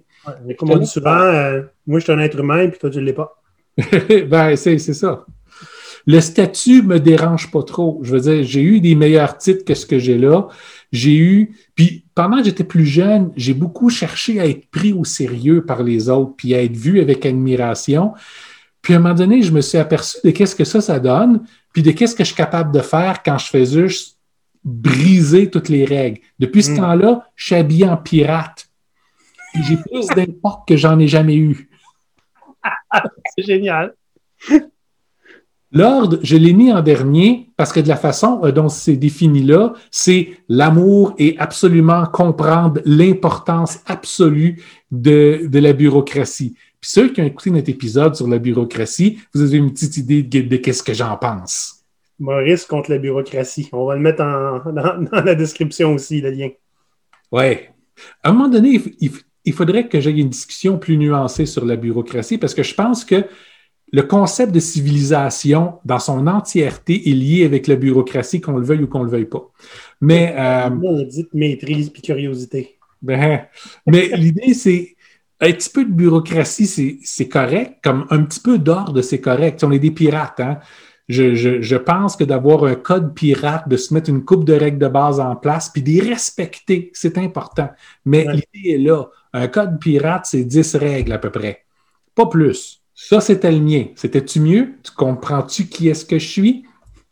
comme 0.58 0.70
on 0.70 0.78
dit 0.78 0.86
souvent, 0.86 1.20
euh, 1.20 1.62
moi 1.86 1.98
je 1.98 2.04
suis 2.04 2.12
un 2.12 2.18
être 2.18 2.38
humain 2.38 2.68
puis 2.68 2.78
toi 2.78 2.90
tu 2.90 2.98
ne 2.98 3.04
l'es 3.04 3.12
pas. 3.12 3.40
ben, 3.76 4.56
c'est 4.56 4.78
ça. 4.78 5.26
Le 6.06 6.20
statut 6.20 6.82
me 6.82 7.00
dérange 7.00 7.50
pas 7.50 7.64
trop. 7.64 7.98
Je 8.02 8.12
veux 8.12 8.20
dire, 8.20 8.44
j'ai 8.44 8.62
eu 8.62 8.80
des 8.80 8.94
meilleurs 8.94 9.36
titres 9.38 9.64
que 9.64 9.74
ce 9.74 9.86
que 9.86 9.98
j'ai 9.98 10.16
là. 10.16 10.48
J'ai 10.92 11.16
eu, 11.16 11.56
puis 11.76 12.06
pendant 12.14 12.38
que 12.38 12.44
j'étais 12.44 12.64
plus 12.64 12.86
jeune, 12.86 13.30
j'ai 13.36 13.52
beaucoup 13.52 13.90
cherché 13.90 14.40
à 14.40 14.46
être 14.46 14.66
pris 14.70 14.94
au 14.94 15.04
sérieux 15.04 15.64
par 15.64 15.82
les 15.82 16.08
autres, 16.08 16.32
puis 16.34 16.54
à 16.54 16.62
être 16.62 16.76
vu 16.76 17.00
avec 17.00 17.24
admiration. 17.26 18.14
Puis 18.80 18.94
à 18.94 18.96
un 18.96 19.00
moment 19.00 19.14
donné, 19.14 19.42
je 19.42 19.52
me 19.52 19.60
suis 19.60 19.76
aperçu 19.76 20.16
de 20.24 20.30
qu'est-ce 20.30 20.56
que 20.56 20.64
ça, 20.64 20.80
ça 20.80 20.98
donne, 20.98 21.44
puis 21.74 21.82
de 21.82 21.90
qu'est-ce 21.90 22.16
que 22.16 22.24
je 22.24 22.28
suis 22.28 22.36
capable 22.36 22.72
de 22.72 22.80
faire 22.80 23.22
quand 23.22 23.36
je 23.36 23.46
fais 23.48 23.66
juste 23.66 24.18
briser 24.64 25.50
toutes 25.50 25.68
les 25.68 25.84
règles. 25.84 26.20
Depuis 26.38 26.62
ce 26.62 26.70
hmm. 26.70 26.76
temps-là, 26.78 27.28
je 27.36 27.44
suis 27.44 27.54
habillé 27.54 27.86
en 27.86 27.98
pirate. 27.98 28.68
J'ai 29.54 29.76
plus 29.76 30.06
d'impact 30.16 30.66
que 30.66 30.76
j'en 30.78 30.98
ai 30.98 31.08
jamais 31.08 31.36
eu. 31.36 31.68
C'est 33.36 33.44
génial. 33.44 33.94
L'ordre, 35.72 36.18
je 36.22 36.36
l'ai 36.36 36.52
mis 36.52 36.72
en 36.72 36.80
dernier 36.80 37.50
parce 37.56 37.72
que 37.72 37.80
de 37.80 37.88
la 37.88 37.96
façon 37.96 38.40
euh, 38.44 38.52
dont 38.52 38.68
c'est 38.68 38.96
défini 38.96 39.42
là, 39.42 39.72
c'est 39.90 40.30
l'amour 40.48 41.14
et 41.18 41.36
absolument 41.38 42.06
comprendre 42.06 42.80
l'importance 42.84 43.80
absolue 43.86 44.62
de, 44.92 45.48
la 45.52 45.72
bureaucratie. 45.72 46.56
Puis 46.80 46.90
ceux 46.90 47.08
qui 47.12 47.20
ont 47.20 47.24
écouté 47.24 47.50
notre 47.50 47.68
épisode 47.68 48.14
sur 48.14 48.28
la 48.28 48.38
bureaucratie, 48.38 49.18
vous 49.34 49.42
avez 49.42 49.56
une 49.58 49.72
petite 49.72 49.96
idée 49.96 50.22
de, 50.22 50.56
qu'est-ce 50.56 50.82
que 50.82 50.94
j'en 50.94 51.16
pense. 51.16 51.84
Maurice 52.18 52.64
contre 52.64 52.90
la 52.92 52.98
bureaucratie. 52.98 53.68
On 53.72 53.86
va 53.86 53.96
le 53.96 54.00
mettre 54.00 54.18
dans, 54.72 55.24
la 55.24 55.34
description 55.34 55.94
aussi, 55.94 56.20
le 56.20 56.30
lien. 56.30 56.50
Oui. 57.32 57.58
À 58.22 58.30
un 58.30 58.32
moment 58.32 58.48
donné, 58.48 58.80
il 59.44 59.52
faudrait 59.52 59.88
que 59.88 60.00
j'aie 60.00 60.12
une 60.12 60.28
discussion 60.28 60.78
plus 60.78 60.96
nuancée 60.96 61.46
sur 61.46 61.64
la 61.64 61.76
bureaucratie 61.76 62.38
parce 62.38 62.54
que 62.54 62.62
je 62.62 62.74
pense 62.74 63.04
que 63.04 63.24
le 63.92 64.02
concept 64.02 64.52
de 64.52 64.60
civilisation 64.60 65.74
dans 65.84 65.98
son 65.98 66.26
entièreté 66.26 67.08
est 67.08 67.14
lié 67.14 67.44
avec 67.44 67.66
la 67.66 67.76
bureaucratie, 67.76 68.40
qu'on 68.40 68.56
le 68.56 68.64
veuille 68.64 68.82
ou 68.82 68.88
qu'on 68.88 69.02
le 69.02 69.10
veuille 69.10 69.26
pas. 69.26 69.50
Mais. 70.00 70.34
Euh, 70.36 70.70
on 70.82 71.02
dit 71.02 71.26
maîtrise 71.32 71.90
puis 71.90 72.02
curiosité. 72.02 72.78
Ben, 73.02 73.46
mais 73.86 74.08
l'idée, 74.16 74.54
c'est. 74.54 74.92
Un 75.38 75.52
petit 75.52 75.68
peu 75.68 75.84
de 75.84 75.92
bureaucratie, 75.92 76.98
c'est 77.04 77.28
correct, 77.28 77.80
comme 77.84 78.06
un 78.08 78.22
petit 78.22 78.40
peu 78.40 78.56
d'ordre, 78.56 79.02
c'est 79.02 79.20
correct. 79.20 79.62
On 79.64 79.70
est 79.70 79.78
des 79.78 79.90
pirates, 79.90 80.40
hein? 80.40 80.60
Je, 81.08 81.76
pense 81.76 82.16
que 82.16 82.24
d'avoir 82.24 82.64
un 82.64 82.74
code 82.74 83.14
pirate, 83.14 83.68
de 83.68 83.76
se 83.76 83.92
mettre 83.92 84.08
une 84.08 84.24
coupe 84.24 84.44
de 84.44 84.54
règles 84.54 84.78
de 84.78 84.88
base 84.88 85.20
en 85.20 85.36
place, 85.36 85.68
puis 85.68 85.82
d'y 85.82 86.00
respecter, 86.00 86.90
c'est 86.94 87.18
important. 87.18 87.68
Mais 88.06 88.24
l'idée 88.24 88.70
est 88.70 88.78
là. 88.78 89.04
Un 89.34 89.46
code 89.48 89.78
pirate, 89.78 90.24
c'est 90.24 90.42
10 90.42 90.76
règles 90.76 91.12
à 91.12 91.18
peu 91.18 91.30
près. 91.30 91.66
Pas 92.14 92.26
plus. 92.26 92.82
Ça, 92.98 93.20
c'était 93.20 93.52
le 93.52 93.60
mien. 93.60 93.84
C'était-tu 93.94 94.40
mieux? 94.40 94.70
Tu 94.82 94.90
comprends-tu 94.90 95.66
qui 95.66 95.88
est-ce 95.88 96.06
que 96.06 96.18
je 96.18 96.26
suis? 96.26 96.64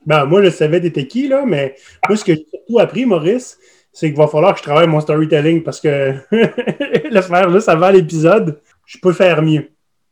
Ben, 0.07 0.25
moi, 0.25 0.43
je 0.43 0.49
savais 0.49 0.81
t'étais 0.81 1.07
qui, 1.07 1.29
là, 1.29 1.45
mais 1.47 1.77
moi, 2.09 2.17
ce 2.17 2.25
que 2.25 2.35
j'ai 2.35 2.47
surtout 2.51 2.79
appris, 2.79 3.05
Maurice, 3.05 3.59
c'est 3.93 4.09
qu'il 4.09 4.17
va 4.17 4.27
falloir 4.27 4.55
que 4.55 4.59
je 4.59 4.65
travaille 4.65 4.89
mon 4.89 5.01
storytelling 5.01 5.63
parce 5.63 5.81
que 5.81 6.15
le 6.33 7.21
faire 7.21 7.53
juste 7.53 7.69
avant 7.69 7.91
l'épisode, 7.91 8.61
je 8.87 8.99
peux 8.99 9.13
faire 9.13 9.43
mieux. 9.43 9.69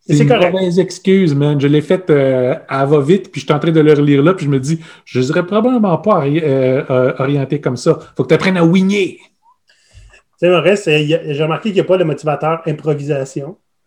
C'est 0.07 0.19
une 0.19 0.29
correct. 0.29 0.53
mauvaise 0.53 0.79
excuse, 0.79 1.35
man. 1.35 1.59
Je 1.59 1.69
l'ai 1.69 1.81
fait 1.81 2.11
euh, 2.11 2.55
à 2.69 2.85
va-vite, 2.85 3.31
puis 3.31 3.41
je 3.41 3.47
suis 3.47 3.55
en 3.55 3.59
train 3.59 3.71
de 3.71 3.81
le 3.81 3.95
relire 3.95 4.23
là, 4.23 4.35
puis 4.35 4.45
je 4.47 4.51
me 4.51 4.61
dis, 4.61 4.79
je 5.07 5.21
ne 5.21 5.25
serais 5.25 5.47
probablement 5.47 5.97
pas 5.99 6.27
euh, 6.27 6.85
euh, 6.91 7.15
orienté 7.19 7.61
comme 7.61 7.77
ça. 7.77 7.99
faut 8.17 8.25
que 8.25 8.29
tu 8.29 8.35
apprennes 8.35 8.59
à 8.59 8.65
wigner. 8.65 9.21
Tu 9.23 10.49
sais, 10.49 10.51
Maurice, 10.51 10.85
j'ai 10.85 11.43
remarqué 11.43 11.71
qu'il 11.71 11.75
n'y 11.75 11.81
a 11.81 11.85
pas 11.85 11.99
de 11.99 12.05
motivateur 12.05 12.61
improvisation. 12.67 13.57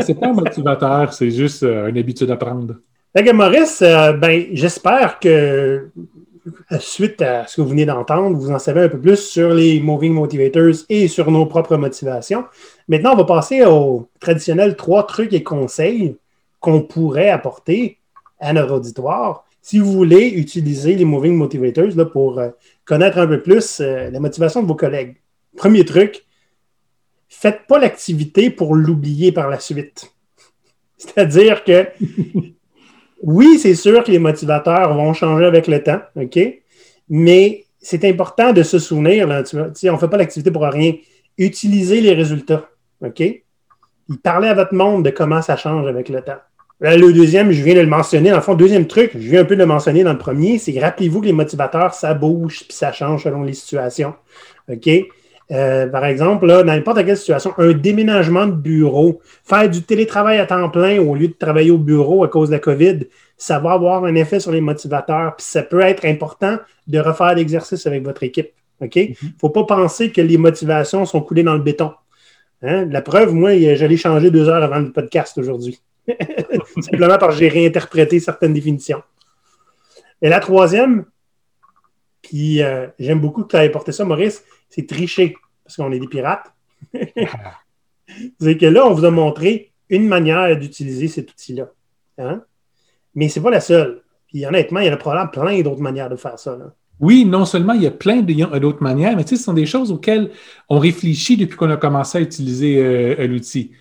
c'est 0.00 0.18
pas 0.18 0.28
un 0.28 0.32
motivateur, 0.32 1.12
c'est 1.12 1.30
juste 1.30 1.62
euh, 1.62 1.88
une 1.88 1.98
habitude 1.98 2.30
à 2.30 2.36
prendre. 2.36 2.76
Maurice, 3.32 3.82
euh, 3.82 4.12
ben, 4.12 4.46
j'espère 4.52 5.18
que 5.18 5.90
suite 6.80 7.22
à 7.22 7.46
ce 7.46 7.56
que 7.56 7.62
vous 7.62 7.68
venez 7.68 7.84
d'entendre, 7.84 8.36
vous 8.36 8.50
en 8.50 8.58
savez 8.58 8.82
un 8.82 8.88
peu 8.88 8.98
plus 8.98 9.16
sur 9.16 9.54
les 9.54 9.80
Moving 9.80 10.12
Motivators 10.12 10.84
et 10.88 11.08
sur 11.08 11.30
nos 11.30 11.46
propres 11.46 11.76
motivations. 11.76 12.44
Maintenant, 12.88 13.12
on 13.12 13.16
va 13.16 13.24
passer 13.24 13.64
aux 13.64 14.08
traditionnels 14.18 14.76
trois 14.76 15.06
trucs 15.06 15.32
et 15.32 15.42
conseils 15.42 16.16
qu'on 16.58 16.82
pourrait 16.82 17.30
apporter 17.30 17.98
à 18.40 18.52
notre 18.52 18.74
auditoire 18.74 19.44
si 19.60 19.78
vous 19.78 19.92
voulez 19.92 20.28
utiliser 20.28 20.96
les 20.96 21.04
Moving 21.04 21.36
Motivators 21.36 21.94
là, 21.94 22.06
pour 22.06 22.40
euh, 22.40 22.48
connaître 22.84 23.18
un 23.18 23.26
peu 23.26 23.40
plus 23.40 23.80
la 23.80 24.18
motivation 24.18 24.62
de 24.62 24.66
vos 24.66 24.74
collègues. 24.74 25.16
Premier 25.56 25.84
truc, 25.84 26.24
faites 27.32 27.66
pas 27.66 27.78
l'activité 27.78 28.50
pour 28.50 28.74
l'oublier 28.74 29.32
par 29.32 29.48
la 29.48 29.58
suite. 29.58 30.12
C'est-à-dire 30.98 31.64
que 31.64 31.86
oui, 33.22 33.58
c'est 33.58 33.74
sûr 33.74 34.04
que 34.04 34.10
les 34.10 34.18
motivateurs 34.18 34.94
vont 34.94 35.14
changer 35.14 35.46
avec 35.46 35.66
le 35.66 35.82
temps, 35.82 36.00
OK? 36.16 36.38
Mais 37.08 37.64
c'est 37.80 38.04
important 38.04 38.52
de 38.52 38.62
se 38.62 38.78
souvenir, 38.78 39.26
là, 39.26 39.42
on 39.52 39.92
ne 39.92 39.98
fait 39.98 40.08
pas 40.08 40.16
l'activité 40.16 40.50
pour 40.50 40.62
rien. 40.62 40.94
Utilisez 41.38 42.00
les 42.00 42.12
résultats, 42.12 42.68
OK? 43.04 43.22
Parlez 44.22 44.48
à 44.48 44.54
votre 44.54 44.74
monde 44.74 45.04
de 45.04 45.10
comment 45.10 45.42
ça 45.42 45.56
change 45.56 45.88
avec 45.88 46.08
le 46.10 46.20
temps. 46.20 46.38
le 46.80 47.12
deuxième, 47.12 47.50
je 47.50 47.62
viens 47.62 47.74
de 47.74 47.80
le 47.80 47.86
mentionner. 47.86 48.32
En 48.32 48.40
fond, 48.40 48.54
deuxième 48.54 48.86
truc, 48.86 49.12
je 49.14 49.30
viens 49.30 49.40
un 49.40 49.44
peu 49.44 49.56
de 49.56 49.60
le 49.60 49.66
mentionner 49.66 50.04
dans 50.04 50.12
le 50.12 50.18
premier, 50.18 50.58
c'est 50.58 50.78
rappelez-vous 50.78 51.22
que 51.22 51.26
les 51.26 51.32
motivateurs, 51.32 51.94
ça 51.94 52.14
bouge 52.14 52.64
puis 52.68 52.76
ça 52.76 52.92
change 52.92 53.24
selon 53.24 53.42
les 53.42 53.54
situations. 53.54 54.14
OK? 54.70 54.88
Euh, 55.50 55.86
par 55.86 56.04
exemple, 56.04 56.46
dans 56.46 56.64
n'importe 56.64 57.04
quelle 57.04 57.16
situation, 57.16 57.52
un 57.58 57.72
déménagement 57.72 58.46
de 58.46 58.52
bureau, 58.52 59.20
faire 59.44 59.68
du 59.68 59.82
télétravail 59.82 60.38
à 60.38 60.46
temps 60.46 60.70
plein 60.70 61.00
au 61.00 61.14
lieu 61.14 61.28
de 61.28 61.34
travailler 61.34 61.70
au 61.70 61.78
bureau 61.78 62.24
à 62.24 62.28
cause 62.28 62.48
de 62.48 62.54
la 62.54 62.60
COVID, 62.60 63.00
ça 63.36 63.58
va 63.58 63.72
avoir 63.72 64.04
un 64.04 64.14
effet 64.14 64.40
sur 64.40 64.52
les 64.52 64.60
motivateurs. 64.60 65.36
Puis 65.36 65.46
ça 65.46 65.62
peut 65.62 65.80
être 65.80 66.04
important 66.04 66.58
de 66.86 66.98
refaire 66.98 67.34
l'exercice 67.34 67.86
avec 67.86 68.04
votre 68.04 68.22
équipe. 68.22 68.52
OK? 68.80 68.96
Il 68.96 69.10
ne 69.10 69.28
faut 69.40 69.50
pas 69.50 69.64
penser 69.64 70.10
que 70.10 70.20
les 70.20 70.38
motivations 70.38 71.04
sont 71.04 71.20
coulées 71.20 71.42
dans 71.42 71.54
le 71.54 71.62
béton. 71.62 71.92
Hein? 72.62 72.86
La 72.90 73.02
preuve, 73.02 73.34
moi, 73.34 73.56
j'allais 73.74 73.96
changer 73.96 74.30
deux 74.30 74.48
heures 74.48 74.62
avant 74.62 74.78
le 74.78 74.92
podcast 74.92 75.36
aujourd'hui. 75.38 75.80
Simplement 76.80 77.18
parce 77.18 77.34
que 77.34 77.40
j'ai 77.40 77.48
réinterprété 77.48 78.20
certaines 78.20 78.54
définitions. 78.54 79.02
Et 80.20 80.28
la 80.28 80.40
troisième, 80.40 81.04
puis 82.22 82.62
euh, 82.62 82.86
j'aime 82.98 83.20
beaucoup 83.20 83.42
que 83.42 83.56
tu 83.56 83.56
aies 83.56 83.68
porté 83.68 83.92
ça, 83.92 84.04
Maurice, 84.04 84.44
c'est 84.72 84.86
tricher 84.86 85.36
parce 85.62 85.76
qu'on 85.76 85.92
est 85.92 85.98
des 85.98 86.08
pirates. 86.08 86.52
c'est 88.40 88.56
que 88.56 88.66
là, 88.66 88.86
on 88.86 88.94
vous 88.94 89.04
a 89.04 89.10
montré 89.10 89.70
une 89.90 90.08
manière 90.08 90.58
d'utiliser 90.58 91.08
cet 91.08 91.30
outil-là. 91.30 91.70
Hein? 92.18 92.42
Mais 93.14 93.28
ce 93.28 93.38
n'est 93.38 93.44
pas 93.44 93.50
la 93.50 93.60
seule. 93.60 94.02
Puis 94.28 94.44
honnêtement, 94.46 94.80
il 94.80 94.86
y 94.86 94.88
a 94.88 94.96
probablement 94.96 95.30
plein 95.30 95.60
d'autres 95.60 95.82
manières 95.82 96.08
de 96.08 96.16
faire 96.16 96.38
ça. 96.38 96.58
Oui, 97.00 97.24
non 97.26 97.44
seulement 97.44 97.74
il 97.74 97.82
y 97.82 97.86
a 97.86 97.90
plein 97.90 98.22
d'autres 98.22 98.82
manières, 98.82 99.16
mais 99.16 99.26
ce 99.26 99.36
sont 99.36 99.52
des 99.52 99.66
choses 99.66 99.92
auxquelles 99.92 100.30
on 100.68 100.78
réfléchit 100.78 101.36
depuis 101.36 101.56
qu'on 101.56 101.70
a 101.70 101.76
commencé 101.76 102.18
à 102.18 102.20
utiliser 102.22 102.78
euh, 102.78 103.26
l'outil. 103.26 103.72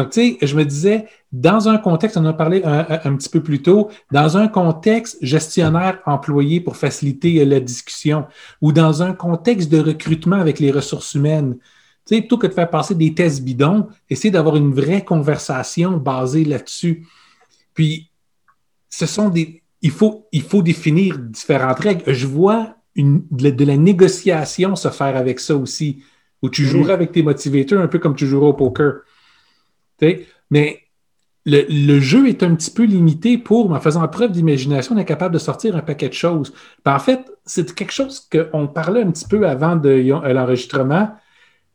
Donc, 0.00 0.12
tu 0.12 0.38
sais, 0.38 0.46
je 0.46 0.56
me 0.56 0.64
disais, 0.64 1.04
dans 1.30 1.68
un 1.68 1.76
contexte, 1.76 2.16
on 2.16 2.22
en 2.22 2.30
a 2.30 2.32
parlé 2.32 2.62
un, 2.64 3.16
petit 3.16 3.28
peu 3.28 3.42
plus 3.42 3.60
tôt, 3.60 3.90
dans 4.10 4.38
un 4.38 4.48
contexte 4.48 5.18
gestionnaire-employé 5.20 6.62
pour 6.62 6.78
faciliter 6.78 7.44
la 7.44 7.60
discussion 7.60 8.24
ou 8.62 8.72
dans 8.72 9.02
un 9.02 9.12
contexte 9.12 9.70
de 9.70 9.78
recrutement 9.78 10.36
avec 10.36 10.58
les 10.58 10.70
ressources 10.70 11.12
humaines, 11.12 11.58
tu 12.06 12.14
sais, 12.14 12.20
plutôt 12.22 12.38
que 12.38 12.46
de 12.46 12.54
faire 12.54 12.70
passer 12.70 12.94
des 12.94 13.12
tests 13.12 13.42
bidons, 13.42 13.88
essayer 14.08 14.30
d'avoir 14.30 14.56
une 14.56 14.72
vraie 14.72 15.04
conversation 15.04 15.98
basée 15.98 16.46
là-dessus. 16.46 17.06
Puis, 17.74 18.08
ce 18.88 19.04
sont 19.04 19.28
des. 19.28 19.62
Il 19.82 19.90
faut, 19.90 20.28
il 20.32 20.42
faut 20.42 20.62
définir 20.62 21.18
différentes 21.18 21.80
règles. 21.80 22.10
Je 22.10 22.26
vois 22.26 22.74
une, 22.94 23.22
de, 23.30 23.64
la, 23.66 23.76
négociation 23.76 24.76
se 24.76 24.88
faire 24.88 25.18
avec 25.18 25.40
ça 25.40 25.56
aussi, 25.56 26.02
où 26.40 26.48
tu 26.48 26.64
jouerais 26.64 26.94
avec 26.94 27.12
tes 27.12 27.22
motivateurs 27.22 27.82
un 27.82 27.86
peu 27.86 27.98
comme 27.98 28.16
tu 28.16 28.26
jouerais 28.26 28.48
au 28.48 28.54
poker. 28.54 29.02
Mais 30.50 30.80
le, 31.46 32.00
jeu 32.00 32.28
est 32.28 32.42
un 32.42 32.54
petit 32.54 32.70
peu 32.70 32.84
limité 32.84 33.38
pour, 33.38 33.70
en 33.72 33.80
faisant 33.80 34.06
preuve 34.08 34.32
d'imagination, 34.32 34.94
on 34.94 34.98
est 34.98 35.04
capable 35.04 35.34
de 35.34 35.38
sortir 35.38 35.76
un 35.76 35.80
paquet 35.80 36.08
de 36.08 36.14
choses. 36.14 36.52
Ben, 36.84 36.94
en 36.94 36.98
fait, 36.98 37.30
c'est 37.44 37.74
quelque 37.74 37.92
chose 37.92 38.28
qu'on 38.30 38.66
parlait 38.66 39.02
un 39.02 39.10
petit 39.10 39.26
peu 39.26 39.48
avant 39.48 39.76
de 39.76 39.90
l'enregistrement. 40.32 41.10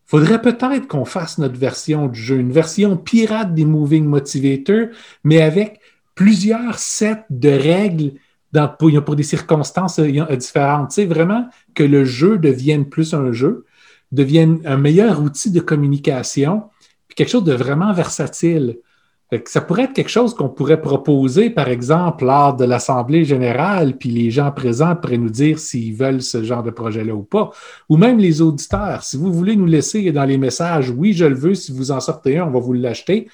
Il 0.07 0.09
faudrait 0.09 0.41
peut-être 0.41 0.87
qu'on 0.87 1.05
fasse 1.05 1.39
notre 1.39 1.57
version 1.57 2.07
du 2.07 2.19
jeu, 2.19 2.37
une 2.37 2.51
version 2.51 2.95
pirate 2.95 3.55
des 3.55 3.65
Moving 3.65 4.05
Motivator, 4.05 4.89
mais 5.23 5.41
avec 5.41 5.79
plusieurs 6.13 6.77
sets 6.77 7.25
de 7.29 7.49
règles 7.49 8.11
pour, 8.79 9.15
des 9.15 9.23
circonstances 9.23 9.99
euh, 9.99 10.35
différentes. 10.35 10.97
Vraiment 10.99 11.49
que 11.73 11.83
le 11.83 12.05
jeu 12.05 12.37
devienne 12.37 12.85
plus 12.85 13.13
un 13.13 13.31
jeu, 13.31 13.65
devienne 14.11 14.61
un 14.65 14.77
meilleur 14.77 15.21
outil 15.21 15.51
de 15.51 15.59
communication, 15.59 16.63
quelque 17.15 17.29
chose 17.29 17.43
de 17.43 17.53
vraiment 17.53 17.93
versatile. 17.93 18.79
Ça 19.45 19.59
pourrait 19.59 19.85
être 19.85 19.93
quelque 19.93 20.09
chose 20.09 20.35
qu'on 20.35 20.49
pourrait 20.49 20.79
proposer, 20.79 21.49
par 21.49 21.67
exemple, 21.67 22.25
lors 22.25 22.55
de 22.55 22.63
l'Assemblée 22.63 23.25
générale, 23.25 23.97
puis 23.97 24.09
les 24.09 24.29
gens 24.29 24.51
présents 24.51 24.95
pourraient 24.95 25.17
nous 25.17 25.31
dire 25.31 25.57
s'ils 25.57 25.95
veulent 25.95 26.21
ce 26.21 26.43
genre 26.43 26.61
de 26.61 26.69
projet-là 26.69 27.15
ou 27.15 27.23
pas. 27.23 27.49
Ou 27.89 27.97
même 27.97 28.19
les 28.19 28.41
auditeurs, 28.41 29.03
si 29.03 29.17
vous 29.17 29.33
voulez 29.33 29.55
nous 29.55 29.65
laisser 29.65 30.11
dans 30.11 30.25
les 30.25 30.37
messages, 30.37 30.91
oui, 30.91 31.13
je 31.13 31.25
le 31.25 31.35
veux, 31.35 31.55
si 31.55 31.71
vous 31.71 31.91
en 31.91 31.99
sortez 31.99 32.37
un, 32.37 32.45
on 32.45 32.51
va 32.51 32.59
vous 32.59 32.73
l'acheter 32.73 33.27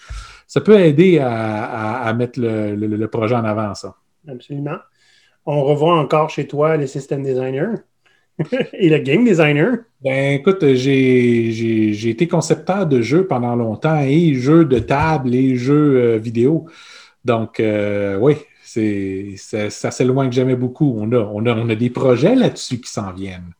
ça 0.51 0.59
peut 0.59 0.77
aider 0.77 1.17
à, 1.17 2.13
mettre 2.13 2.37
le, 2.37 3.05
projet 3.05 3.35
en 3.35 3.45
avant, 3.45 3.73
ça. 3.73 3.95
Absolument. 4.27 4.79
On 5.45 5.63
revoit 5.63 5.97
encore 5.97 6.29
chez 6.29 6.45
toi 6.45 6.75
le 6.75 6.87
système 6.87 7.23
designer 7.23 7.77
et 8.73 8.89
le 8.89 8.97
game 8.99 9.23
designer? 9.23 9.77
Ben 10.03 10.33
écoute, 10.33 10.65
j'ai 10.73 12.09
été 12.09 12.27
concepteur 12.27 12.87
de 12.87 13.01
jeux 13.01 13.27
pendant 13.27 13.55
longtemps 13.55 14.01
et 14.01 14.33
jeux 14.33 14.65
de 14.65 14.79
table 14.79 15.35
et 15.35 15.55
jeux 15.55 15.97
euh, 15.97 16.17
vidéo. 16.17 16.65
Donc, 17.23 17.59
euh, 17.59 18.17
oui, 18.17 18.35
ça, 19.35 19.69
ça 19.69 19.91
s'éloigne 19.91 20.31
jamais 20.31 20.55
beaucoup. 20.55 20.95
On 20.97 21.11
a, 21.11 21.17
on, 21.17 21.45
a, 21.45 21.53
on 21.53 21.69
a 21.69 21.75
des 21.75 21.89
projets 21.89 22.35
là-dessus 22.35 22.79
qui 22.79 22.89
s'en 22.89 23.11
viennent. 23.11 23.51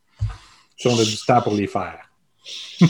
Si 0.76 0.88
on 0.88 0.98
a 0.98 1.04
du 1.04 1.16
temps 1.24 1.40
pour 1.42 1.54
les 1.54 1.68
faire. 1.68 2.10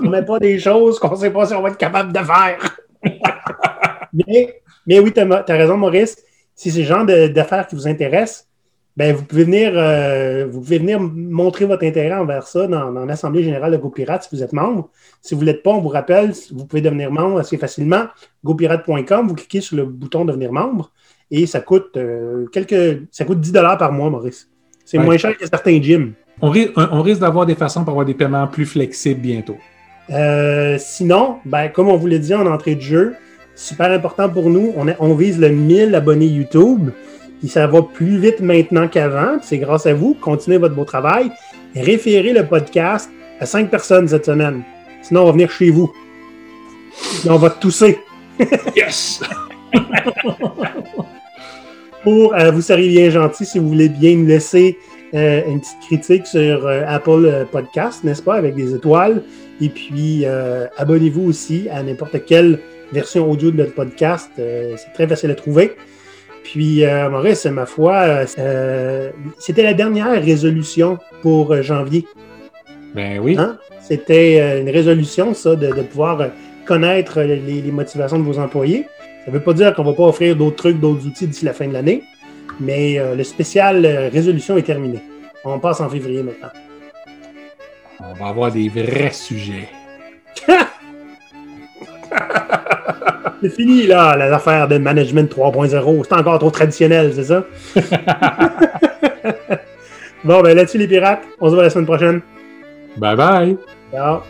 on 0.00 0.08
met 0.08 0.24
pas 0.24 0.38
des 0.38 0.58
choses 0.60 0.98
qu'on 0.98 1.10
ne 1.10 1.16
sait 1.16 1.30
pas 1.30 1.46
si 1.46 1.54
on 1.54 1.62
va 1.62 1.70
être 1.70 1.78
capable 1.78 2.12
de 2.12 2.20
faire. 2.20 2.76
mais, 4.12 4.60
mais, 4.86 4.98
oui, 5.00 5.12
tu 5.12 5.20
as, 5.20 5.42
raison, 5.48 5.76
Maurice. 5.76 6.16
Si 6.54 6.70
c'est 6.70 6.80
le 6.80 6.86
genre 6.86 7.04
d'affaires 7.04 7.66
qui 7.66 7.74
vous 7.74 7.88
intéresse, 7.88 8.46
ben, 8.96 9.14
vous, 9.14 9.24
pouvez 9.24 9.44
venir, 9.44 9.72
euh, 9.74 10.46
vous 10.48 10.60
pouvez 10.60 10.78
venir 10.78 11.00
montrer 11.00 11.64
votre 11.64 11.84
intérêt 11.84 12.14
envers 12.14 12.46
ça 12.46 12.68
dans, 12.68 12.90
l'Assemblée 13.04 13.42
générale 13.42 13.72
de 13.72 13.76
GoPirate 13.76 14.22
si 14.22 14.36
vous 14.36 14.42
êtes 14.42 14.52
membre. 14.52 14.88
Si 15.20 15.34
vous 15.34 15.40
ne 15.40 15.46
l'êtes 15.46 15.64
pas, 15.64 15.70
on 15.70 15.80
vous 15.80 15.88
rappelle, 15.88 16.32
vous 16.52 16.64
pouvez 16.64 16.80
devenir 16.80 17.10
membre 17.10 17.38
assez 17.38 17.58
facilement. 17.58 18.04
GoPirate.com, 18.44 19.28
vous 19.28 19.34
cliquez 19.34 19.60
sur 19.60 19.76
le 19.76 19.84
bouton 19.84 20.24
devenir 20.24 20.52
membre 20.52 20.92
et 21.30 21.46
ça 21.46 21.60
coûte, 21.60 21.96
euh, 21.96 22.46
quelques, 22.52 23.02
ça 23.10 23.24
coûte 23.24 23.40
10 23.40 23.52
par 23.52 23.92
mois, 23.92 24.10
Maurice. 24.10 24.48
C'est 24.84 24.98
moins 24.98 25.16
cher 25.16 25.36
que 25.36 25.46
certains 25.46 25.80
gyms. 25.82 26.12
On, 26.40 26.50
risque 26.50 27.20
d'avoir 27.20 27.46
des 27.46 27.54
façons 27.54 27.80
pour 27.80 27.90
avoir 27.90 28.06
des 28.06 28.14
paiements 28.14 28.46
plus 28.46 28.66
flexibles 28.66 29.20
bientôt. 29.20 29.56
Euh, 30.10 30.76
sinon, 30.78 31.38
ben, 31.44 31.68
comme 31.68 31.88
on 31.88 31.96
vous 31.96 32.06
l'a 32.06 32.18
dit 32.18 32.34
en 32.34 32.46
entrée 32.46 32.74
de 32.74 32.80
jeu, 32.80 33.14
super 33.54 33.90
important 33.90 34.28
pour 34.28 34.50
nous, 34.50 34.72
on, 34.76 34.86
on 35.00 35.14
vise 35.14 35.40
le 35.40 35.48
1000 35.48 35.94
abonnés 35.94 36.26
YouTube. 36.26 36.90
Ça 37.48 37.66
va 37.66 37.82
plus 37.82 38.18
vite 38.18 38.40
maintenant 38.40 38.88
qu'avant. 38.88 39.38
C'est 39.42 39.58
grâce 39.58 39.86
à 39.86 39.94
vous. 39.94 40.14
Continuez 40.20 40.58
votre 40.58 40.74
beau 40.74 40.84
travail. 40.84 41.30
Référez 41.74 42.32
le 42.32 42.46
podcast 42.46 43.10
à 43.40 43.46
5 43.46 43.70
personnes 43.70 44.08
cette 44.08 44.26
semaine. 44.26 44.62
Sinon, 45.02 45.22
on 45.22 45.26
va 45.26 45.32
venir 45.32 45.50
chez 45.50 45.70
vous. 45.70 45.92
Et 47.24 47.30
on 47.30 47.36
va 47.36 47.50
tousser. 47.50 47.98
yes! 48.76 49.20
Pour, 52.02 52.34
euh, 52.34 52.50
vous 52.50 52.60
seriez 52.60 52.88
bien 52.90 53.10
gentil 53.10 53.46
si 53.46 53.58
vous 53.58 53.68
voulez 53.68 53.88
bien 53.88 54.14
nous 54.14 54.26
laisser 54.26 54.78
euh, 55.14 55.40
une 55.48 55.60
petite 55.60 55.80
critique 55.86 56.26
sur 56.26 56.68
Apple 56.68 57.46
Podcast, 57.50 58.04
n'est-ce 58.04 58.22
pas, 58.22 58.34
avec 58.34 58.54
des 58.54 58.74
étoiles. 58.74 59.22
Et 59.60 59.68
puis, 59.68 60.24
abonnez-vous 60.76 61.22
aussi 61.28 61.68
à 61.70 61.82
n'importe 61.82 62.24
quelle 62.26 62.58
version 62.94 63.30
audio 63.30 63.50
de 63.50 63.58
notre 63.58 63.74
podcast. 63.74 64.30
Euh, 64.38 64.74
c'est 64.76 64.92
très 64.92 65.06
facile 65.06 65.30
à 65.30 65.34
trouver. 65.34 65.72
Puis, 66.44 66.84
euh, 66.84 67.10
Maurice, 67.10 67.46
ma 67.46 67.66
foi, 67.66 68.26
euh, 68.38 69.10
c'était 69.38 69.62
la 69.62 69.74
dernière 69.74 70.22
résolution 70.22 70.98
pour 71.22 71.60
janvier. 71.62 72.06
Ben 72.94 73.18
oui. 73.18 73.34
Hein? 73.36 73.58
C'était 73.80 74.60
une 74.60 74.70
résolution, 74.70 75.34
ça, 75.34 75.56
de, 75.56 75.72
pouvoir 75.82 76.28
connaître 76.64 77.20
les, 77.22 77.62
motivations 77.72 78.18
de 78.18 78.24
vos 78.24 78.38
employés. 78.38 78.86
Ça 79.24 79.30
ne 79.30 79.36
veut 79.36 79.42
pas 79.42 79.54
dire 79.54 79.74
qu'on 79.74 79.82
ne 79.82 79.88
va 79.88 79.94
pas 79.94 80.04
offrir 80.04 80.36
d'autres 80.36 80.56
trucs, 80.56 80.78
d'autres 80.78 81.06
outils 81.06 81.26
d'ici 81.26 81.44
la 81.44 81.54
fin 81.54 81.66
de 81.66 81.72
l'année, 81.72 82.04
mais 82.60 83.00
le 83.14 83.24
spécial 83.24 83.84
résolution 84.12 84.56
est 84.56 84.62
terminé. 84.62 85.00
On 85.44 85.58
passe 85.58 85.80
en 85.80 85.88
février 85.88 86.22
maintenant. 86.22 86.50
On 88.00 88.14
va 88.14 88.28
avoir 88.28 88.52
des 88.52 88.68
vrais 88.68 89.12
sujets. 89.12 89.68
C'est 93.42 93.54
fini, 93.54 93.86
là, 93.86 94.16
les 94.16 94.32
affaires 94.32 94.68
de 94.68 94.78
management 94.78 95.30
3.0. 95.32 96.04
C'est 96.08 96.14
encore 96.14 96.38
trop 96.38 96.50
traditionnel, 96.50 97.12
c'est 97.14 97.24
ça? 97.24 97.44
bon, 100.24 100.40
ben 100.42 100.56
là-dessus, 100.56 100.78
les 100.78 100.88
pirates. 100.88 101.22
On 101.40 101.48
se 101.48 101.54
voit 101.54 101.64
la 101.64 101.70
semaine 101.70 101.86
prochaine. 101.86 102.20
Bye 102.96 103.16
bye. 103.16 103.56
Ciao. 103.92 104.20